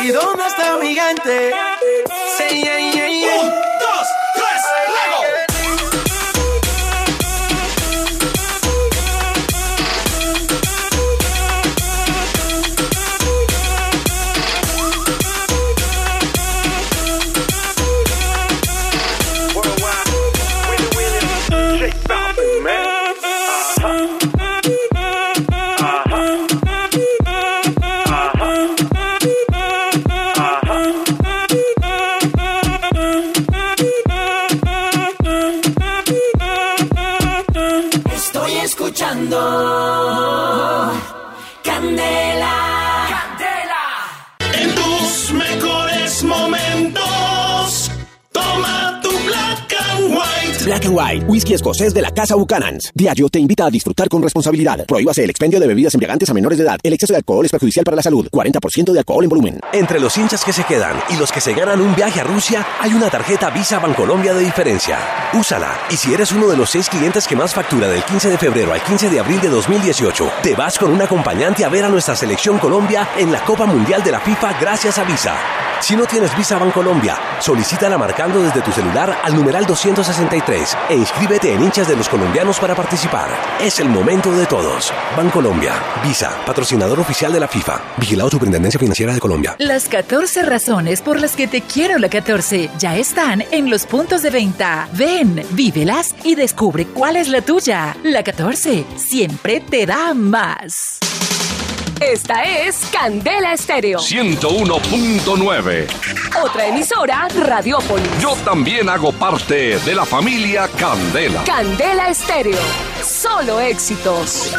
¿Y 0.00 0.08
dónde 0.10 0.46
está 0.46 0.76
mi 0.78 0.94
gente? 0.94 1.52
Say, 2.36 2.62
yeah, 2.62 2.78
yeah, 2.78 3.08
yeah. 3.08 3.67
Escuchando 39.28 39.67
Black 50.68 50.84
and 50.84 50.94
White, 50.94 51.24
whisky 51.26 51.54
escocés 51.54 51.94
de 51.94 52.02
la 52.02 52.10
Casa 52.10 52.34
Buchanan's. 52.34 52.92
Diageo 52.94 53.30
te 53.30 53.38
invita 53.38 53.64
a 53.64 53.70
disfrutar 53.70 54.06
con 54.10 54.22
responsabilidad. 54.22 54.84
Prohíbase 54.84 55.24
el 55.24 55.30
expendio 55.30 55.58
de 55.58 55.66
bebidas 55.66 55.94
embriagantes 55.94 56.28
a 56.28 56.34
menores 56.34 56.58
de 56.58 56.64
edad. 56.64 56.78
El 56.82 56.92
exceso 56.92 57.14
de 57.14 57.16
alcohol 57.16 57.46
es 57.46 57.50
perjudicial 57.50 57.86
para 57.86 57.96
la 57.96 58.02
salud. 58.02 58.28
40% 58.30 58.92
de 58.92 58.98
alcohol 58.98 59.24
en 59.24 59.30
volumen. 59.30 59.60
Entre 59.72 59.98
los 59.98 60.18
hinchas 60.18 60.44
que 60.44 60.52
se 60.52 60.64
quedan 60.64 61.00
y 61.08 61.16
los 61.16 61.32
que 61.32 61.40
se 61.40 61.54
ganan 61.54 61.80
un 61.80 61.96
viaje 61.96 62.20
a 62.20 62.24
Rusia, 62.24 62.66
hay 62.80 62.92
una 62.92 63.08
tarjeta 63.08 63.48
Visa 63.48 63.78
Bancolombia 63.78 64.34
de 64.34 64.44
diferencia. 64.44 64.98
Úsala. 65.32 65.74
Y 65.90 65.96
si 65.96 66.12
eres 66.12 66.32
uno 66.32 66.48
de 66.48 66.58
los 66.58 66.68
seis 66.68 66.90
clientes 66.90 67.26
que 67.26 67.34
más 67.34 67.54
factura 67.54 67.88
del 67.88 68.04
15 68.04 68.28
de 68.28 68.36
febrero 68.36 68.74
al 68.74 68.82
15 68.82 69.08
de 69.08 69.20
abril 69.20 69.40
de 69.40 69.48
2018, 69.48 70.30
te 70.42 70.54
vas 70.54 70.78
con 70.78 70.92
un 70.92 71.00
acompañante 71.00 71.64
a 71.64 71.70
ver 71.70 71.86
a 71.86 71.88
nuestra 71.88 72.14
selección 72.14 72.58
Colombia 72.58 73.08
en 73.16 73.32
la 73.32 73.42
Copa 73.42 73.64
Mundial 73.64 74.04
de 74.04 74.12
la 74.12 74.20
FIFA 74.20 74.60
gracias 74.60 74.98
a 74.98 75.04
Visa. 75.04 75.67
Si 75.80 75.94
no 75.94 76.06
tienes 76.06 76.36
Visa 76.36 76.58
Bancolombia, 76.58 77.16
solicítala 77.38 77.96
marcando 77.96 78.42
desde 78.42 78.60
tu 78.60 78.72
celular 78.72 79.16
al 79.22 79.34
numeral 79.34 79.64
263 79.64 80.76
e 80.90 80.96
inscríbete 80.96 81.54
en 81.54 81.62
hinchas 81.62 81.88
de 81.88 81.96
los 81.96 82.08
colombianos 82.08 82.58
para 82.58 82.74
participar. 82.74 83.28
Es 83.60 83.78
el 83.78 83.88
momento 83.88 84.32
de 84.32 84.44
todos. 84.46 84.92
Bancolombia, 85.16 85.74
Visa, 86.02 86.36
patrocinador 86.44 86.98
oficial 86.98 87.32
de 87.32 87.40
la 87.40 87.48
FIFA, 87.48 87.80
vigilado 87.96 88.28
Superintendencia 88.30 88.80
Financiera 88.80 89.14
de 89.14 89.20
Colombia. 89.20 89.54
Las 89.58 89.88
14 89.88 90.42
razones 90.42 91.00
por 91.00 91.20
las 91.20 91.36
que 91.36 91.46
te 91.46 91.60
quiero 91.60 91.98
la 91.98 92.08
14 92.08 92.70
ya 92.78 92.96
están 92.96 93.44
en 93.52 93.70
los 93.70 93.86
puntos 93.86 94.22
de 94.22 94.30
venta. 94.30 94.88
Ven, 94.94 95.44
vívelas 95.50 96.14
y 96.24 96.34
descubre 96.34 96.86
cuál 96.86 97.16
es 97.16 97.28
la 97.28 97.40
tuya. 97.40 97.96
La 98.02 98.24
14 98.24 98.84
siempre 98.96 99.60
te 99.60 99.86
da 99.86 100.12
más. 100.12 100.98
Esta 102.00 102.44
es 102.44 102.76
Candela 102.92 103.52
Estéreo. 103.52 103.98
101.9. 103.98 105.86
Otra 106.42 106.66
emisora, 106.66 107.28
Radiópolis. 107.28 108.08
Yo 108.20 108.34
también 108.44 108.88
hago 108.88 109.10
parte 109.12 109.78
de 109.78 109.94
la 109.94 110.04
familia 110.04 110.68
Candela. 110.78 111.42
Candela 111.44 112.08
Estéreo. 112.08 112.58
Solo 113.02 113.60
éxitos. 113.60 114.52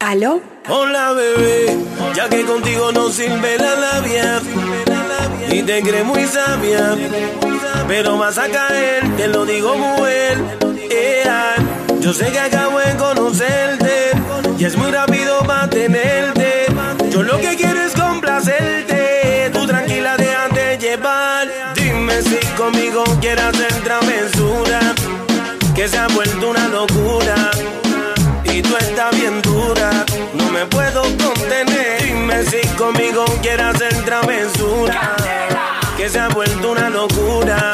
¿Aló? 0.00 0.40
Hola 0.68 1.12
bebé, 1.12 1.76
ya 2.14 2.28
que 2.28 2.44
contigo 2.44 2.90
no 2.90 3.08
sirve 3.10 3.56
la 3.58 3.76
labia 3.76 4.42
y 5.50 5.62
te 5.62 5.82
crees 5.82 6.04
muy 6.04 6.24
sabia, 6.26 6.96
pero 7.86 8.18
vas 8.18 8.36
a 8.38 8.48
caer, 8.48 9.04
te 9.16 9.28
lo 9.28 9.44
digo 9.46 9.76
mujer. 9.76 10.38
Ea, 10.90 11.54
yo 12.00 12.12
sé 12.12 12.30
que 12.30 12.38
acabo 12.38 12.78
de 12.78 12.96
conocerte 12.96 14.10
y 14.58 14.64
es 14.64 14.76
muy 14.76 14.90
rápido 14.90 15.42
mantenerte. 15.42 16.66
Yo 17.10 17.22
lo 17.22 17.38
que 17.38 17.56
quiero 17.56 17.80
es 17.82 17.92
complacerte, 17.94 19.50
tú 19.52 19.66
tranquila 19.66 20.16
déjate 20.16 20.78
llevar. 20.78 21.48
Dime 21.74 22.22
si 22.22 22.38
conmigo 22.56 23.04
quieres 23.20 23.44
hacer 23.44 23.72
travesura, 23.82 24.80
que 25.74 25.88
se 25.88 25.98
ha 25.98 26.08
vuelto 26.08 26.50
una 26.50 26.68
locura 26.68 27.50
y 28.44 28.62
tú 28.62 28.76
estás 28.76 29.10
bien 29.18 29.42
dura, 29.42 29.90
no 30.34 30.50
me 30.50 30.66
puedo 30.66 31.02
contener. 31.02 32.02
Dime 32.02 32.44
si 32.44 32.66
conmigo 32.76 33.24
quieres 33.42 33.66
hacer 33.66 33.94
travesura, 34.04 35.16
que 35.96 36.08
se 36.08 36.18
ha 36.18 36.28
vuelto 36.28 36.72
una 36.72 36.88
locura. 36.88 37.72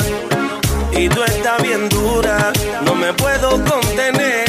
Y 1.02 1.08
tú 1.08 1.20
estás 1.24 1.60
bien 1.60 1.88
dura, 1.88 2.52
no 2.84 2.94
me 2.94 3.12
puedo 3.12 3.50
contener, 3.64 4.48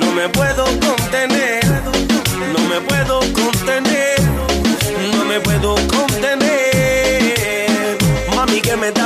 no 0.00 0.10
me 0.10 0.28
puedo 0.28 0.64
contener, 0.64 0.81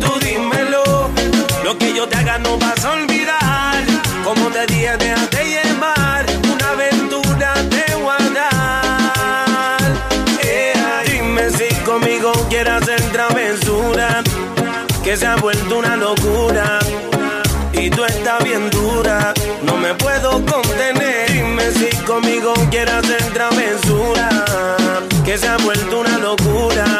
Tú 0.00 0.18
dímelo. 0.20 1.10
Lo 1.64 1.76
que 1.78 1.94
yo 1.94 2.06
te 2.08 2.16
haga 2.16 2.38
no 2.38 2.58
vas 2.58 2.84
a 2.84 2.92
olvidar. 2.92 3.84
Como 4.24 4.48
te 4.50 4.66
dije, 4.66 4.96
déjate 4.96 5.44
llevar. 5.44 6.26
Una 6.52 6.70
aventura 6.70 7.54
te 7.70 7.94
voy 7.94 8.14
a 8.18 8.30
dar. 8.40 9.92
Ea, 10.42 11.02
dime 11.10 11.50
si 11.50 11.74
conmigo 11.84 12.32
quieres 12.48 12.82
hacer 12.82 13.00
travesura. 13.12 14.22
Que 15.02 15.16
se 15.16 15.26
ha 15.26 15.36
vuelto 15.36 15.78
una 15.78 15.96
locura. 15.96 16.78
Y 17.72 17.90
tú 17.90 18.04
estás 18.04 18.42
bien 18.44 18.70
dura. 18.70 19.32
No 19.62 19.76
me 19.76 19.94
puedo 19.94 20.44
contener. 20.44 21.30
Dime 21.32 21.70
si 21.72 21.96
conmigo 22.04 22.54
quieres 22.70 22.94
hacer 22.94 23.22
travesura. 23.32 24.28
Que 25.24 25.38
se 25.38 25.48
ha 25.48 25.56
vuelto 25.58 26.00
una 26.00 26.18
locura. 26.18 26.95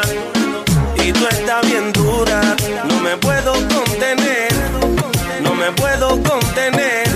Me 5.67 5.73
puedo 5.73 6.09
contener. 6.23 7.07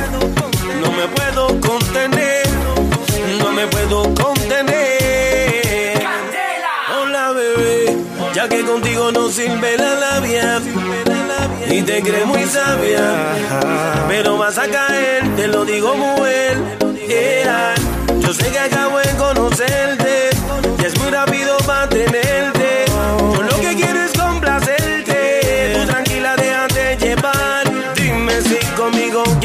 No 0.81 0.91
me 0.91 1.07
puedo 1.07 1.47
contener. 1.61 2.43
No 3.39 3.51
me 3.53 3.65
puedo 3.67 4.13
contener. 4.13 6.03
Hola 6.99 7.31
bebé, 7.31 7.97
ya 8.33 8.49
que 8.49 8.65
contigo 8.65 9.11
no 9.13 9.29
sirve 9.29 9.77
la 9.77 9.95
labia 9.95 10.59
y 11.69 11.81
te 11.83 12.01
crees 12.01 12.25
muy 12.25 12.43
sabia, 12.43 13.35
pero 14.09 14.37
vas 14.37 14.57
a 14.57 14.67
caer, 14.67 15.23
te 15.37 15.47
lo 15.47 15.63
digo 15.63 15.95
mujer. 15.95 16.57
Yeah. 17.07 17.73
Yo 18.19 18.33
sé 18.33 18.51
que 18.51 18.59
acabo 18.59 18.97
de 18.97 19.09
conocerte 19.11 20.29
y 20.77 20.85
es 20.85 20.99
muy 20.99 21.09
rápido 21.09 21.57
mantenerte. 21.65 22.60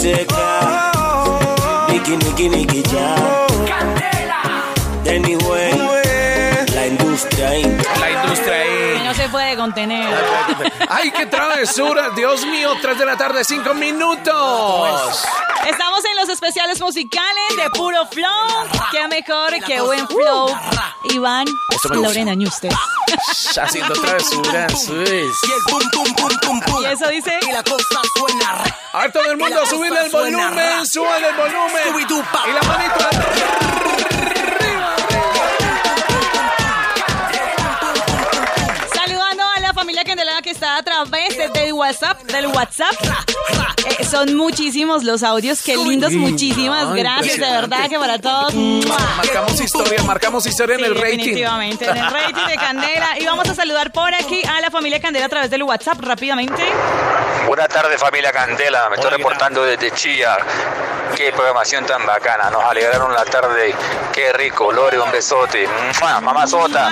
sick. 0.00 0.47
Contener. 9.68 10.08
¡Ay, 10.88 11.10
qué 11.10 11.26
travesura! 11.26 12.10
Dios 12.10 12.46
mío, 12.46 12.72
3 12.80 12.98
de 12.98 13.04
la 13.04 13.16
tarde, 13.16 13.44
5 13.44 13.74
minutos. 13.74 15.24
Estamos 15.66 16.04
en 16.04 16.16
los 16.16 16.28
especiales 16.30 16.80
musicales 16.80 17.56
de 17.56 17.68
Puro 17.70 18.06
Flow. 18.06 18.68
Qué 18.90 19.06
mejor, 19.08 19.52
qué 19.66 19.80
buen 19.80 20.06
flow. 20.08 20.56
Iván. 21.04 21.46
Lorena 21.90 22.34
Ñuste. 22.34 22.68
Haciendo 23.60 23.94
travesuras. 23.94 24.88
Y 24.88 26.84
eso 26.86 27.08
dice. 27.08 27.38
Y 27.46 27.52
la 27.52 27.62
cosa 27.62 28.00
suena. 28.16 28.64
A 28.92 29.02
ver, 29.02 29.12
todo 29.12 29.30
el 29.30 29.36
mundo, 29.36 29.66
subirle 29.66 30.06
el 30.06 30.10
volumen, 30.10 30.86
suban 30.86 31.22
el 31.22 31.34
volumen. 31.34 32.08
Y 32.48 32.52
la 32.52 32.62
manito 32.62 33.77
del 41.52 41.72
WhatsApp, 41.72 42.22
del 42.24 42.46
WhatsApp. 42.48 42.94
Eh, 43.98 44.04
son 44.04 44.34
muchísimos 44.36 45.04
los 45.04 45.22
audios, 45.22 45.62
qué 45.62 45.76
lindos, 45.76 46.12
muchísimas 46.12 46.94
gracias, 46.94 47.38
de 47.38 47.50
verdad 47.50 47.88
que 47.88 47.98
para 47.98 48.18
todos. 48.18 48.54
¡mua! 48.54 48.96
Marcamos 49.16 49.60
historia, 49.60 50.02
marcamos 50.02 50.46
historia 50.46 50.74
en 50.74 50.80
Sí, 50.80 50.86
el 50.86 50.94
rating. 50.94 51.16
Definitivamente, 51.18 51.84
en 51.86 51.96
el 51.96 52.10
rating 52.10 52.46
de 52.46 52.56
Candela. 52.56 53.18
Y 53.18 53.26
vamos 53.26 53.48
a 53.48 53.54
saludar 53.54 53.92
por 53.92 54.14
aquí 54.14 54.42
a 54.46 54.60
la 54.60 54.70
familia 54.70 55.00
Candela 55.00 55.26
a 55.26 55.28
través 55.28 55.50
del 55.50 55.62
WhatsApp 55.62 56.00
rápidamente. 56.00 56.62
Buenas 57.46 57.68
tardes 57.68 58.00
familia 58.00 58.32
Candela, 58.32 58.88
me 58.90 58.96
estoy 58.96 59.10
reportando 59.10 59.64
desde 59.64 59.90
Chilla. 59.92 60.36
Qué 61.16 61.32
programación 61.32 61.84
tan 61.84 62.04
bacana, 62.06 62.50
nos 62.50 62.64
alegraron 62.64 63.12
la 63.12 63.24
tarde. 63.24 63.74
Qué 64.12 64.32
rico, 64.32 64.72
Lore, 64.72 64.98
un 64.98 65.10
besote. 65.10 65.68
¡Mua! 66.00 66.20
Mamá 66.20 66.46
Sota, 66.46 66.90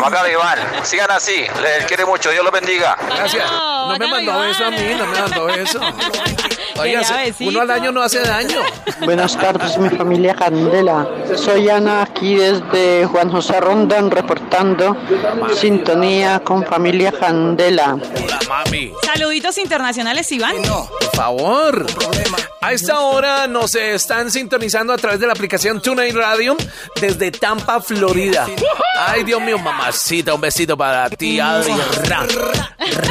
Macabe 0.00 0.32
Iván, 0.32 0.58
sigan 0.84 1.10
así, 1.10 1.46
les 1.60 1.84
quiere 1.86 2.04
mucho, 2.04 2.30
Dios 2.30 2.44
los 2.44 2.52
bendiga. 2.52 2.96
Gracias. 3.06 3.50
No 3.50 3.96
me 3.98 4.06
mandó 4.06 4.44
eso 4.44 4.64
a 4.64 4.70
mí, 4.70 4.94
no 4.94 5.06
me 5.06 5.20
mandó 5.20 5.48
eso. 5.48 5.80
Oiga, 6.80 7.02
uno 7.40 7.60
al 7.60 7.70
año 7.70 7.92
no 7.92 8.02
hace 8.02 8.20
daño. 8.20 8.60
Buenas 9.04 9.36
tardes, 9.36 9.76
mi 9.76 9.90
familia 9.90 10.34
Candela. 10.34 11.06
Soy 11.36 11.68
Ana, 11.68 12.02
aquí 12.02 12.36
desde 12.36 13.04
Juan 13.06 13.30
José 13.30 13.60
Rondón, 13.60 14.10
reportando 14.10 14.96
sintonía 15.54 16.40
con 16.40 16.64
familia 16.64 17.12
Candela. 17.12 17.94
Hola, 17.94 18.40
mami. 18.48 18.92
Saluditos 19.04 19.58
internacionales, 19.58 20.32
Iván. 20.32 20.56
Por 20.62 20.88
favor. 21.14 21.86
A 22.62 22.72
esta 22.72 23.00
hora 23.00 23.46
nos 23.46 23.74
están 23.74 24.30
sintonizando 24.30 24.92
a 24.92 24.96
través 24.98 25.18
de 25.18 25.26
la 25.26 25.32
aplicación 25.32 25.80
TuneIn 25.80 26.14
Radio 26.14 26.56
desde 27.00 27.30
Tampa, 27.30 27.80
Florida. 27.80 28.46
Ay, 28.98 29.24
Dios 29.24 29.40
mío, 29.40 29.58
mamacita, 29.58 30.34
un 30.34 30.40
besito 30.42 30.76
para 30.76 31.08
ti, 31.08 31.40
Adri. 31.40 31.72
Ra, 32.04 32.26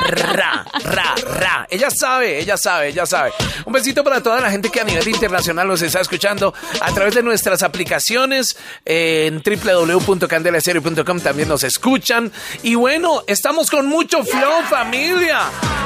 ra, 0.08 0.66
ra, 0.84 1.16
ra. 1.26 1.68
Ella 1.70 1.90
sabe, 1.90 2.40
ella 2.40 2.58
sabe, 2.58 2.90
ella 2.90 3.06
sabe. 3.08 3.32
Un 3.66 3.74
besito 3.74 4.04
para 4.04 4.22
toda 4.22 4.40
la 4.42 4.52
gente 4.52 4.70
que 4.70 4.80
a 4.82 4.84
nivel 4.84 5.08
internacional 5.08 5.68
nos 5.68 5.82
está 5.82 6.00
escuchando 6.02 6.54
a 6.82 6.92
través 6.94 7.16
de 7.16 7.24
nuestras 7.24 7.64
aplicaciones 7.64 8.58
eh, 8.86 9.26
en 9.28 9.42
www.candelaserio.com 9.44 11.20
también 11.20 11.48
nos 11.50 11.64
escuchan. 11.64 12.32
Y 12.64 12.76
bueno, 12.76 13.24
estamos 13.28 13.70
con 13.70 13.86
mucho 13.88 14.24
flow, 14.24 14.64
familia. 14.70 15.40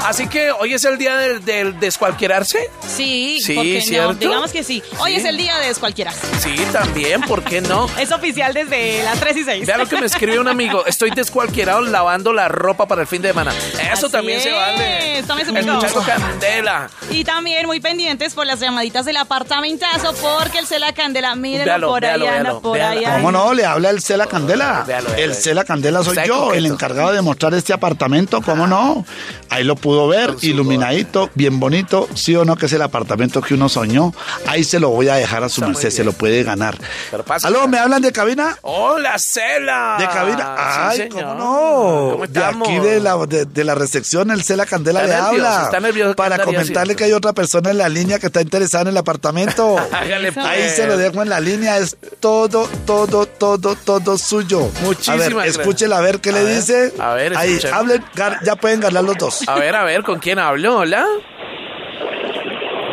Así 0.05 0.27
que 0.27 0.51
hoy 0.51 0.73
es 0.73 0.83
el 0.85 0.97
día 0.97 1.15
del, 1.17 1.45
del 1.45 1.79
descualquierarse. 1.79 2.69
Sí, 2.87 3.39
Sí, 3.41 3.53
¿por 3.55 3.63
qué 3.63 3.81
¿cierto? 3.81 4.13
no? 4.13 4.19
Digamos 4.19 4.51
que 4.51 4.63
sí. 4.63 4.83
Hoy 4.99 5.11
Sí. 5.13 5.17
es 5.19 5.25
el 5.25 5.37
día 5.37 5.57
de 5.59 5.73
cualquiera. 5.75 6.11
Sí, 6.39 6.55
también, 6.71 7.21
¿por 7.21 7.43
qué 7.43 7.61
no? 7.61 7.87
Es 7.99 8.11
oficial 8.11 8.53
desde 8.53 9.03
las 9.03 9.19
3 9.19 9.37
y 9.37 9.43
6. 9.43 9.67
Vea 9.67 9.77
lo 9.77 9.87
que 9.87 9.97
me 9.97 10.05
escribe 10.07 10.39
un 10.39 10.47
amigo. 10.47 10.85
Estoy 10.85 11.11
descualquierado 11.11 11.81
lavando 11.81 12.33
la 12.33 12.47
ropa 12.47 12.85
para 12.87 13.01
el 13.01 13.07
fin 13.07 13.21
de 13.21 13.29
semana. 13.29 13.53
Eso 13.93 14.07
Así 14.07 14.09
también 14.11 14.41
se 14.41 14.51
vale. 14.51 15.19
es, 15.19 15.25
su 15.25 15.33
pico. 15.35 15.57
Escuchando 15.83 16.03
candela. 16.03 16.89
Y 17.11 17.23
también 17.23 17.52
muy 17.65 17.79
pendientes 17.79 18.33
por 18.33 18.45
las 18.45 18.59
llamaditas 18.59 19.05
del 19.05 19.17
apartamentazo, 19.17 20.13
porque 20.15 20.59
el 20.59 20.65
Cela 20.67 20.93
Candela, 20.93 21.35
mírenlo 21.35 21.87
por 21.89 22.01
véalo, 22.01 22.25
ahí, 22.25 22.29
anda 22.29 22.43
véalo, 22.43 22.61
por 22.61 22.73
véalo. 22.77 22.99
ahí. 22.99 23.15
¿Cómo 23.15 23.31
no? 23.31 23.53
Le 23.53 23.65
habla 23.65 23.89
el 23.89 24.01
Cela 24.01 24.27
Candela. 24.27 24.83
Véalo, 24.85 25.09
véalo, 25.09 25.23
el. 25.23 25.35
Cela 25.35 25.63
Candela 25.63 26.03
soy 26.03 26.17
yo, 26.25 26.39
coqueto. 26.45 26.53
el 26.53 26.65
encargado 26.65 27.11
de 27.13 27.21
mostrar 27.21 27.53
este 27.53 27.73
apartamento. 27.73 28.41
¿Cómo 28.41 28.67
no? 28.67 29.05
Ahí 29.49 29.63
lo 29.63 29.75
pudo 29.75 30.07
ver, 30.07 30.35
iluminadito, 30.41 31.29
bien 31.35 31.59
bonito. 31.59 32.07
Sí 32.15 32.35
o 32.35 32.43
no, 32.45 32.55
que 32.55 32.65
es 32.65 32.73
el 32.73 32.81
apartamento 32.81 33.41
que 33.41 33.53
uno 33.53 33.69
soñó. 33.69 34.13
Ahí 34.47 34.63
se 34.63 34.79
lo 34.79 34.89
voy 34.89 35.09
a 35.09 35.15
dejar 35.15 35.43
a 35.43 35.49
su 35.49 35.61
merced, 35.61 35.89
se 35.91 36.03
lo 36.03 36.11
puede 36.13 36.43
ganar. 36.43 36.77
Pero 37.11 37.23
pasa. 37.23 37.47
¿Aló? 37.47 37.67
¿Me 37.67 37.77
hablan 37.77 38.01
de 38.01 38.11
cabina? 38.11 38.57
Hola, 38.61 39.15
Cela. 39.19 39.95
¿De 39.99 40.07
cabina? 40.07 40.55
Ay, 40.89 40.97
Sí. 41.03 41.09
¿cómo 41.09 41.33
no? 41.35 42.11
¿Cómo 42.13 42.27
de 42.27 42.39
estamos? 42.39 42.67
aquí 42.67 42.79
de 42.79 42.99
la, 42.99 43.17
de, 43.25 43.45
de 43.45 43.63
la 43.63 43.75
recepción, 43.75 44.31
el 44.31 44.43
Cela 44.43 44.65
Candela 44.65 45.03
Está 45.03 45.15
le 45.15 45.21
nervioso, 45.23 45.47
habla. 45.47 45.63
está 45.65 45.79
nervioso, 45.79 46.09
¿qué 46.11 46.15
Para 46.15 46.37
comentarle 46.43 46.95
que 46.95 47.03
hay 47.05 47.13
otra 47.13 47.33
persona 47.33 47.42
en 47.71 47.77
la 47.77 47.89
línea 47.89 48.19
que 48.19 48.27
está 48.27 48.41
interesada 48.41 48.83
en 48.83 48.87
el 48.89 48.97
apartamento. 48.97 49.77
Hágale, 49.91 50.31
pues. 50.31 50.45
Ahí 50.45 50.69
se 50.69 50.85
lo 50.87 50.97
dejo 50.97 51.21
en 51.21 51.29
la 51.29 51.39
línea, 51.39 51.77
es 51.77 51.97
todo, 52.19 52.67
todo, 52.85 53.25
todo, 53.25 53.75
todo 53.75 54.17
suyo. 54.17 54.69
Muchísimas 54.81 55.19
A 55.19 55.23
ver, 55.23 55.33
gracias. 55.33 55.57
escúchela 55.59 55.97
a 55.97 56.01
ver 56.01 56.19
qué 56.19 56.29
A 56.29 56.33
le 56.33 56.43
ver, 56.43 56.55
dice. 56.55 56.93
a 56.99 57.13
ver, 57.13 57.37
Ahí, 57.37 57.49
escuchemos. 57.51 57.77
hablen, 57.79 58.03
gar- 58.15 58.39
ya 58.43 58.55
pueden 58.55 58.79
ganar 58.79 59.03
los 59.03 59.17
dos. 59.17 59.47
A 59.47 59.55
ver, 59.55 59.75
a 59.75 59.83
ver, 59.83 60.03
¿con 60.03 60.19
quién 60.19 60.39
hablo? 60.39 60.77
Hola. 60.79 61.05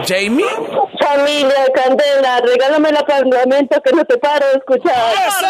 ¿Jamie? 0.07 0.45
Familia 0.99 1.67
Candela, 1.75 2.41
regálame 2.41 2.89
el 2.89 2.97
apartamento 2.97 3.81
que 3.85 3.93
no 3.93 4.05
te 4.05 4.17
paro 4.19 4.47
de 4.47 4.53
escuchar. 4.59 4.95
Eso 5.29 5.47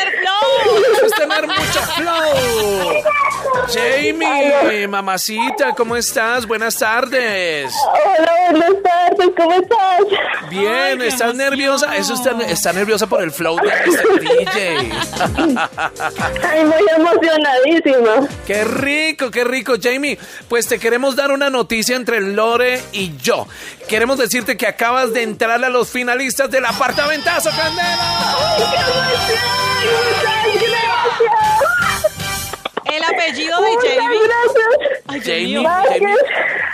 tener 0.00 0.20
flow. 0.20 0.82
Eso 0.92 1.06
es 1.06 1.12
tener 1.12 1.46
mucho 1.46 1.80
flow. 1.96 3.02
Jamie, 3.72 4.88
mamacita, 4.88 5.74
¿cómo 5.76 5.96
estás? 5.96 6.46
Buenas 6.46 6.76
tardes. 6.76 7.72
Hola, 7.86 8.32
buenas 8.50 8.82
tardes, 8.82 9.30
¿cómo 9.36 9.52
estás? 9.52 10.50
Bien, 10.50 11.02
¿estás 11.02 11.34
nerviosa? 11.34 11.96
Eso 11.96 12.14
está, 12.14 12.32
está 12.42 12.72
nerviosa 12.72 13.06
por 13.06 13.22
el 13.22 13.30
flow 13.30 13.56
de 13.60 13.68
este 13.68 14.20
DJ. 14.20 14.92
Ay, 16.48 16.64
muy 16.64 16.84
emocionadísima. 16.96 18.28
Qué 18.46 18.64
rico, 18.64 19.30
qué 19.30 19.44
rico, 19.44 19.74
Jamie. 19.80 20.18
Pues 20.48 20.66
te 20.66 20.78
queremos 20.78 21.16
dar 21.16 21.30
una 21.30 21.50
noticia 21.50 21.96
entre 21.96 22.20
Lore 22.20 22.82
y 22.92 23.16
yo. 23.18 23.46
Queremos 23.88 24.18
decirte 24.18 24.56
que 24.56 24.66
acabas 24.66 25.12
de 25.12 25.22
entrar 25.22 25.62
a 25.64 25.68
los 25.68 25.90
finalistas 25.90 26.50
del 26.50 26.64
apartamentazo, 26.66 27.50
Candela. 27.50 28.46
El 32.84 33.04
apellido 33.04 33.60
de 33.60 33.70
Jamie. 33.76 34.18
Ay, 35.06 35.20
Jamie. 35.20 35.64
Jamie 35.64 36.14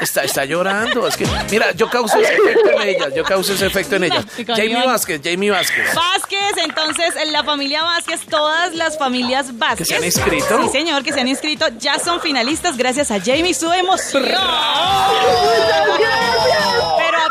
está, 0.00 0.24
está 0.24 0.44
llorando. 0.44 1.06
Es 1.06 1.16
que, 1.16 1.26
mira, 1.50 1.72
yo 1.72 1.88
causo 1.90 2.18
ese 2.18 2.34
efecto 2.34 2.70
en 2.70 2.88
ellas. 2.88 3.14
Yo 3.14 3.24
causo 3.24 3.52
ese 3.52 3.66
efecto 3.66 3.96
en 3.96 4.04
ellas. 4.04 4.24
Jamie. 4.46 4.86
Vázquez, 4.86 5.20
Jamie 5.22 5.50
Vázquez. 5.50 5.94
Vázquez, 5.94 6.56
entonces 6.64 7.16
en 7.16 7.32
la 7.32 7.44
familia 7.44 7.82
Vázquez, 7.82 8.20
todas 8.26 8.74
las 8.74 8.98
familias 8.98 9.58
Vázquez. 9.58 9.78
¿Que 9.78 9.84
se 9.84 9.96
han 9.96 10.04
inscrito? 10.04 10.62
Sí, 10.62 10.68
señor, 10.70 11.02
que 11.02 11.12
se 11.12 11.20
han 11.20 11.28
inscrito, 11.28 11.66
ya 11.78 11.98
son 11.98 12.20
finalistas 12.20 12.76
gracias 12.76 13.10
a 13.10 13.20
Jamie, 13.20 13.54
su 13.54 13.70
emoción. 13.72 14.24
Pero 14.24 14.38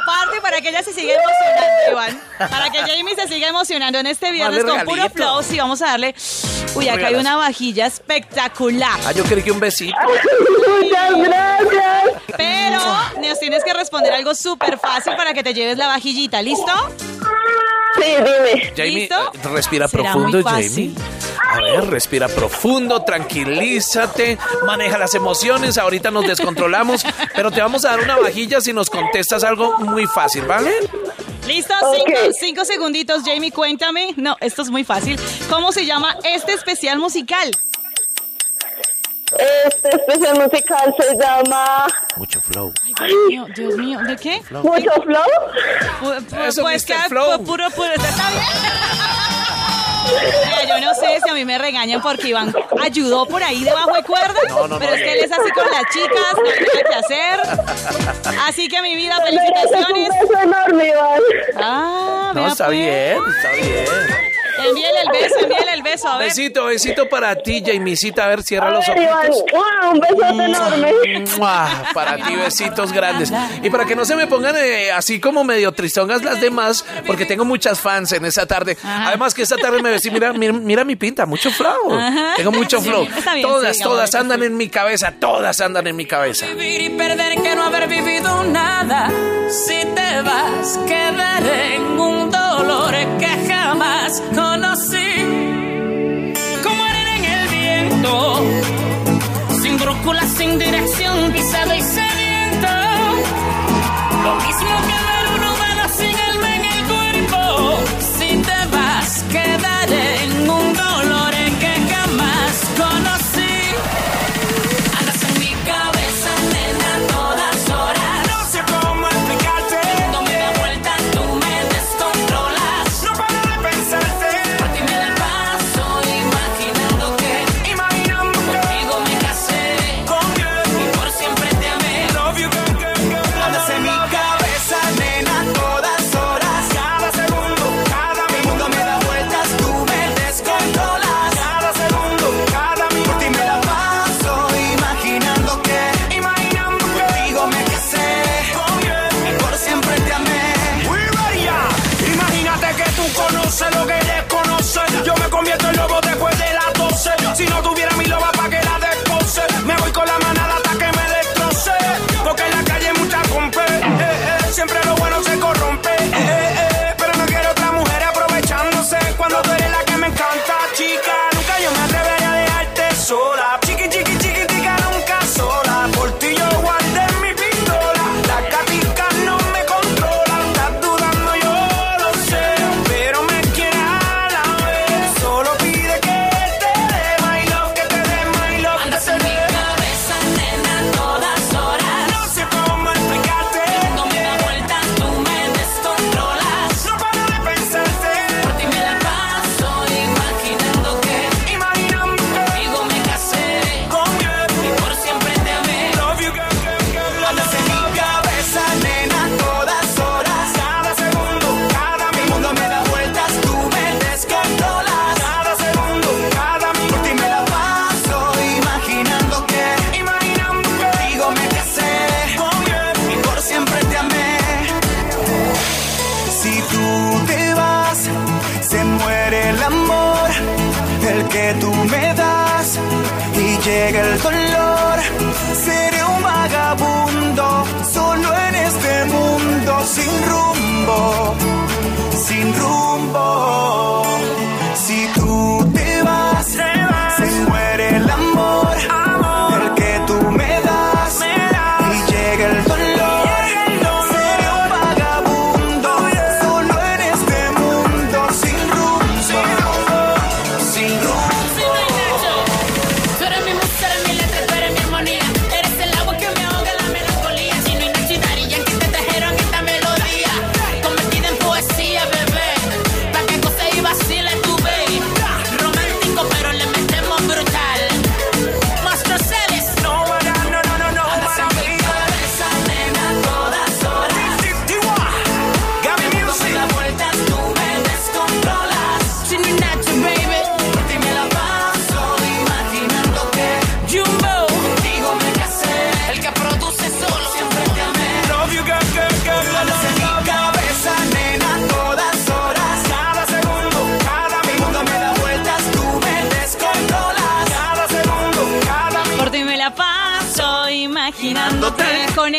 aparte, 0.06 0.42
para 0.42 0.62
que 0.62 0.70
ella 0.70 0.84
se 0.84 0.94
siga 0.94 1.14
emocionando, 1.14 1.92
Iván, 1.92 2.22
para 2.38 2.70
que 2.70 2.80
Jamie 2.80 3.16
se 3.16 3.28
siga 3.28 3.48
emocionando 3.48 4.00
en 4.00 4.08
este 4.08 4.32
viernes 4.32 4.64
con 4.64 4.80
puro 4.82 5.10
flow, 5.10 5.44
sí, 5.44 5.58
vamos 5.58 5.82
a 5.82 5.88
darle. 5.88 6.16
Uy, 6.76 6.90
acá 6.90 7.08
hay 7.08 7.16
una 7.16 7.36
vajilla 7.36 7.86
espectacular. 7.86 9.00
Ah, 9.06 9.12
yo 9.12 9.24
creí 9.24 9.44
que 9.44 9.52
un 9.52 9.60
besito. 9.60 9.96
Muchas 10.82 11.18
gracias. 11.18 12.22
Pero 12.38 12.80
nos 13.22 13.40
tienes 13.40 13.64
que 13.64 13.74
responder 13.74 14.14
algo 14.14 14.36
súper 14.36 14.78
fácil 14.78 15.16
para 15.16 15.34
que 15.34 15.44
te 15.44 15.54
lleves 15.54 15.78
la 15.78 15.88
vajillita, 15.88 16.42
¿listo? 16.42 16.72
Jamie, 18.76 19.06
eh, 19.06 19.50
respira 19.52 19.88
profundo, 19.88 20.44
Jamie. 20.44 20.94
A 21.50 21.62
ver, 21.62 21.90
respira 21.90 22.28
profundo, 22.28 23.04
tranquilízate, 23.04 24.38
maneja 24.66 24.98
las 24.98 25.14
emociones, 25.16 25.78
ahorita 25.78 26.12
nos 26.12 26.28
descontrolamos, 26.28 27.06
pero 27.36 27.52
te 27.52 27.62
vamos 27.62 27.86
a 27.86 27.92
dar 27.92 28.02
una 28.02 28.18
vajilla 28.18 28.60
si 28.62 28.74
nos 28.74 28.90
contestas 28.90 29.44
algo 29.44 29.78
muy 29.80 30.06
fácil, 30.08 30.44
¿vale? 30.46 30.72
Listo, 31.48 31.74
cinco, 31.96 32.20
cinco 32.40 32.66
segunditos, 32.66 33.22
Jamie, 33.24 33.52
cuéntame. 33.52 34.14
No, 34.18 34.36
esto 34.42 34.64
es 34.64 34.70
muy 34.70 34.84
fácil. 34.84 35.20
¿Cómo 35.50 35.72
se 35.72 35.86
llama 35.86 36.18
este 36.24 36.54
especial 36.54 36.98
musical? 36.98 37.52
Este, 39.38 39.90
este 39.90 40.30
el 40.30 40.40
musical 40.40 40.96
se 40.98 41.16
llama. 41.16 41.88
Mucho 42.16 42.42
flow. 42.42 42.74
Ay, 42.84 42.94
Dios 43.08 43.28
mío, 43.28 43.46
Dios 43.56 43.78
mío, 43.78 44.00
¿de 44.08 44.16
qué? 44.16 44.42
¿Mucho 44.52 44.92
flow? 45.04 45.24
Pu 46.00 46.26
pu 46.26 46.42
Eso, 46.42 46.62
pues 46.62 46.86
que 46.86 46.94
flow. 47.10 47.44
Puro, 47.44 47.70
puro, 47.72 47.92
está 47.94 48.30
bien. 48.30 48.44
Mira, 50.46 50.66
yo 50.66 50.86
no 50.86 50.94
sé 50.94 51.20
si 51.24 51.30
a 51.30 51.34
mí 51.34 51.46
me 51.46 51.58
regañan 51.58 52.02
porque 52.02 52.28
Iván 52.30 52.54
ayudó 52.82 53.26
por 53.26 53.42
ahí 53.42 53.64
debajo 53.64 53.94
de 53.94 54.04
cuerda, 54.04 54.40
pero 54.80 54.94
es 54.94 55.02
que 55.02 55.14
él 55.14 55.20
es 55.26 55.32
así 55.32 55.50
con 55.52 55.66
las 55.72 55.84
chicas, 55.92 56.36
no 56.36 56.52
tiene 56.52 56.84
que 56.88 56.96
hacer. 56.96 57.40
Así 58.48 58.68
que 58.68 58.82
mi 58.82 58.96
vida, 58.96 59.20
felicitaciones. 59.22 60.10
Es 60.10 60.22
un 60.22 60.28
beso 60.28 60.42
enorme, 60.44 60.90
Iván. 60.90 61.22
Ah, 61.56 62.32
no, 62.36 62.48
está 62.48 62.68
pues. 62.68 62.78
bien, 62.78 63.18
está 63.36 63.52
bien. 63.52 64.35
Envíale 64.58 65.02
el 65.02 65.10
beso, 65.10 65.40
envíale 65.40 65.74
el 65.74 65.84
beso. 65.84 66.18
Besito, 66.18 66.66
besito 66.66 67.10
para 67.10 67.36
ti, 67.36 67.64
Jamisita. 67.66 68.26
A 68.26 68.28
ver, 68.28 68.44
cierra 68.44 68.70
los 68.72 68.88
ver, 68.88 68.98
ojitos. 68.98 69.44
Iván, 69.52 69.94
un 69.94 70.00
besote 70.00 70.34
mm, 70.34 70.42
enorme. 70.42 70.94
Para 71.94 72.16
ti, 72.18 72.36
besitos 72.36 72.92
grandes. 72.92 73.32
Y 73.62 73.70
para 73.70 73.86
que 73.86 73.96
no 73.96 74.06
se 74.06 74.16
me 74.16 74.28
pongan 74.28 74.56
eh, 74.58 74.92
así 74.92 75.20
como 75.20 75.44
medio 75.44 75.72
tristongas 75.72 76.24
las 76.24 76.42
demás, 76.42 76.86
porque 77.06 77.26
tengo 77.26 77.46
muchas 77.46 77.80
fans 77.80 78.12
en 78.12 78.26
esa 78.26 78.46
tarde. 78.46 78.78
Además 78.84 79.34
que 79.34 79.42
esta 79.42 79.58
tarde 79.58 79.82
me 79.82 79.90
decís, 79.90 80.12
mira, 80.12 80.34
mira, 80.34 80.84
mi 80.84 80.96
pinta, 80.96 81.26
mucho 81.26 81.52
flow. 81.52 81.98
Tengo 82.36 82.52
mucho 82.52 82.82
flow. 82.82 83.08
Todas, 83.42 83.78
todas 83.80 84.16
andan 84.16 84.44
en 84.44 84.56
mi 84.58 84.70
cabeza, 84.70 85.14
todas 85.20 85.60
andan 85.62 85.88
en 85.88 85.96
mi 85.96 86.06
cabeza. 86.06 86.46
Vivir 86.48 86.82
y 86.82 86.90
perder 86.90 87.42
que 87.42 87.56
no 87.56 87.64
haber 87.64 87.88
vivido 87.88 88.44
nada. 88.44 89.12
Si 89.50 89.86
te 89.86 90.22
vas, 90.22 90.80
quedaré 90.88 91.76
en 91.76 92.00
un 92.00 92.32
dolor 92.32 92.94
que 93.20 93.48
jamás 93.76 94.22
conocí. 94.34 95.12
Como 96.64 96.84
arena 96.84 97.16
en 97.18 97.26
el 97.26 97.48
viento, 97.50 98.42
sin 99.62 99.78
brújula, 99.78 100.24
sin 100.28 100.58
dirección, 100.58 101.32
pisado 101.32 101.76
y 101.76 101.82
sediento. 101.82 102.68
Lo 104.24 104.36
mismo 104.36 104.76
que 104.88 105.05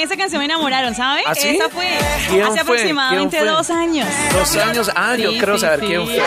esa 0.06 0.16
canción 0.16 0.38
me 0.40 0.46
enamoraron, 0.46 0.94
¿sabe? 0.94 1.22
¿Ah, 1.26 1.34
sí? 1.34 1.48
Esa 1.56 1.68
fue 1.68 1.88
¿Quién 2.28 2.42
hace 2.42 2.52
fue? 2.52 2.60
aproximadamente 2.60 3.36
¿Quién 3.38 3.48
fue? 3.48 3.56
dos 3.56 3.70
años. 3.70 4.08
Dos 4.32 4.56
años. 4.56 4.90
Ah, 4.94 5.14
yo 5.16 5.30
Sí, 5.30 5.38
quiero 5.38 5.54
sí, 5.56 5.60
saber 5.60 5.80
sí. 5.80 5.86
quién 5.86 6.04
fue. 6.06 6.22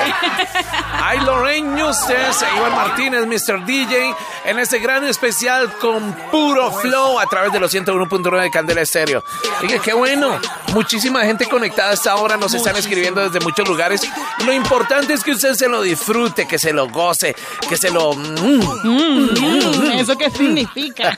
Ay, 1.01 1.19
Lorraine 1.21 1.83
ustedes, 1.83 2.43
Iván 2.57 2.75
Martínez, 2.75 3.25
Mr. 3.25 3.65
DJ, 3.65 4.13
en 4.45 4.59
este 4.59 4.79
gran 4.79 5.03
especial 5.05 5.71
con 5.79 6.13
puro 6.31 6.71
flow 6.71 7.19
a 7.19 7.25
través 7.27 7.51
de 7.51 7.59
los 7.59 7.73
101.9 7.73 8.41
de 8.41 8.51
Candela 8.51 8.81
Estéreo. 8.81 9.23
Oye, 9.63 9.79
qué 9.79 9.93
bueno. 9.93 10.37
Muchísima 10.73 11.21
gente 11.23 11.47
conectada 11.47 11.91
a 11.91 11.93
esta 11.93 12.15
hora, 12.15 12.37
nos 12.37 12.53
están 12.53 12.75
escribiendo 12.75 13.21
desde 13.27 13.39
muchos 13.43 13.67
lugares. 13.67 14.01
Lo 14.45 14.53
importante 14.53 15.13
es 15.13 15.23
que 15.23 15.31
usted 15.31 15.53
se 15.55 15.67
lo 15.67 15.81
disfrute, 15.81 16.47
que 16.47 16.59
se 16.59 16.73
lo 16.73 16.87
goce, 16.89 17.35
que 17.67 17.75
se 17.77 17.89
lo... 17.89 18.13
mm, 18.13 18.59
Mm, 18.83 19.91
¿Eso 19.99 20.17
qué 20.17 20.29
significa? 20.29 21.15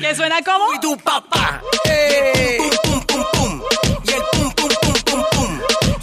¿Que 0.00 0.14
suena 0.14 0.42
como? 0.48 0.74
Y 0.74 0.80
tu 0.80 0.96
papá. 0.98 1.60
¡Eh! 1.84 2.56
Pum, 2.58 3.00
pum, 3.06 3.24
pum. 3.32 3.62
Y 4.04 4.10
el 4.10 4.22
pum, 4.32 4.50
pum, 4.52 4.70
pum, 4.82 4.94
pum, 5.04 5.22
pum. 5.32 5.50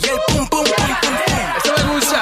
Y 0.04 0.08
el 0.08 0.20
pum, 0.28 0.48
pum, 0.48 0.66
pum, 0.66 0.96
pum, 1.02 1.16
pum. 1.26 1.46
Esto 1.58 1.72
me 1.78 1.84
gusta. 1.94 2.22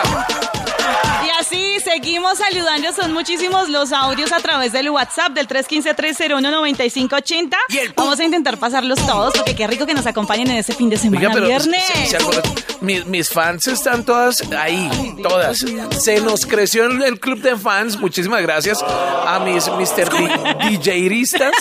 Y 1.26 1.30
así 1.40 1.63
seguimos 1.94 2.38
saludando. 2.38 2.92
Son 2.94 3.12
muchísimos 3.14 3.70
los 3.70 3.92
audios 3.92 4.32
a 4.32 4.38
través 4.40 4.72
del 4.72 4.90
WhatsApp 4.90 5.32
del 5.34 5.48
315-301-9580. 5.48 7.56
Vamos 7.96 8.20
a 8.20 8.24
intentar 8.24 8.58
pasarlos 8.58 9.00
todos 9.06 9.34
porque 9.36 9.56
qué 9.56 9.68
rico 9.68 9.86
que 9.86 9.94
nos 9.94 10.06
acompañen 10.08 10.50
en 10.50 10.58
este 10.58 10.74
fin 10.74 10.90
de 10.90 10.98
semana 10.98 11.20
Oiga, 11.22 11.32
pero 11.34 11.46
viernes. 11.48 11.84
se- 11.86 12.06
se 12.08 12.18
acuerda- 12.18 12.42
mis, 12.82 13.06
mis 13.06 13.30
fans 13.30 13.68
están 13.68 14.04
todas 14.04 14.42
ahí, 14.54 15.16
todas. 15.22 15.64
Se 16.00 16.20
nos 16.22 16.46
creció 16.46 16.86
el, 16.86 17.02
el 17.04 17.20
club 17.20 17.40
de 17.42 17.56
fans. 17.56 17.98
Muchísimas 17.98 18.42
gracias 18.42 18.80
a 18.84 19.40
mis 19.40 19.68
Mr. 19.68 20.10
DJistas, 20.10 21.52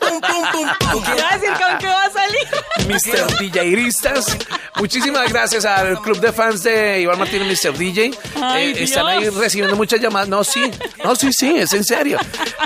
decir 0.00 1.52
con 1.52 1.78
qué 1.78 1.86
va 1.86 2.04
a 2.04 2.10
salir. 2.10 2.46
Mr. 2.88 3.38
DJistas. 3.38 4.36
Muchísimas 4.78 5.28
gracias 5.30 5.64
al 5.66 6.00
club 6.00 6.18
de 6.20 6.32
fans 6.32 6.62
de 6.62 7.00
Iván 7.02 7.18
Martínez, 7.18 7.62
Mr. 7.64 7.76
DJ. 7.76 8.12
Ay, 8.40 8.72
Eh, 8.72 8.84
están 8.84 9.06
ahí 9.06 9.20
Dios. 9.20 9.34
Muchas 9.76 10.00
llamadas. 10.00 10.28
No, 10.28 10.44
sí, 10.44 10.70
no, 11.04 11.14
sí, 11.16 11.32
sí, 11.32 11.54
es 11.56 11.72
en 11.72 11.84
serio. 11.84 12.18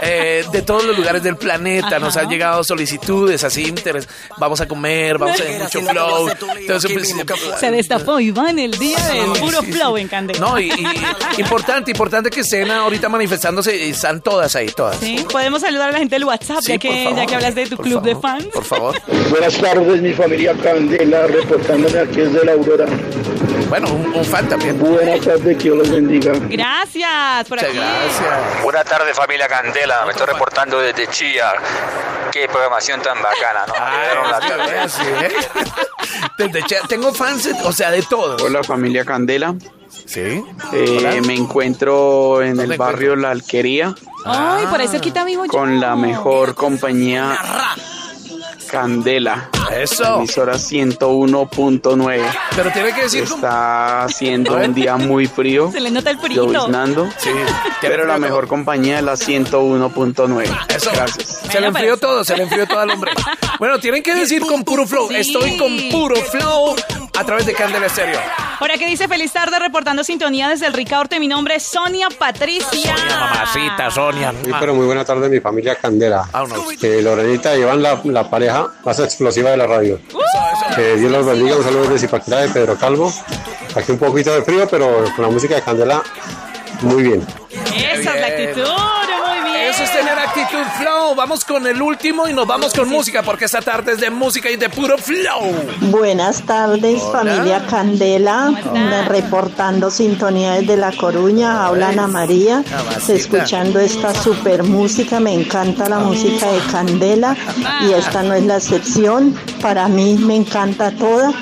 Eh, 0.03 0.45
de 0.53 0.63
todos 0.63 0.85
los 0.85 0.97
lugares 0.97 1.23
del 1.23 1.37
planeta 1.37 1.99
nos 1.99 2.17
han 2.17 2.29
llegado 2.29 2.63
solicitudes 2.65 3.45
así, 3.45 3.65
interés. 3.65 4.09
Vamos 4.39 4.61
a 4.61 4.69
comer, 4.69 5.19
vamos 5.19 5.41
a 5.41 5.43
hacer 5.43 5.63
mucho 5.63 5.81
flow. 5.83 6.29
Entonces, 6.59 6.93
pues, 6.93 7.15
Se 7.61 7.71
destapó 7.71 8.21
Iván 8.21 8.59
el 8.59 8.73
día 8.79 8.99
del 9.09 9.33
puro 9.41 9.63
flow 9.63 9.97
en 9.97 10.09
Candela. 10.09 10.39
No, 10.41 10.59
y, 10.61 10.71
y 10.71 11.41
importante, 11.41 11.91
importante 11.91 12.31
que 12.31 12.41
estén 12.41 12.71
ahorita 12.71 13.09
manifestándose, 13.09 13.77
y 13.77 13.91
están 13.91 14.21
todas 14.21 14.55
ahí, 14.57 14.69
todas. 14.69 14.99
Sí, 14.99 15.25
podemos 15.31 15.63
saludar 15.63 15.91
a 15.91 15.93
la 15.93 15.99
gente 15.99 16.17
del 16.17 16.25
WhatsApp, 16.25 16.61
Sí, 16.61 16.73
ya, 16.73 16.79
que, 16.79 17.05
favor, 17.05 17.17
ya 17.19 17.27
que 17.27 17.35
hablas 17.35 17.55
de 17.55 17.67
tu 17.67 17.77
club 17.77 18.03
de 18.03 18.17
fans. 18.17 18.47
Por 18.47 18.65
favor. 18.65 18.97
Buenas 19.31 19.57
tardes, 19.59 20.03
mi 20.03 20.13
familia 20.13 20.55
Candela, 20.63 21.27
reportándome 21.27 21.99
aquí 21.99 22.21
desde 22.21 22.45
la 22.45 22.53
Aurora. 22.53 22.87
Bueno, 23.69 23.89
un, 23.93 24.15
un 24.15 24.25
fan 24.25 24.49
también. 24.49 24.79
Buenas 24.79 25.21
tardes, 25.21 25.57
que 25.57 25.63
Dios 25.65 25.79
los 25.79 25.91
bendiga. 25.91 26.33
Gracias, 26.49 26.95
por 27.49 27.59
aquí. 27.59 27.78
Buenas 28.62 28.84
tardes 28.84 29.16
familia 29.16 29.47
Candela, 29.49 30.05
me 30.07 30.12
estoy 30.12 30.26
reportando 30.26 30.78
desde 30.80 31.07
Chía. 31.09 31.53
Qué 32.32 32.49
programación 32.49 33.01
tan 33.03 33.18
bacana, 33.22 33.66
¿no? 33.66 34.30
La 34.30 34.86
¿eh? 35.26 35.36
Desde 36.38 36.62
Che- 36.64 36.80
tengo 36.88 37.12
fans, 37.12 37.49
o 37.64 37.72
sea, 37.72 37.90
de 37.90 38.03
todo. 38.03 38.36
Hola 38.44 38.62
familia 38.62 39.05
Candela. 39.05 39.55
Sí. 40.07 40.42
Eh, 40.72 41.20
me 41.26 41.34
encuentro 41.34 42.42
en 42.42 42.51
el 42.51 42.57
¿Dónde 42.57 42.76
barrio 42.76 43.16
La 43.16 43.30
Alquería 43.30 43.94
Ay, 44.24 44.66
por 44.66 44.80
ahí 44.80 44.88
cerquita 44.88 45.24
vivo 45.24 45.44
yo. 45.47 45.51
con 45.51 45.80
la 45.80 45.97
mejor 45.97 46.55
compañía 46.55 47.38
Candela. 48.67 49.51
Eso. 49.73 50.19
Emisora 50.19 50.55
101.9. 50.55 52.21
Pero 52.55 52.71
tiene 52.71 52.93
que 52.95 53.03
decir 53.03 53.25
Está 53.25 54.05
haciendo 54.05 54.57
un 54.57 54.75
día 54.75 54.97
muy 54.97 55.27
frío. 55.27 55.71
Se 55.73 55.81
le 55.81 55.91
nota 55.91 56.11
el. 56.11 56.19
Lloviznando. 56.19 57.09
Sí. 57.19 57.31
Pero 57.81 58.05
la 58.05 58.19
mejor 58.19 58.47
compañía 58.49 58.99
es 58.99 59.05
la 59.05 59.14
101.9. 59.14 60.75
Eso. 60.75 60.91
Gracias. 60.93 61.41
Se 61.51 61.61
le 61.61 61.69
enfrió 61.69 61.97
todo, 61.97 62.25
se 62.25 62.37
le 62.37 62.45
enfrió 62.45 62.67
todo 62.67 62.81
al 62.81 62.91
hombre. 62.91 63.12
Bueno, 63.59 63.79
tienen 63.79 64.03
que 64.03 64.14
decir 64.14 64.43
con 64.43 64.64
puro 64.64 64.87
flow. 64.87 65.09
Sí. 65.09 65.17
Estoy 65.17 65.57
con 65.57 65.77
puro 65.91 66.17
flow 66.17 66.77
a 67.19 67.25
través 67.25 67.47
de 67.47 67.55
Candela 67.55 67.87
Estéreo. 67.87 68.21
Por 68.59 68.71
aquí 68.71 68.85
dice 68.85 69.09
feliz 69.09 69.33
tarde 69.33 69.59
reportando 69.59 70.03
sintonía 70.05 70.49
desde 70.49 70.67
el 70.67 70.73
Ricaurte. 70.73 71.21
Mi 71.21 71.29
nombre 71.29 71.57
es 71.57 71.62
Sonia 71.64 72.09
Patricia. 72.17 72.95
Mamacita, 73.09 73.91
Sonia. 73.91 74.33
Sí, 74.45 74.51
pero 74.59 74.75
muy 74.75 74.87
buena 74.87 75.05
tarde, 75.05 75.29
mi 75.29 75.41
familia 75.41 75.77
Candela. 75.77 76.29
Que 76.81 77.03
Lorenita 77.03 77.57
y 77.57 77.61
Iván, 77.61 77.83
la, 77.83 78.01
la 78.05 78.29
pareja 78.29 78.69
más 78.85 78.99
explosiva 79.01 79.51
de 79.51 79.57
la 79.57 79.67
radio. 79.67 80.01
Que 80.75 80.97
Dios 80.97 81.11
los 81.11 81.27
bendiga. 81.27 81.57
Un 81.57 81.64
saludo 81.64 81.83
desde 81.83 82.07
Zipaquirá 82.07 82.39
de 82.39 82.49
Pedro 82.49 82.77
Calvo. 82.77 83.12
Aquí 83.75 83.93
un 83.93 83.99
poquito 83.99 84.35
de 84.35 84.43
frío, 84.43 84.67
pero 84.69 85.05
con 85.14 85.25
la 85.27 85.31
música 85.31 85.55
de 85.55 85.62
Candela, 85.62 86.03
muy 86.81 87.03
bien. 87.03 87.27
Esa 87.51 88.14
es 88.14 88.21
la 88.21 88.27
actitud. 88.27 89.06
Eso 89.77 89.85
es 89.85 89.93
tener 89.93 90.18
actitud 90.18 90.64
flow. 90.79 91.14
Vamos 91.14 91.45
con 91.45 91.66
el 91.66 91.83
último 91.83 92.27
y 92.27 92.33
nos 92.33 92.47
vamos 92.47 92.72
con 92.72 92.89
música 92.89 93.22
porque 93.22 93.45
esta 93.45 93.61
tarde 93.61 93.93
es 93.93 94.01
de 94.01 94.09
música 94.09 94.49
y 94.51 94.57
de 94.57 94.70
puro 94.70 94.97
flow. 94.97 95.53
Buenas 95.91 96.41
tardes, 96.47 97.03
familia 97.12 97.66
Candela, 97.66 98.55
reportando 99.07 99.91
sintonía 99.91 100.53
desde 100.53 100.79
La 100.79 100.93
Coruña, 100.93 101.66
habla 101.66 101.91
Ana 101.91 102.07
María, 102.07 102.64
escuchando 103.07 103.79
esta 103.79 104.14
super 104.14 104.62
música, 104.62 105.20
me 105.20 105.35
encanta 105.35 105.91
la 105.91 105.99
música 105.99 106.51
de 106.51 106.61
Candela 106.72 107.37
y 107.83 107.93
esta 107.93 108.22
no 108.22 108.33
es 108.33 108.45
la 108.45 108.57
excepción, 108.57 109.39
para 109.61 109.89
mí 109.89 110.16
me 110.16 110.37
encanta 110.37 110.91
toda 110.91 111.35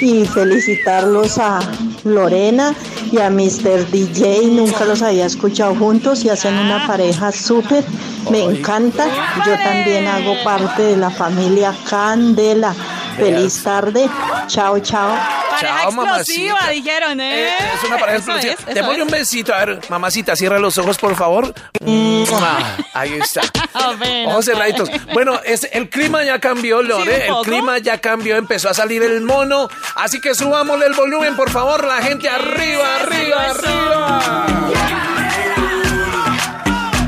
y 0.00 0.24
felicitarlos 0.24 1.38
a 1.38 1.60
Lorena 2.04 2.74
y 3.10 3.18
a 3.18 3.30
Mr. 3.30 3.90
DJ, 3.90 4.48
nunca 4.48 4.84
los 4.84 5.02
había 5.02 5.26
escuchado 5.26 5.74
juntos 5.74 6.24
y 6.24 6.28
hacen 6.28 6.54
una 6.54 6.86
pareja 6.86 7.32
súper, 7.32 7.84
me 8.30 8.42
encanta, 8.42 9.06
yo 9.46 9.54
también 9.62 10.06
hago 10.06 10.34
parte 10.44 10.82
de 10.82 10.96
la 10.96 11.10
familia 11.10 11.74
Candela. 11.88 12.74
Feliz 13.16 13.62
tarde. 13.62 14.08
Chao, 14.46 14.78
chao. 14.80 15.08
Pareja 15.50 15.60
Chao, 15.60 15.88
explosiva, 15.90 16.54
mamacita. 16.54 16.70
dijeron, 16.70 17.20
¿eh? 17.20 17.48
Eh, 17.48 17.54
es 17.74 17.84
una 17.84 17.98
pareja 17.98 18.18
Eso 18.18 18.32
explosiva. 18.32 18.54
es, 18.70 18.74
Démosle 18.74 18.98
es. 18.98 19.02
un 19.04 19.10
besito. 19.10 19.54
A 19.54 19.64
ver, 19.64 19.80
mamacita, 19.88 20.34
cierra 20.36 20.58
los 20.58 20.78
ojos, 20.78 20.96
por 20.98 21.14
favor. 21.14 21.52
Ahí 22.94 23.14
está. 23.20 23.42
A 23.74 23.92
ver, 23.94 24.26
Ojos 24.28 24.44
cerraditos. 24.46 24.88
Bueno, 25.12 25.40
es, 25.44 25.68
el 25.72 25.88
clima 25.90 26.22
ya 26.24 26.38
cambió, 26.40 26.82
Lore. 26.82 27.26
Sí, 27.26 27.28
el 27.28 27.34
clima 27.44 27.78
ya 27.78 27.98
cambió. 27.98 28.36
Empezó 28.36 28.70
a 28.70 28.74
salir 28.74 29.02
el 29.02 29.20
mono. 29.20 29.68
Así 29.94 30.20
que 30.20 30.34
subámosle 30.34 30.86
el 30.86 30.94
volumen, 30.94 31.36
por 31.36 31.50
favor. 31.50 31.84
La 31.86 32.02
gente 32.02 32.28
arriba, 32.28 32.96
arriba, 33.00 33.50
arriba. 33.50 34.46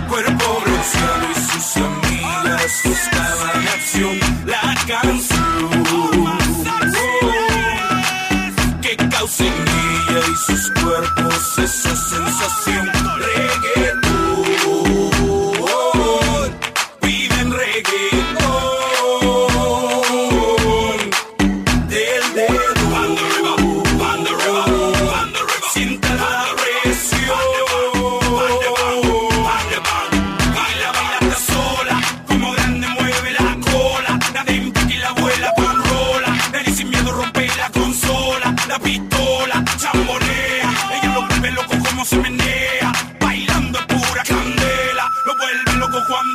Cuerpo 0.08 0.60
bronceado 0.64 1.30
y 1.30 1.34
sus 1.34 1.76
amigas 1.76 2.80
buscaban 2.84 3.68
acción. 3.68 4.20
La 4.46 4.74
canción 4.86 5.23
ella 9.40 10.20
y 10.32 10.36
sus 10.36 10.70
cuerpos 10.82 11.58
esa 11.58 11.96
sensación. 11.96 12.90
Reggaetón, 13.18 14.03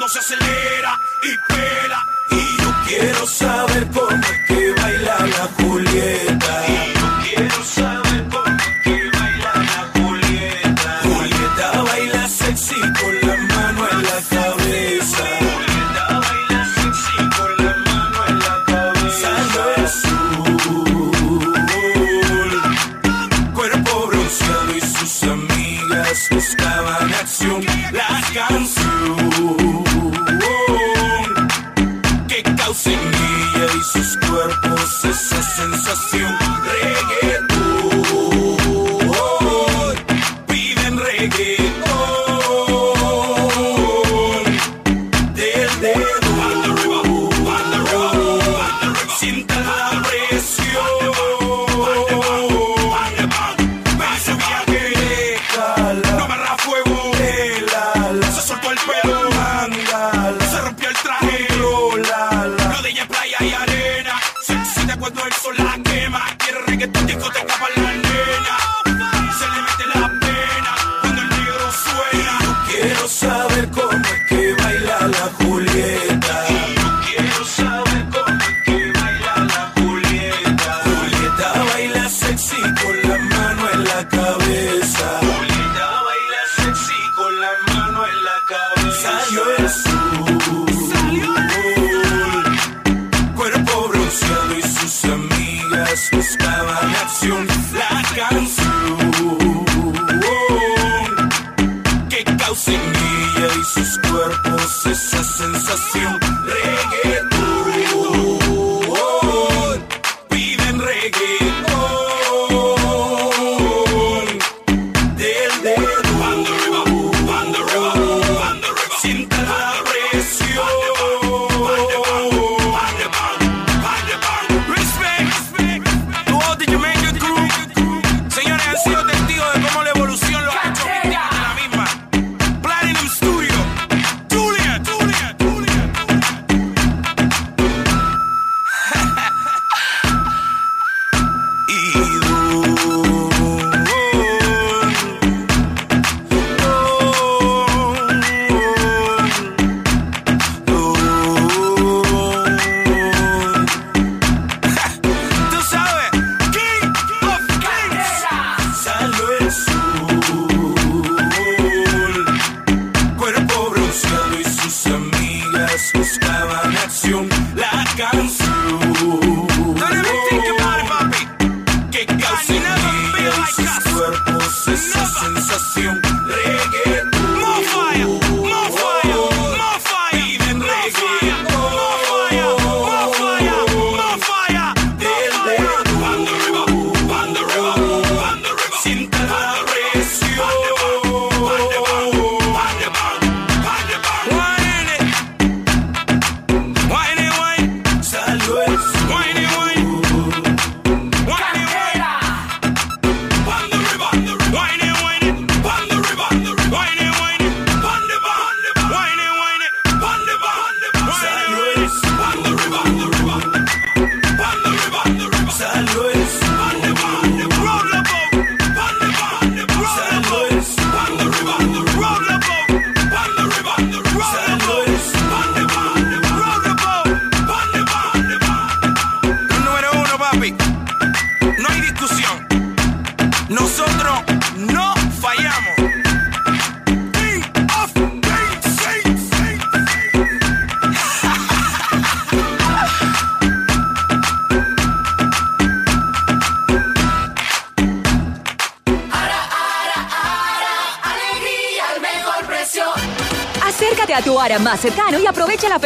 se 0.10 0.20
acelera 0.20 0.99
y 1.24 1.38
pela. 1.47 2.03
Y 2.32 2.57
yo 2.62 2.74
quiero 2.88 3.28
saber 3.28 3.88
cómo 3.93 4.10
es 4.10 4.39
que 4.47 4.74
baila 4.82 5.18
la 5.28 5.49
Julieta. 5.57 6.66
Y 6.68 6.93
yo 6.99 7.07
quiero 7.24 7.64
saber 7.64 8.24
cómo 8.30 8.57
es 8.86 9.12
baila 9.20 9.53
la 9.70 9.82
Julieta. 9.93 10.89
Julieta 11.03 11.82
baila 11.84 12.28
sexy 12.28 12.80
con 12.80 13.14
la 13.22 13.36
mano 13.53 13.82
en 13.91 14.01
la 14.03 14.20
cabeza. 14.36 15.24
Julieta 15.39 16.05
baila 16.26 16.60
sexy 16.76 17.18
con 17.38 17.51
la 17.66 17.74
mano 17.88 18.20
en 18.30 18.36
la 18.39 18.55
cabeza. 18.66 19.30
Sale 19.53 19.76
azul. 19.86 20.57
Cuerpo 23.53 24.07
bronceado 24.07 24.72
y 24.76 24.82
sus 24.82 25.24
amigas 25.24 26.18
buscaban 26.32 27.14
acción. 27.14 27.62
La 27.91 28.24
canción 28.34 29.79
sus 34.40 34.68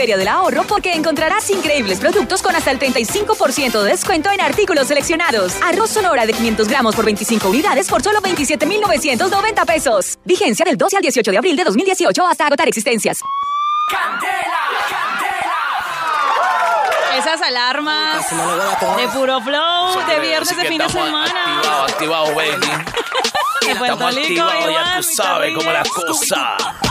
Feria 0.04 0.18
del 0.18 0.28
Ahorro 0.28 0.64
porque 0.64 0.92
encontrarás 0.92 1.50
increíbles 1.50 1.98
productos 1.98 2.42
con 2.42 2.54
hasta 2.54 2.72
el 2.72 2.78
35% 2.78 3.82
de 3.84 3.90
descuento 3.92 4.30
en 4.32 4.42
artículos 4.42 4.88
seleccionados. 4.88 5.54
Arroz 5.62 5.92
Sonora 5.92 6.26
de 6.26 6.34
500 6.34 6.68
gramos 6.68 6.94
por 6.94 7.06
25 7.06 7.48
unidades 7.48 7.88
por 7.88 8.04
solo 8.04 8.20
27,990 8.20 9.64
pesos. 9.64 10.20
Vigencia 10.26 10.66
del 10.66 10.76
12 10.76 10.98
al 10.98 11.04
18 11.04 11.32
de 11.32 11.38
abril 11.38 11.56
de 11.56 11.64
2018 11.64 12.28
hasta 12.28 12.48
agotar 12.48 12.68
existencias. 12.68 13.18
Esas 17.18 17.42
alarmas 17.42 18.26
de 18.98 19.08
puro 19.08 19.40
flow, 19.40 20.06
de 20.06 20.20
viernes 20.20 20.58
de 20.58 20.66
fin 20.66 20.80
de 20.80 20.90
semana. 20.90 21.60
Activado, 21.60 21.84
activado, 21.84 22.36
baby. 22.36 22.68
De 23.66 23.76
Puerto 23.78 24.10
Rico, 24.10 24.50
ya 24.70 24.98
tú 24.98 25.04
sabes 25.04 25.54
cómo 25.56 25.72
es 25.72 25.74
la 25.74 25.84
cosa. 25.86 26.83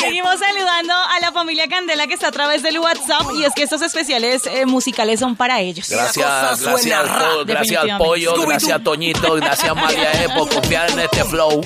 Seguimos 0.00 0.38
saludando 0.38 0.94
a 0.94 1.20
la 1.20 1.32
familia 1.32 1.68
Candela 1.68 2.06
que 2.06 2.14
está 2.14 2.28
a 2.28 2.32
través 2.32 2.62
del 2.62 2.78
WhatsApp 2.78 3.22
y 3.36 3.44
es 3.44 3.52
que 3.54 3.62
estos 3.62 3.82
especiales 3.82 4.46
eh, 4.46 4.64
musicales 4.66 5.20
son 5.20 5.36
para 5.36 5.60
ellos. 5.60 5.88
Gracias, 5.88 6.26
gracias 6.60 6.94
al, 6.98 7.08
po- 7.08 7.44
gracias 7.44 7.82
al 7.82 7.98
pollo, 7.98 8.34
gracias 8.46 8.72
a 8.72 8.78
Toñito, 8.82 9.34
gracias 9.34 9.68
a 9.70 9.74
María 9.74 10.12
E 10.24 10.28
por 10.30 10.48
confiar 10.48 10.90
en 10.90 11.00
este 11.00 11.24
flow. 11.24 11.60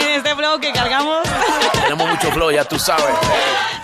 En 0.00 0.08
este 0.08 0.34
flow 0.34 0.58
que 0.60 0.72
cargamos. 0.72 1.18
Tenemos 1.82 2.08
mucho 2.08 2.30
flow, 2.32 2.50
ya 2.50 2.64
tú 2.64 2.78
sabes. 2.78 3.04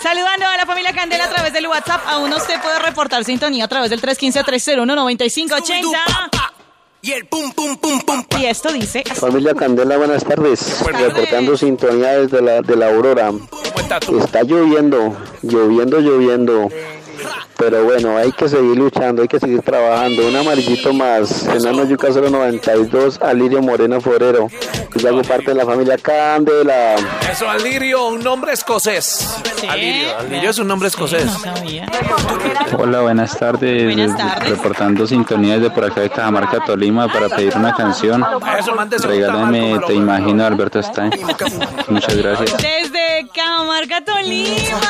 Saludando 0.03 0.47
a 0.47 0.57
la 0.57 0.67
familia 0.67 0.93
Candela 0.93 1.25
a 1.25 1.31
través 1.31 1.53
del 1.53 1.67
WhatsApp. 1.69 2.03
Aún 2.09 2.33
usted 2.33 2.61
puede 2.61 2.79
reportar 2.81 3.25
sintonía 3.25 3.65
a 3.65 3.69
través 3.69 3.89
del 3.91 4.01
315-301-9580. 4.03 5.93
Y 7.05 7.11
el 7.11 7.27
pum, 7.27 7.53
pum, 7.53 7.77
pum, 7.79 7.99
pum. 8.03 8.25
Y 8.41 8.47
esto 8.47 8.73
dice 8.73 9.03
así. 9.11 9.21
Familia 9.21 9.55
Candela, 9.55 9.97
buenas 9.97 10.23
tardes. 10.23 10.85
Reportando 10.87 11.57
sintonía 11.57 12.13
desde 12.21 12.41
la, 12.41 12.63
de 12.63 12.77
la 12.77 12.95
Aurora. 12.95 13.33
Está 14.21 14.45
lloviendo, 14.45 15.17
lloviendo, 15.43 15.99
lloviendo. 15.99 16.69
Pero 17.57 17.85
bueno, 17.85 18.17
hay 18.17 18.33
que 18.33 18.49
seguir 18.49 18.77
luchando, 18.77 19.23
hay 19.23 19.29
que 19.29 19.39
seguir 19.39 19.63
trabajando. 19.63 20.27
Un 20.27 20.37
amarillito 20.37 20.93
más. 20.93 21.47
Enano 21.47 21.85
Yuca 21.85 22.09
092, 22.09 23.21
Alirio 23.23 23.63
Moreno 23.63 24.01
Forero. 24.01 24.49
Yo 24.97 25.09
hago 25.09 25.23
parte 25.23 25.47
de 25.53 25.55
la 25.55 25.65
familia 25.65 25.97
Candela. 25.99 26.97
Eso, 27.31 27.49
Alirio, 27.49 28.09
un 28.09 28.23
nombre 28.23 28.53
escocés. 28.53 29.37
Alirio, 29.69 30.19
Alirio 30.19 30.51
es 30.51 30.59
un 30.59 30.69
nombre 30.69 30.89
escocés. 30.89 31.31
Hola, 32.79 33.01
buenas 33.03 33.39
tardes. 33.39 33.95
Buenas 33.95 34.17
tardes. 34.17 34.51
Reportando 34.51 35.07
sintonías 35.07 35.61
de 35.61 35.71
por 35.71 35.85
acá 35.85 36.01
de 36.01 36.11
Cajamarca, 36.11 36.65
Tolima, 36.65 37.09
para 37.09 37.29
pedir 37.29 37.57
una 37.57 37.75
canción. 37.75 38.25
Eso, 38.59 38.75
Regálame 39.07 39.79
Te 39.87 39.95
Imagino, 39.95 40.45
Alberto 40.45 40.83
Stein. 40.83 41.13
Muchas 41.89 42.17
gracias. 42.17 42.57
Desde 42.57 43.29
Camarga, 43.35 44.05
Tolima, 44.05 44.81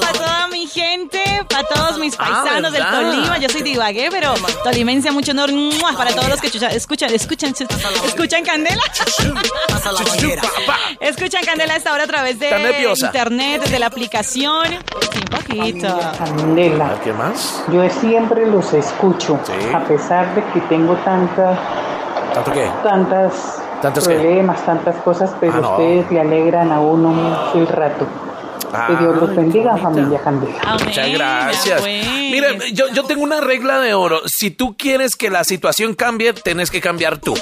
para 0.00 0.12
toda 0.12 0.46
mi 0.48 0.66
gente, 0.66 1.20
para 1.48 1.64
todos 1.64 1.98
mis 1.98 2.16
paisanos 2.16 2.72
del 2.72 2.82
Ah. 2.82 2.90
Tolima. 2.92 3.38
Yo 3.38 3.48
soy 3.48 3.62
de 3.62 3.70
Ibagué, 3.70 4.08
pero 4.10 4.34
tolimense 4.64 5.10
mucho 5.10 5.32
honor 5.32 5.50
para 5.96 6.10
todos 6.12 6.28
los 6.28 6.40
que 6.40 6.50
chucha- 6.50 6.70
escuchan, 6.72 7.12
escuchan, 7.14 7.52
escuchan 8.04 8.44
Candela. 8.44 8.82
escuchan 11.00 11.44
Candela 11.44 11.74
a 11.74 11.76
esta 11.76 11.92
hora 11.92 12.04
a 12.04 12.06
través 12.06 12.38
de 12.38 12.50
internet, 12.96 13.62
desde 13.62 13.78
la 13.78 13.86
aplicación. 13.86 14.66
Sí, 15.12 15.18
un 15.18 15.24
poquito. 15.24 16.00
Candela. 16.18 16.98
¿Qué 17.02 17.12
más? 17.12 17.62
Yo 17.72 17.88
siempre 17.90 18.46
los 18.46 18.72
escucho, 18.72 19.38
a 19.74 19.80
pesar 19.84 20.34
de 20.34 20.44
que 20.52 20.60
tengo 20.62 20.94
tantas, 20.96 21.58
¿Tanto 22.34 22.52
qué? 22.52 22.70
tantas 22.82 23.58
¿Tantas 23.82 24.06
qué? 24.06 24.14
problemas, 24.14 24.64
tantas 24.64 24.96
cosas, 24.96 25.30
pero 25.40 25.54
Ah, 25.54 25.60
no. 25.60 25.70
ustedes 25.72 26.10
le 26.10 26.20
alegran 26.20 26.70
a 26.72 26.80
uno 26.80 27.08
mucho 27.08 27.58
el 27.58 27.66
rato. 27.66 28.06
Que 28.86 28.96
Dios 28.96 29.16
los 29.16 29.36
bendiga, 29.36 29.76
familia 29.76 30.18
Candela. 30.20 30.78
Muchas 30.84 31.12
gracias. 31.12 31.82
Mire, 31.82 32.72
yo, 32.72 32.88
yo 32.88 33.04
tengo 33.04 33.22
una 33.22 33.40
regla 33.40 33.80
de 33.80 33.92
oro. 33.92 34.22
Si 34.26 34.50
tú 34.50 34.76
quieres 34.76 35.14
que 35.14 35.28
la 35.28 35.44
situación 35.44 35.94
cambie, 35.94 36.32
tenés 36.32 36.70
que 36.70 36.80
cambiar 36.80 37.18
tú. 37.18 37.34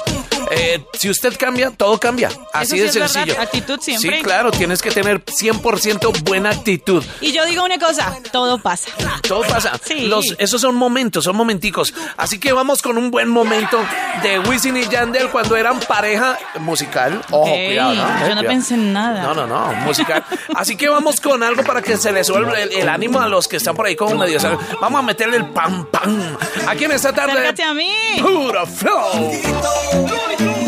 Eh, 0.53 0.83
si 0.93 1.09
usted 1.09 1.33
cambia, 1.37 1.71
todo 1.71 1.97
cambia. 1.99 2.29
Así 2.53 2.71
sí 2.73 2.79
de 2.79 2.85
es 2.87 2.93
verdad, 2.95 3.09
sencillo. 3.09 3.39
actitud 3.41 3.79
siempre. 3.81 4.17
Sí, 4.17 4.23
claro, 4.23 4.51
tienes 4.51 4.81
que 4.81 4.91
tener 4.91 5.23
100% 5.23 6.23
buena 6.23 6.49
actitud. 6.49 7.03
Y 7.21 7.31
yo 7.31 7.45
digo 7.45 7.63
una 7.63 7.79
cosa, 7.79 8.13
todo 8.31 8.57
pasa. 8.59 8.89
Todo 9.27 9.41
pasa. 9.43 9.79
Sí. 9.83 10.07
Los, 10.07 10.35
esos 10.39 10.59
son 10.61 10.75
momentos, 10.75 11.23
son 11.23 11.35
momenticos. 11.37 11.93
Así 12.17 12.37
que 12.39 12.51
vamos 12.53 12.81
con 12.81 12.97
un 12.97 13.11
buen 13.11 13.29
momento 13.29 13.79
de 14.23 14.39
Wisin 14.39 14.75
y 14.77 14.87
Yandel 14.87 15.29
cuando 15.29 15.55
eran 15.55 15.79
pareja 15.79 16.37
musical. 16.59 17.21
Ojo, 17.31 17.47
Ey, 17.47 17.67
cuidado, 17.69 17.93
¿no? 17.95 18.01
Yo 18.01 18.09
no 18.09 18.19
cuidado. 18.19 18.47
pensé 18.47 18.73
en 18.73 18.93
nada. 18.93 19.21
No, 19.23 19.33
no, 19.33 19.47
no, 19.47 19.73
musical. 19.85 20.23
Así 20.55 20.75
que 20.75 20.89
vamos 20.89 21.21
con 21.21 21.41
algo 21.43 21.63
para 21.63 21.81
que 21.81 21.95
se 21.97 22.11
les 22.11 22.27
suelve 22.27 22.61
el, 22.63 22.71
el 22.73 22.89
ánimo 22.89 23.21
a 23.21 23.27
los 23.29 23.47
que 23.47 23.57
están 23.57 23.75
por 23.75 23.85
ahí 23.85 23.95
como 23.95 24.15
medio. 24.15 24.39
¿sabes? 24.39 24.59
Vamos 24.81 24.99
a 24.99 25.03
meterle 25.03 25.37
el 25.37 25.45
pam 25.47 25.85
pam. 25.85 26.37
Aquí 26.67 26.83
en 26.83 26.91
esta 26.91 27.13
tarde. 27.13 27.31
Acércate 27.33 27.63
a 27.63 27.73
mí. 27.73 27.91
Pura 28.21 28.65
flow. 28.65 29.31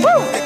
Dame 0.03 0.42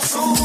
como 0.00 0.43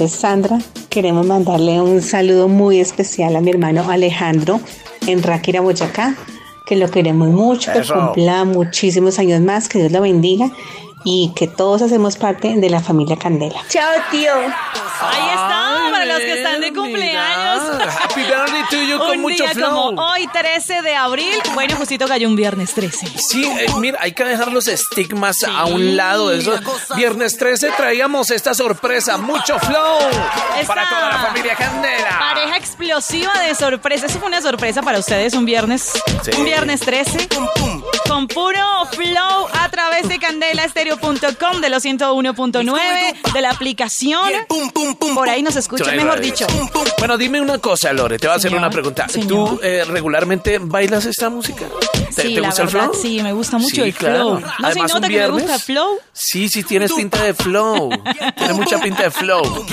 nombre 0.00 0.14
es 0.14 0.20
Sandra 0.20 0.58
queremos 0.88 1.26
mandarle 1.26 1.80
un 1.80 2.00
saludo 2.00 2.48
muy 2.48 2.80
especial 2.80 3.36
a 3.36 3.40
mi 3.42 3.50
hermano 3.50 3.90
Alejandro 3.90 4.58
en 5.06 5.22
Ráquira, 5.22 5.60
Boyacá, 5.60 6.14
que 6.64 6.76
lo 6.76 6.90
queremos 6.90 7.28
mucho, 7.28 7.70
que 7.72 7.80
Eso. 7.80 7.94
cumpla 7.94 8.44
muchísimos 8.44 9.18
años 9.18 9.40
más, 9.42 9.68
que 9.68 9.78
Dios 9.78 9.92
lo 9.92 10.00
bendiga 10.00 10.50
y 11.04 11.32
que 11.36 11.46
todos 11.46 11.82
hacemos 11.82 12.16
parte 12.16 12.56
de 12.56 12.70
la 12.70 12.80
familia 12.80 13.16
Candela. 13.16 13.60
Chao, 13.68 13.92
tío. 14.10 14.32
Ahí 15.02 15.28
está, 15.28 15.88
para 15.90 16.04
los 16.06 16.18
que 16.18 16.32
están 16.32 16.60
de 16.60 16.72
cumpleaños. 16.72 17.82
Happy 18.02 18.22
birthday 18.22 18.62
to 18.70 18.76
you 18.82 18.98
con 18.98 19.10
un 19.10 19.20
mucho 19.20 19.44
día 19.44 19.52
flow. 19.54 19.70
como 19.70 20.02
hoy, 20.10 20.26
13 20.26 20.82
de 20.82 20.94
abril. 20.96 21.34
Bueno, 21.54 21.76
justito 21.76 22.06
cayó 22.06 22.28
un 22.28 22.36
viernes 22.36 22.72
13. 22.74 23.06
Sí, 23.18 23.44
eh, 23.44 23.66
mira, 23.78 23.98
hay 24.00 24.12
que 24.12 24.24
dejar 24.24 24.52
los 24.52 24.68
estigmas 24.68 25.42
a 25.44 25.64
un 25.66 25.96
lado 25.96 26.32
eso. 26.32 26.52
Viernes 26.96 27.36
13 27.36 27.72
traíamos 27.76 28.30
esta 28.30 28.54
sorpresa, 28.54 29.16
mucho 29.16 29.58
flow 29.58 29.98
para 30.66 30.88
toda 30.88 31.08
la 31.08 31.18
familia 31.18 31.54
Candela. 31.56 32.18
Pareja 32.18 32.56
explosiva 32.56 33.32
de 33.40 33.54
sorpresa. 33.54 34.06
Eso 34.06 34.18
fue 34.18 34.28
una 34.28 34.42
sorpresa 34.42 34.82
para 34.82 34.98
ustedes 34.98 35.34
un 35.34 35.44
viernes. 35.44 35.90
Sí. 36.22 36.30
Un 36.36 36.44
viernes 36.44 36.80
13. 36.80 37.28
Con 38.08 38.26
puro 38.26 38.86
flow 38.92 39.46
a 39.52 39.68
través 39.70 40.08
de 40.08 40.18
candelaestereo.com, 40.18 41.60
de 41.60 41.70
los 41.70 41.84
101.9, 41.84 43.32
de 43.32 43.40
la 43.40 43.50
aplicación. 43.50 44.20
Por 44.98 45.28
ahí 45.28 45.42
nos 45.42 45.56
escuchan, 45.56 45.96
mejor 45.96 46.20
dicho. 46.20 46.46
Bueno, 46.98 47.16
dime 47.16 47.40
una 47.40 47.58
cosa, 47.58 47.92
Lore, 47.92 48.18
te 48.18 48.26
voy 48.26 48.34
a 48.34 48.36
hacer 48.36 48.54
una 48.54 48.70
pregunta. 48.70 49.06
¿Tú 49.28 49.58
eh, 49.62 49.84
regularmente 49.86 50.58
bailas 50.60 51.06
esta 51.06 51.30
música? 51.30 51.66
¿Te, 52.14 52.22
Sí, 52.22 52.34
te 52.34 52.40
la 52.40 52.48
gusta 52.48 52.62
el 52.62 52.68
verdad, 52.68 52.84
flow? 52.90 53.02
sí, 53.02 53.22
me 53.22 53.32
gusta 53.32 53.58
mucho 53.58 53.74
Sí, 53.76 53.80
el 53.82 53.94
claro. 53.94 54.16
flow. 54.16 54.40
¿No 54.40 54.46
se 54.48 54.54
Además, 54.66 54.94
nota 54.94 55.06
un 55.06 55.12
que 55.12 55.18
me 55.20 55.28
gusta 55.28 55.54
el 55.54 55.60
flow? 55.60 55.98
Sí, 56.12 56.48
sí, 56.48 56.62
tienes 56.64 56.92
pinta 56.92 57.22
de 57.22 57.34
flow. 57.34 57.90
Tienes 58.36 58.56
mucha 58.56 58.78
pinta 58.80 59.02
de 59.04 59.10
flow. 59.10 59.42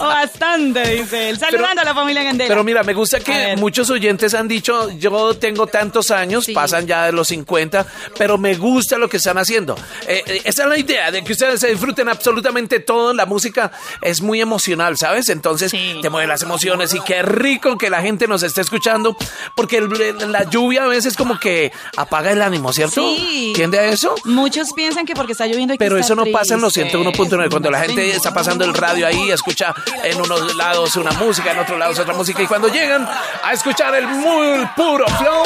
Bastante, 0.00 0.88
dice 0.88 1.30
él. 1.30 1.38
Saludando 1.38 1.82
a 1.82 1.84
la 1.84 1.94
familia 1.94 2.24
Candela. 2.24 2.48
Pero 2.48 2.64
mira, 2.64 2.82
me 2.82 2.94
gusta 2.94 3.20
que 3.20 3.56
muchos 3.56 3.90
oyentes 3.90 4.34
han 4.34 4.48
dicho, 4.48 4.90
yo 4.92 5.34
tengo 5.34 5.66
tantos 5.66 6.10
años, 6.10 6.46
pasan 6.54 6.86
ya 6.86 7.06
de 7.06 7.12
los 7.12 7.28
50, 7.28 7.86
pero 8.18 8.38
me 8.38 8.54
gusta 8.54 8.98
lo 8.98 9.08
que 9.08 9.18
están 9.18 9.38
haciendo. 9.38 9.76
Eh, 10.06 10.22
eh, 10.26 10.40
esa 10.44 10.64
es 10.64 10.68
la 10.68 10.78
idea, 10.78 11.10
de 11.10 11.22
que 11.24 11.32
ustedes 11.32 11.60
se 11.60 11.68
disfruten 11.68 12.08
absolutamente 12.08 12.80
todo. 12.80 13.12
La 13.12 13.26
música 13.26 13.72
es 14.00 14.20
muy 14.22 14.40
emocional, 14.40 14.96
¿sabes? 14.96 15.28
Entonces 15.28 15.72
te 15.72 16.10
mueve 16.10 16.26
las 16.26 16.42
emociones 16.42 16.94
y 16.94 17.00
qué 17.00 17.22
rico 17.22 17.78
que 17.78 17.90
la 17.90 18.02
gente 18.02 18.26
nos 18.26 18.42
esté 18.42 18.60
escuchando, 18.60 19.16
porque 19.56 19.78
el- 19.78 20.32
la 20.32 20.44
lluvia 20.48 20.84
a 20.84 20.86
veces 20.86 21.16
como 21.16 21.38
que 21.42 21.72
apaga 21.96 22.32
el 22.32 22.40
ánimo, 22.40 22.72
¿cierto? 22.72 23.02
Sí. 23.02 23.48
¿Entiende 23.48 23.78
a 23.78 23.84
eso? 23.86 24.14
Muchos 24.24 24.72
piensan 24.72 25.04
que 25.04 25.14
porque 25.14 25.32
está 25.32 25.46
lloviendo 25.46 25.72
hay 25.72 25.78
Pero 25.78 25.98
eso 25.98 26.14
no 26.14 26.24
pasa 26.26 26.54
en 26.54 26.60
los 26.60 26.72
tristes. 26.72 26.94
101.9. 26.94 27.50
Cuando 27.50 27.70
la 27.70 27.80
gente 27.80 28.10
está 28.10 28.32
pasando 28.32 28.64
el 28.64 28.74
radio 28.74 29.06
ahí, 29.06 29.30
escucha 29.30 29.74
en 30.04 30.20
unos 30.20 30.56
lados 30.56 30.96
una 30.96 31.12
música, 31.12 31.52
en 31.52 31.58
otros 31.58 31.78
lados 31.78 31.98
otra 31.98 32.14
música. 32.14 32.42
Y 32.42 32.46
cuando 32.46 32.68
llegan 32.68 33.06
a 33.42 33.52
escuchar 33.52 33.94
el 33.94 34.06
muy 34.06 34.66
puro 34.76 35.06
flow, 35.06 35.42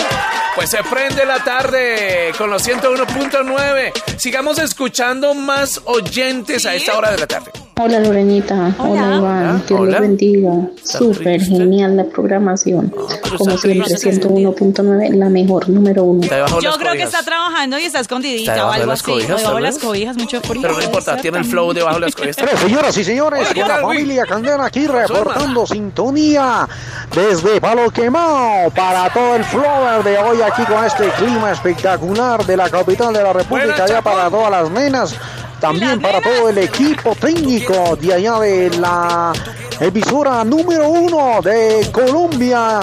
pues 0.55 0.71
se 0.71 0.83
prende 0.85 1.25
la 1.25 1.43
tarde 1.43 2.33
con 2.37 2.51
los 2.51 2.67
101.9. 2.67 3.93
Sigamos 4.19 4.59
escuchando 4.59 5.35
más 5.35 5.81
oyentes 5.85 6.67
a 6.67 6.75
esta 6.75 6.97
hora 6.97 7.11
de 7.11 7.19
la 7.19 7.27
tarde. 7.27 7.66
Hola 7.79 8.01
Lorenita, 8.01 8.75
hola, 8.79 9.17
Iván, 9.17 9.63
Dios 9.69 9.81
Hola. 9.81 9.91
los 9.93 10.01
bendiga. 10.01 10.51
Súper 10.83 11.43
genial 11.43 11.95
la 11.95 12.05
programación. 12.05 12.89
Como 13.37 13.59
siempre, 13.59 13.95
101.9, 13.95 15.11
la 15.11 15.29
mejor, 15.29 15.69
número 15.69 16.05
uno. 16.05 16.27
Yo 16.63 16.73
creo 16.79 16.95
que 16.95 17.03
está 17.03 17.23
trabajando 17.23 17.79
y 17.79 17.85
está 17.85 18.01
escondidita 18.01 18.53
Está 18.53 18.67
o 18.67 18.71
algo 18.73 18.87
las 18.87 19.03
así. 19.03 19.11
cobijas, 19.11 19.37
debajo 19.43 19.61
las 19.61 19.79
cobijas, 19.79 20.17
mucho 20.17 20.41
frío. 20.41 20.63
Pero 20.63 20.75
no 20.75 20.83
importa, 20.85 21.19
tiene 21.19 21.37
el 21.37 21.45
flow 21.45 21.75
debajo 21.75 21.97
de 21.97 22.01
las 22.07 22.15
cobijas. 22.15 22.37
Bueno, 22.37 22.59
señoras 22.59 22.97
y 22.97 23.05
señores, 23.05 23.41
Hola, 23.41 23.53
¿qué 23.53 23.61
con 23.61 23.69
la 23.69 23.81
familia 23.81 24.25
Candela 24.25 24.65
aquí 24.65 24.87
reportando 24.87 25.67
sintonía 25.67 26.67
desde 27.15 27.61
Palo 27.61 27.91
Quemado 27.91 28.71
para 28.71 29.13
todo 29.13 29.37
el 29.37 29.45
flower 29.45 30.03
de 30.03 30.17
hoy 30.17 30.41
aquí 30.41 30.63
con 30.63 30.83
este 30.83 31.11
clima 31.11 31.53
espectacular 31.53 32.43
de 32.47 32.57
la 32.57 32.71
capital 32.71 33.13
de 33.13 33.23
la 33.23 33.35
República, 33.35 33.85
allá 33.85 34.01
para 34.01 34.31
todas 34.31 34.51
las 34.51 34.71
nenas, 34.71 35.15
también 35.61 36.01
para 36.01 36.21
todo 36.21 36.49
el 36.49 36.59
equipo 36.59 37.15
técnico 37.15 37.97
de 37.97 38.15
allá 38.15 38.39
de 38.41 38.71
la 38.79 39.33
emisora 39.81 40.45
número 40.45 40.89
uno 40.89 41.41
de 41.43 41.89
Colombia, 41.93 42.81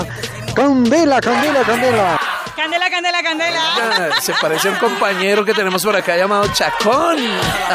Candela, 0.56 1.20
Candela, 1.22 1.62
Candela. 1.64 2.20
Candela, 2.56 2.90
candela, 2.90 3.24
candela. 3.24 3.60
Ah, 3.76 4.10
Se 4.22 4.32
parece 4.40 4.68
a 4.70 4.72
un 4.72 4.78
compañero 4.78 5.44
que 5.44 5.54
tenemos 5.54 5.84
por 5.84 5.95
acá 5.95 6.16
llamado 6.16 6.45
Chacón. 6.54 7.18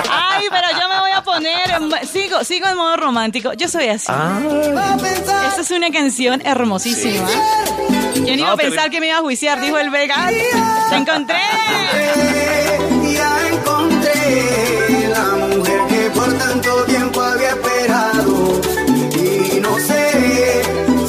Ay, 0.08 0.46
pero 0.50 0.68
yo 0.80 0.88
me 0.88 1.00
voy 1.00 1.10
a 1.10 1.20
poner. 1.22 2.06
Sigo, 2.10 2.42
sigo 2.44 2.68
en 2.68 2.76
modo 2.76 2.96
romántico. 2.96 3.52
Yo 3.54 3.68
soy 3.68 3.88
así. 3.88 4.06
Ah. 4.08 4.38
Esta 5.48 5.60
es 5.60 5.70
una 5.72 5.90
canción 5.90 6.40
hermosísima. 6.46 7.26
¿Quién 8.14 8.38
iba 8.38 8.48
No, 8.48 8.54
a 8.54 8.56
pensar 8.56 8.78
pero- 8.84 8.90
que 8.92 9.00
me 9.00 9.08
iba 9.08 9.18
a 9.18 9.20
juiciar? 9.20 9.60
Dijo 9.60 9.78
el 9.78 9.90
Vega. 9.90 10.28
¡Te 10.88 10.96
encontré! 10.96 11.36
Ya 13.12 13.48
encontré 13.52 14.87
tanto 16.38 16.84
tiempo 16.84 17.20
había 17.20 17.50
esperado 17.50 18.60
y 19.14 19.60
no 19.60 19.78
sé 19.78 20.62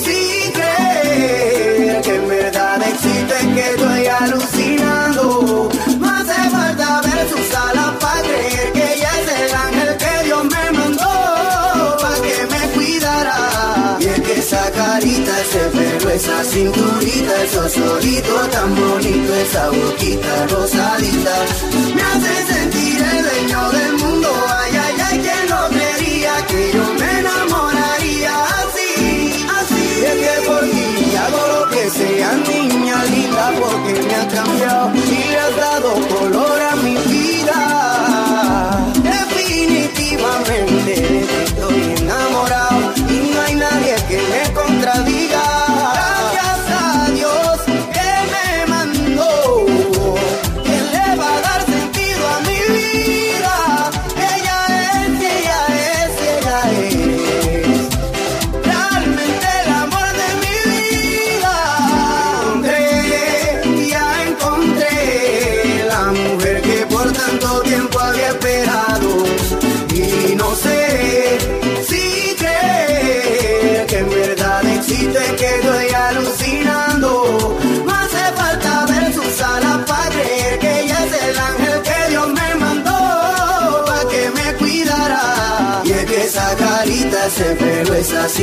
si 0.04 0.52
creer 0.52 2.02
que 2.02 2.16
en 2.16 2.28
verdad 2.28 2.82
existe 2.82 3.36
que 3.54 3.70
estoy 3.72 4.08
alucinando. 4.08 5.70
No 6.00 6.10
hace 6.10 6.50
falta 6.50 7.02
ver 7.02 7.30
sus 7.30 7.56
alas 7.56 7.92
para 8.00 8.22
creer 8.22 8.72
que 8.74 8.94
ella 8.96 9.10
es 9.22 9.42
el 9.42 9.56
ángel 9.56 9.98
que 9.98 10.26
Dios 10.26 10.44
me 10.46 10.72
mandó 10.78 11.98
para 12.02 12.16
que 12.16 12.48
me 12.52 12.68
cuidara. 12.74 13.98
Y 14.00 14.06
es 14.06 14.22
que 14.22 14.40
esa 14.40 14.72
carita, 14.72 15.42
ese 15.42 15.60
pelo, 15.74 16.10
esa 16.10 16.44
cinturita, 16.44 17.44
esos 17.44 17.78
ojitos 17.78 18.50
tan 18.52 18.76
bonitos, 18.76 19.38
esa 19.38 19.70
boquita 19.70 20.48
rosadita, 20.48 21.36
porque 34.20 34.49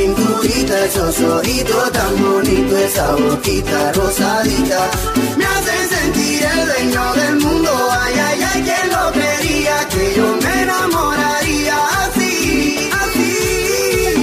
cinturita, 0.07 0.85
esos 0.85 1.19
ojitos 1.19 1.91
tan 1.91 2.23
bonitos, 2.23 2.79
esa 2.79 3.11
boquita 3.15 3.91
rosadita, 3.93 4.89
me 5.37 5.45
hacen 5.45 5.89
sentir 5.89 6.43
el 6.43 6.65
dueño 6.65 7.13
del 7.13 7.35
mundo. 7.39 7.71
Ay, 7.91 8.13
ay, 8.27 8.39
ay, 8.53 8.63
¿quién 8.63 8.91
lo 8.91 9.11
creería 9.11 9.87
que 9.89 10.13
yo 10.15 10.37
me 10.43 10.61
enamoraría 10.63 11.77
así, 12.03 12.89
así? 13.03 13.31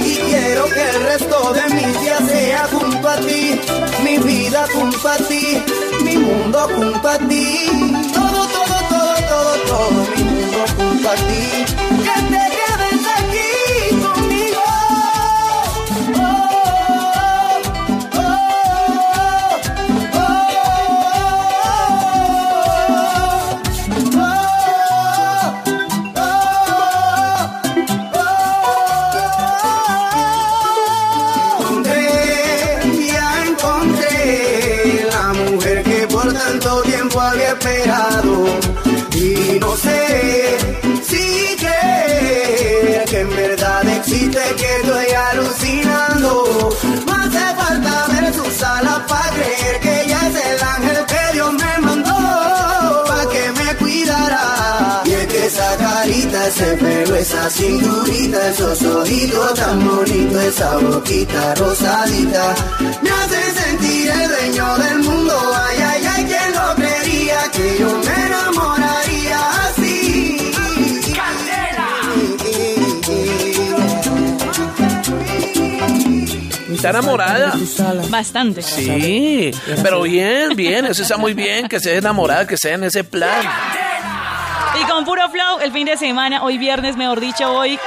Y 0.05 0.15
quiero 0.29 0.65
que 0.65 0.89
el 0.89 1.03
resto 1.03 1.53
de 1.53 1.75
mis 1.75 2.01
días 2.01 2.23
sea 2.29 2.67
junto 2.71 3.09
a 3.09 3.17
ti, 3.17 3.59
mi 4.03 4.17
vida 4.17 4.65
junto 4.73 5.07
a 5.07 5.17
ti, 5.17 5.63
mi 6.03 6.17
mundo 6.17 6.59
junto 6.75 7.07
a 7.07 7.17
ti. 7.19 7.69
Todo, 8.13 8.47
todo, 8.55 8.77
todo, 8.89 9.15
todo, 9.29 9.53
todo, 9.67 10.07
mi 10.15 10.23
mundo 10.23 10.65
junto 10.77 11.09
a 11.09 11.15
ti. 11.15 11.65
Ese 56.47 56.77
pelo, 56.77 57.15
esa 57.15 57.49
cinturita, 57.49 58.49
esos 58.49 58.81
ojitos 58.83 59.53
tan 59.55 59.87
bonitos, 59.87 60.43
esa 60.43 60.77
boquita 60.77 61.55
rosadita, 61.55 62.55
me 63.01 63.09
hace 63.09 63.51
sentir 63.61 64.09
el 64.11 64.27
dueño 64.29 64.77
del 64.77 64.99
mundo. 64.99 65.33
Ay, 65.55 65.77
ay, 65.81 66.05
ay, 66.15 66.25
¿quién 66.25 66.53
lo 66.53 66.75
creería 66.75 67.37
que 67.51 67.77
yo 67.79 67.97
me 67.97 68.25
enamoraría 68.25 69.39
así? 69.67 70.51
¿Está 76.85 76.89
enamorada? 76.99 77.53
Bastante. 78.09 78.61
Sí, 78.61 79.49
pero 79.81 80.03
bien, 80.03 80.55
bien, 80.55 80.85
eso 80.85 81.01
está 81.01 81.17
muy 81.17 81.33
bien, 81.33 81.67
que 81.67 81.79
sea 81.79 81.95
enamorada, 81.95 82.45
que 82.45 82.57
sea 82.57 82.75
en 82.75 82.83
ese 82.83 83.03
plan. 83.03 83.43
El 85.61 85.71
fin 85.71 85.85
de 85.85 85.97
semana, 85.97 86.43
hoy 86.43 86.57
viernes, 86.57 86.97
mejor 86.97 87.19
dicho, 87.19 87.51
hoy 87.51 87.79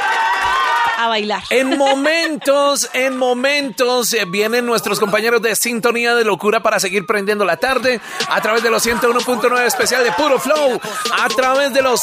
a 0.99 1.09
bailar. 1.09 1.43
En 1.51 1.79
momentos, 1.79 2.91
en 2.93 3.17
momentos 3.17 4.13
eh, 4.13 4.25
vienen 4.27 4.67
nuestros 4.67 4.99
compañeros 4.99 5.41
de 5.43 5.55
Sintonía 5.55 6.15
de 6.15 6.25
Locura 6.25 6.61
para 6.61 6.81
seguir 6.81 7.07
prendiendo 7.07 7.45
la 7.45 7.57
tarde 7.57 8.01
a 8.29 8.41
través 8.41 8.63
de 8.63 8.71
los 8.71 8.85
101.9 8.85 9.67
especial 9.67 10.03
de 10.03 10.13
Puro 10.13 10.39
Flow, 10.39 10.81
a 11.13 11.29
través 11.29 11.73
de 11.73 11.83
los 11.83 12.01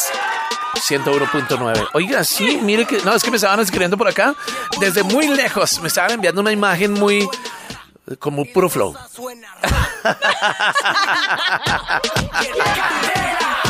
101.9. 0.90 1.90
Oiga, 1.94 2.24
sí, 2.24 2.60
mire 2.62 2.86
que, 2.86 3.02
no, 3.02 3.14
es 3.14 3.24
que 3.24 3.32
me 3.32 3.38
estaban 3.38 3.60
escribiendo 3.60 3.98
por 3.98 4.08
acá 4.08 4.36
desde 4.80 5.04
muy 5.04 5.28
lejos, 5.28 5.80
me 5.82 5.88
estaban 5.88 6.12
enviando 6.12 6.42
una 6.42 6.52
imagen 6.52 6.94
muy 6.94 7.28
como 8.20 8.46
Puro 8.46 8.70
Flow. 8.70 8.96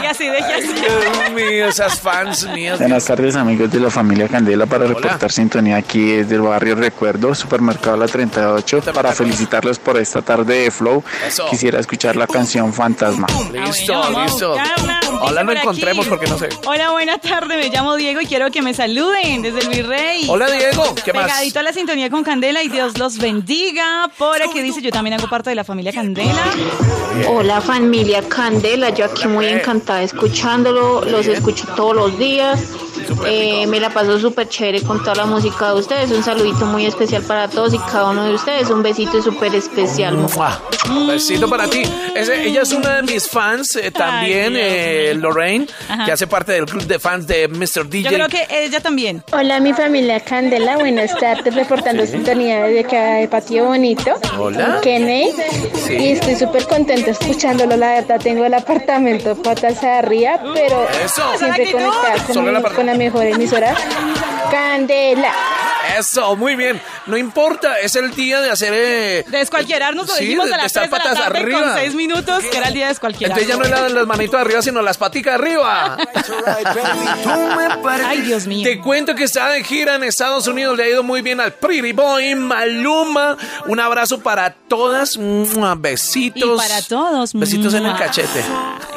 Deje 0.00 0.08
así, 0.08 0.28
deje 0.28 0.54
así. 0.54 0.72
Dios 0.72 1.30
mío, 1.34 1.66
esas 1.68 2.00
fans 2.00 2.46
mías. 2.48 2.78
Buenas 2.78 3.04
tardes 3.04 3.36
amigos 3.36 3.70
de 3.70 3.80
la 3.80 3.90
familia 3.90 4.28
Candela 4.28 4.66
para 4.66 4.86
reportar 4.86 5.30
sintonía 5.30 5.76
aquí 5.76 6.12
desde 6.12 6.36
el 6.36 6.42
barrio 6.42 6.74
Recuerdo, 6.74 7.34
Supermercado 7.34 7.96
La 7.98 8.06
38, 8.06 8.80
para 8.94 9.12
felicitarlos 9.12 9.78
por 9.78 9.98
esta 9.98 10.22
tarde 10.22 10.62
de 10.62 10.70
Flow. 10.70 11.04
Eso. 11.26 11.46
Quisiera 11.50 11.80
escuchar 11.80 12.16
la 12.16 12.26
canción 12.26 12.72
Fantasma. 12.72 13.26
Listo, 13.52 13.92
vamos 13.92 14.32
listo. 14.32 14.54
a 14.58 14.62
buscar 14.62 14.84
una 14.84 15.00
Ojalá 15.20 15.42
lo 15.42 15.46
por 15.48 15.56
aquí. 15.58 15.60
encontremos 15.66 16.06
porque 16.06 16.26
no 16.28 16.38
sé. 16.38 16.48
Hola, 16.66 16.90
buena 16.92 17.18
tarde. 17.18 17.56
Me 17.56 17.68
llamo 17.68 17.96
Diego 17.96 18.20
y 18.20 18.26
quiero 18.26 18.50
que 18.50 18.62
me 18.62 18.72
saluden 18.72 19.42
desde 19.42 19.60
el 19.60 19.68
Virrey. 19.68 20.26
Hola 20.28 20.50
Diego, 20.50 20.94
¿qué 21.04 21.12
más? 21.12 21.24
Pegadito 21.26 21.58
a 21.58 21.62
la 21.62 21.72
sintonía 21.72 22.08
con 22.08 22.22
Candela 22.24 22.62
y 22.62 22.68
Dios 22.68 22.96
los 22.96 23.18
bendiga. 23.18 24.08
Por 24.16 24.40
aquí 24.42 24.60
dice, 24.62 24.80
yo 24.80 24.90
también 24.90 25.18
hago 25.18 25.28
parte 25.28 25.50
de 25.50 25.56
la 25.56 25.64
familia 25.64 25.92
Candela. 25.92 26.42
Hola 27.28 27.60
familia 27.60 28.22
Candela, 28.28 28.90
yo 28.90 29.04
aquí 29.04 29.26
muy 29.28 29.46
encantada 29.46 29.89
escuchándolo, 29.98 31.02
los 31.04 31.26
escucho 31.26 31.66
todos 31.74 31.96
los 31.96 32.18
días, 32.18 32.72
Eh, 33.26 33.66
me 33.66 33.80
la 33.80 33.90
paso 33.90 34.18
súper 34.18 34.48
chévere 34.48 34.82
con 34.82 35.00
toda 35.02 35.14
la 35.16 35.26
música 35.26 35.68
de 35.68 35.74
ustedes, 35.80 36.10
un 36.10 36.22
saludito 36.22 36.66
muy 36.66 36.86
especial 36.86 37.22
para 37.22 37.48
todos 37.48 37.74
y 37.74 37.78
cada 37.78 38.10
uno 38.10 38.24
de 38.24 38.34
ustedes, 38.34 38.70
un 38.70 38.82
besito 38.82 39.22
súper 39.22 39.54
especial. 39.54 40.16
Mua. 40.16 40.60
Un 40.88 41.06
besito 41.06 41.48
para 41.48 41.68
ti. 41.68 41.82
Ese- 42.14 42.44
ella 42.46 42.62
es 42.62 42.72
una 42.72 42.96
de 42.96 43.02
mis 43.02 43.28
fans 43.28 43.76
eh, 43.76 43.90
también, 43.90 44.54
eh, 44.56 45.14
Lorraine, 45.16 45.66
Ajá. 45.88 46.04
que 46.04 46.12
hace 46.12 46.26
parte 46.26 46.52
del 46.52 46.66
club 46.66 46.82
de 46.84 46.98
fans 46.98 47.26
de 47.26 47.48
Mr. 47.48 47.88
DJ. 47.88 48.02
Yo 48.10 48.10
creo 48.16 48.28
que 48.28 48.46
ella 48.50 48.80
también. 48.80 49.22
Hola 49.32 49.60
mi 49.60 49.72
familia 49.72 50.20
Candela, 50.20 50.76
buenas 50.78 51.16
tardes, 51.18 51.54
reportando 51.54 52.04
sintonía 52.06 52.64
desde 52.64 52.80
acá 52.80 53.14
de 53.14 53.28
Patio 53.28 53.64
Bonito. 53.66 54.12
Hola. 54.38 54.80
Kenney. 54.82 55.32
Sí. 55.86 55.94
Y 55.94 56.08
estoy 56.12 56.36
súper 56.36 56.64
contenta 56.66 57.10
escuchándolo, 57.10 57.76
la 57.76 57.94
verdad 57.94 58.20
tengo 58.22 58.44
el 58.44 58.54
apartamento 58.54 59.36
patas 59.42 59.82
arriba, 59.84 60.40
pero 60.54 60.86
Eso. 61.04 61.22
siempre 61.38 61.70
conectada 61.70 62.24
con, 62.26 62.34
Solo 62.34 62.48
el 62.50 62.56
mi- 62.56 62.62
apart- 62.62 62.74
con 62.74 62.88
la 62.90 62.96
mejor 62.96 63.26
emisora. 63.26 63.72
Candela. 64.50 65.32
Eso, 65.98 66.36
muy 66.36 66.56
bien. 66.56 66.80
No 67.06 67.16
importa, 67.16 67.78
es 67.80 67.96
el 67.96 68.14
día 68.14 68.40
de 68.40 68.50
hacer. 68.50 68.72
Eh, 68.74 69.24
Descualquierarnos 69.28 70.06
lo 70.08 70.14
Sí, 70.14 70.24
dijimos 70.24 70.46
de- 70.46 70.54
a 70.54 70.56
de 70.56 70.62
las 70.62 70.66
estar 70.66 70.82
3 70.88 70.90
de 70.92 70.98
la 70.98 71.04
patas 71.04 71.24
tarde 71.24 71.38
arriba. 71.40 71.60
con 71.62 71.74
6 71.74 71.94
minutos, 71.94 72.44
que 72.44 72.56
era 72.56 72.68
el 72.68 72.74
día 72.74 72.84
de 72.86 72.88
descualquierar. 72.90 73.38
entonces 73.38 73.62
ya 73.64 73.70
no 73.70 73.82
la- 73.82 73.88
las 73.88 74.06
manitos 74.06 74.40
arriba, 74.40 74.62
sino 74.62 74.82
las 74.82 74.96
paticas 74.98 75.34
arriba. 75.34 75.96
Ay, 78.06 78.20
Dios 78.22 78.46
mío. 78.46 78.64
Te 78.64 78.80
cuento 78.80 79.14
que 79.14 79.24
está 79.24 79.48
de 79.50 79.62
gira 79.64 79.94
en 79.96 80.04
Estados 80.04 80.46
Unidos, 80.46 80.76
le 80.76 80.84
ha 80.84 80.88
ido 80.88 81.02
muy 81.02 81.22
bien 81.22 81.40
al 81.40 81.52
Pretty 81.52 81.92
Boy, 81.92 82.34
Maluma. 82.34 83.36
Un 83.66 83.80
abrazo 83.80 84.20
para 84.20 84.50
todas, 84.68 85.18
besitos. 85.78 86.42
Y 86.54 86.56
para 86.68 86.82
todos. 86.82 87.32
Besitos 87.34 87.74
en 87.74 87.86
el 87.86 87.96
cachete. 87.96 88.44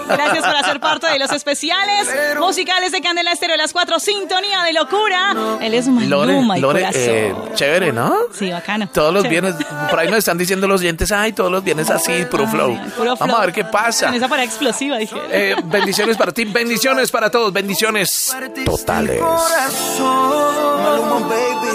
Gracias 0.07 0.45
por 0.45 0.56
hacer 0.56 0.80
parte 0.80 1.07
de 1.07 1.18
los 1.20 1.32
especiales 1.32 2.10
musicales 2.38 2.91
de 2.91 3.02
Candela 3.02 3.32
Estéreo, 3.32 3.56
las 3.57 3.72
cuatro, 3.74 3.99
Sintonía 3.99 4.64
de 4.64 4.74
Locura. 4.74 5.34
Él 5.61 5.74
es 5.74 5.88
Lore, 5.88 6.34
Maluma 6.34 6.57
y 6.57 6.61
Lore, 6.61 6.82
corazón. 6.91 7.01
eh, 7.14 7.35
chévere, 7.55 7.91
¿no? 7.93 8.14
Sí, 8.34 8.51
bacano. 8.51 8.88
Todos 8.89 9.14
los 9.14 9.23
Chévere. 9.23 9.41
viernes, 9.51 9.65
por 9.89 9.99
ahí 9.99 10.07
nos 10.10 10.19
están 10.19 10.38
diciendo 10.38 10.68
los 10.68 10.81
oyentes, 10.81 11.11
ay, 11.11 11.34
todos 11.34 11.51
los 11.51 11.64
viernes 11.64 11.89
así, 11.89 12.26
puro 12.30 12.47
flow. 12.47 12.77
Puro 12.97 13.15
Vamos 13.18 13.38
a 13.38 13.41
ver 13.45 13.53
qué 13.53 13.64
pasa. 13.64 14.07
Con 14.07 14.15
esa 14.15 14.27
pared 14.27 14.43
explosiva, 14.43 14.97
dije. 14.97 15.15
Eh, 15.31 15.55
bendiciones 15.65 16.18
para 16.18 16.31
ti, 16.31 16.45
bendiciones 16.45 17.11
para 17.11 17.30
todos, 17.30 17.51
bendiciones 17.53 18.35
totales. 18.65 19.19
corazón. 19.22 20.84
Maluma, 20.84 21.19
baby. 21.27 21.68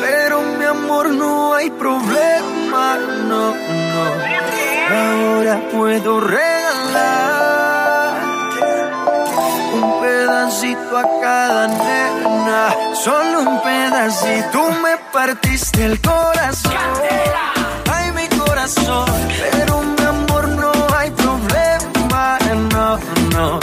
Pero 0.00 0.42
mi 0.42 0.64
amor, 0.64 1.10
no 1.10 1.54
hay 1.54 1.70
problema, 1.70 2.98
no, 3.26 3.54
no. 3.54 4.30
Ahora 4.92 5.60
puedo 5.72 6.20
regalar 6.20 7.39
un 9.82 10.00
pedacito 10.00 10.98
a 10.98 11.04
cada 11.20 11.66
nena. 11.68 12.74
Solo 12.94 13.40
un 13.40 13.62
pedacito. 13.62 14.50
Tú 14.52 14.62
me 14.82 14.96
partiste 15.12 15.84
el 15.84 16.00
corazón. 16.00 16.72
Ay, 17.92 18.12
mi 18.12 18.26
corazón. 18.38 19.06
Pero 19.52 19.82
mi 19.82 20.04
amor, 20.04 20.48
no 20.48 20.72
hay 20.96 21.10
problema, 21.10 22.38
no, 22.72 22.98
no. 23.32 23.59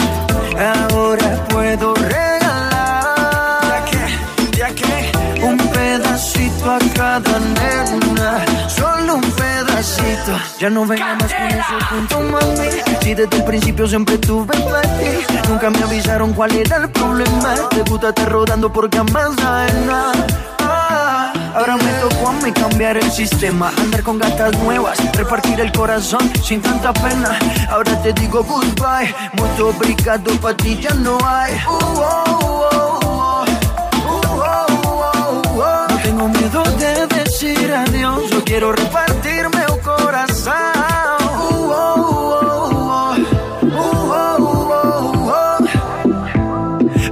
Ya 10.60 10.70
no 10.70 10.86
venga 10.86 11.16
más 11.16 11.34
con 11.34 11.48
ese 11.48 11.86
punto, 11.90 12.20
mami. 12.22 12.70
Si 13.02 13.14
desde 13.14 13.38
el 13.38 13.44
principio 13.44 13.88
siempre 13.88 14.18
tuve 14.18 14.54
ti. 14.56 15.36
Nunca 15.50 15.70
me 15.70 15.84
avisaron 15.84 16.34
cuál 16.34 16.56
era 16.56 16.78
el 16.78 16.90
problema. 16.90 17.56
Te 17.70 17.82
gusta 17.84 18.10
estar 18.10 18.30
rodando 18.30 18.72
porque 18.72 18.98
jamás 18.98 19.36
sabes 19.40 19.74
nada. 19.86 20.14
Ah, 20.60 21.34
Ahora 21.56 21.76
me 21.78 21.92
tocó 21.94 22.28
a 22.30 22.34
mí 22.34 22.52
cambiar 22.52 22.98
el 22.98 23.12
sistema, 23.12 23.72
andar 23.80 24.04
con 24.04 24.20
gatas 24.20 24.56
nuevas, 24.60 25.00
repartir 25.16 25.60
el 25.60 25.72
corazón 25.72 26.32
sin 26.44 26.62
tanta 26.62 26.94
pena. 26.94 27.40
Ahora 27.72 28.00
te 28.04 28.14
digo 28.14 28.44
goodbye, 28.44 29.14
mucho 29.34 29.70
obrigado 29.70 30.32
pa' 30.40 30.56
ti 30.56 30.78
ya 30.80 30.94
no 30.94 31.18
hay. 31.26 31.54
Uh, 31.56 31.72
oh, 31.72 32.04
oh, 32.30 32.70
oh. 32.74 32.87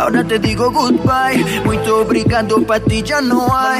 Ahora 0.06 0.24
te 0.24 0.38
digo 0.38 0.70
goodbye, 0.70 1.44
muito 1.66 1.92
obrigado 1.96 2.62
pra 2.62 2.80
ti 2.80 3.04
já 3.04 3.20
não 3.24 3.52
há. 3.52 3.74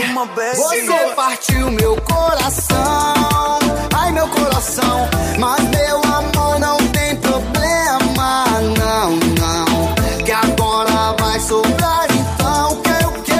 Você 0.56 1.14
partiu 1.16 1.70
meu 1.70 1.96
coração, 2.02 3.60
ai 3.94 4.12
meu 4.12 4.28
coração, 4.30 5.08
mas 5.38 5.62
meu 5.66 5.98
amor 5.98 6.60
não 6.60 6.78
tem 6.78 7.16
problema, 7.18 8.44
não, 8.76 9.12
não. 9.38 9.94
Que 10.26 10.32
agora 10.32 11.16
vai 11.20 11.40
sobrar 11.42 12.08
então 12.10 12.82
que 12.82 13.06
o 13.06 13.12
quê? 13.22 13.34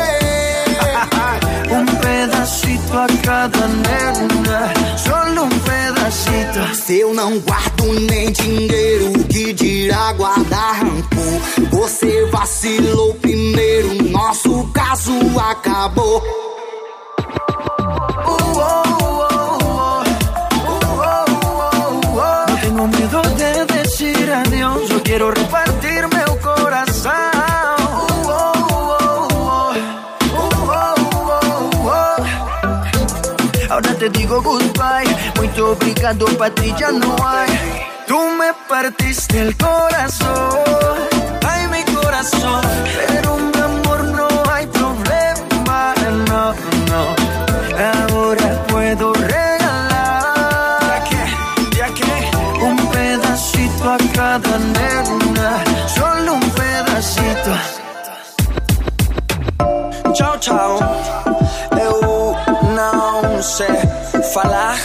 Um 1.74 1.86
pedacito 1.88 2.94
a 2.94 3.08
cada 3.26 3.66
um 3.66 4.35
eu 6.88 7.16
não 7.16 7.40
guardo 7.40 7.84
nem 8.02 8.32
dinheiro, 8.32 9.12
que 9.28 9.52
dirá 9.54 10.14
guardar 10.14 10.84
rancor. 10.84 11.42
Você 11.72 12.28
vacilou 12.28 13.16
primeiro, 13.16 14.04
nosso 14.12 14.68
caso 14.72 15.12
acabou. 15.40 16.22
No 22.50 22.58
tengo 22.62 22.88
miedo 22.88 23.22
de 23.36 23.66
decir 23.74 24.32
adiós, 24.32 24.88
yo 24.88 25.02
quiero 25.02 25.32
repartir 25.32 26.08
meu 26.14 26.38
coração. 26.38 27.12
Uh, 28.26 28.38
uh, 30.30 30.94
uh, 31.90 33.72
Ahora 33.72 33.96
te 33.96 34.08
digo 34.10 34.40
goodbye 34.44 35.15
Muito 35.46 35.74
obrigado, 35.74 36.26
pra 36.38 36.50
ti 36.50 36.74
ya 36.76 36.92
no 36.92 37.16
hay. 37.24 37.48
Tú 38.08 38.18
me 38.40 38.52
partiste 38.68 39.42
el 39.42 39.56
corazón, 39.56 40.58
ay 41.48 41.68
mi 41.68 41.84
corazón. 41.94 42.62
Pero 43.08 43.38
mi 43.38 43.60
amor 43.62 44.04
no 44.06 44.28
hay 44.52 44.66
problema, 44.66 45.94
no, 46.30 46.56
no. 46.90 47.04
Ahora 47.94 48.66
puedo 48.70 49.14
regalar, 49.14 51.04
ya 51.78 51.88
que 51.94 52.32
un 52.64 52.78
pedacito 52.88 53.84
a 53.92 53.98
cada 54.16 54.58
nena, 54.58 55.64
solo 55.96 56.34
un 56.34 56.50
pedacito. 56.60 57.52
Tchau, 60.12 60.40
tchau. 60.40 60.80
Eu 61.80 62.36
não 62.74 63.44
sei 63.44 63.68
falar 64.34 64.76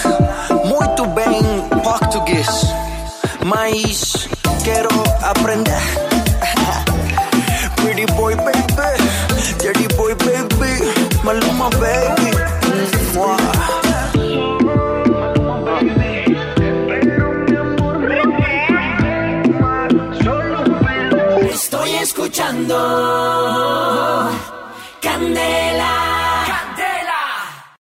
mas 3.50 4.28
quero 4.62 4.88
aprender. 5.22 5.82
Pretty 7.76 8.06
boy, 8.14 8.36
baby, 8.36 9.02
dirty 9.58 9.88
boy, 9.96 10.14
baby, 10.14 10.72
Maluma, 11.24 11.68
baby. 11.70 12.30
Mua. 13.14 13.36
Escuchando. 22.02 23.19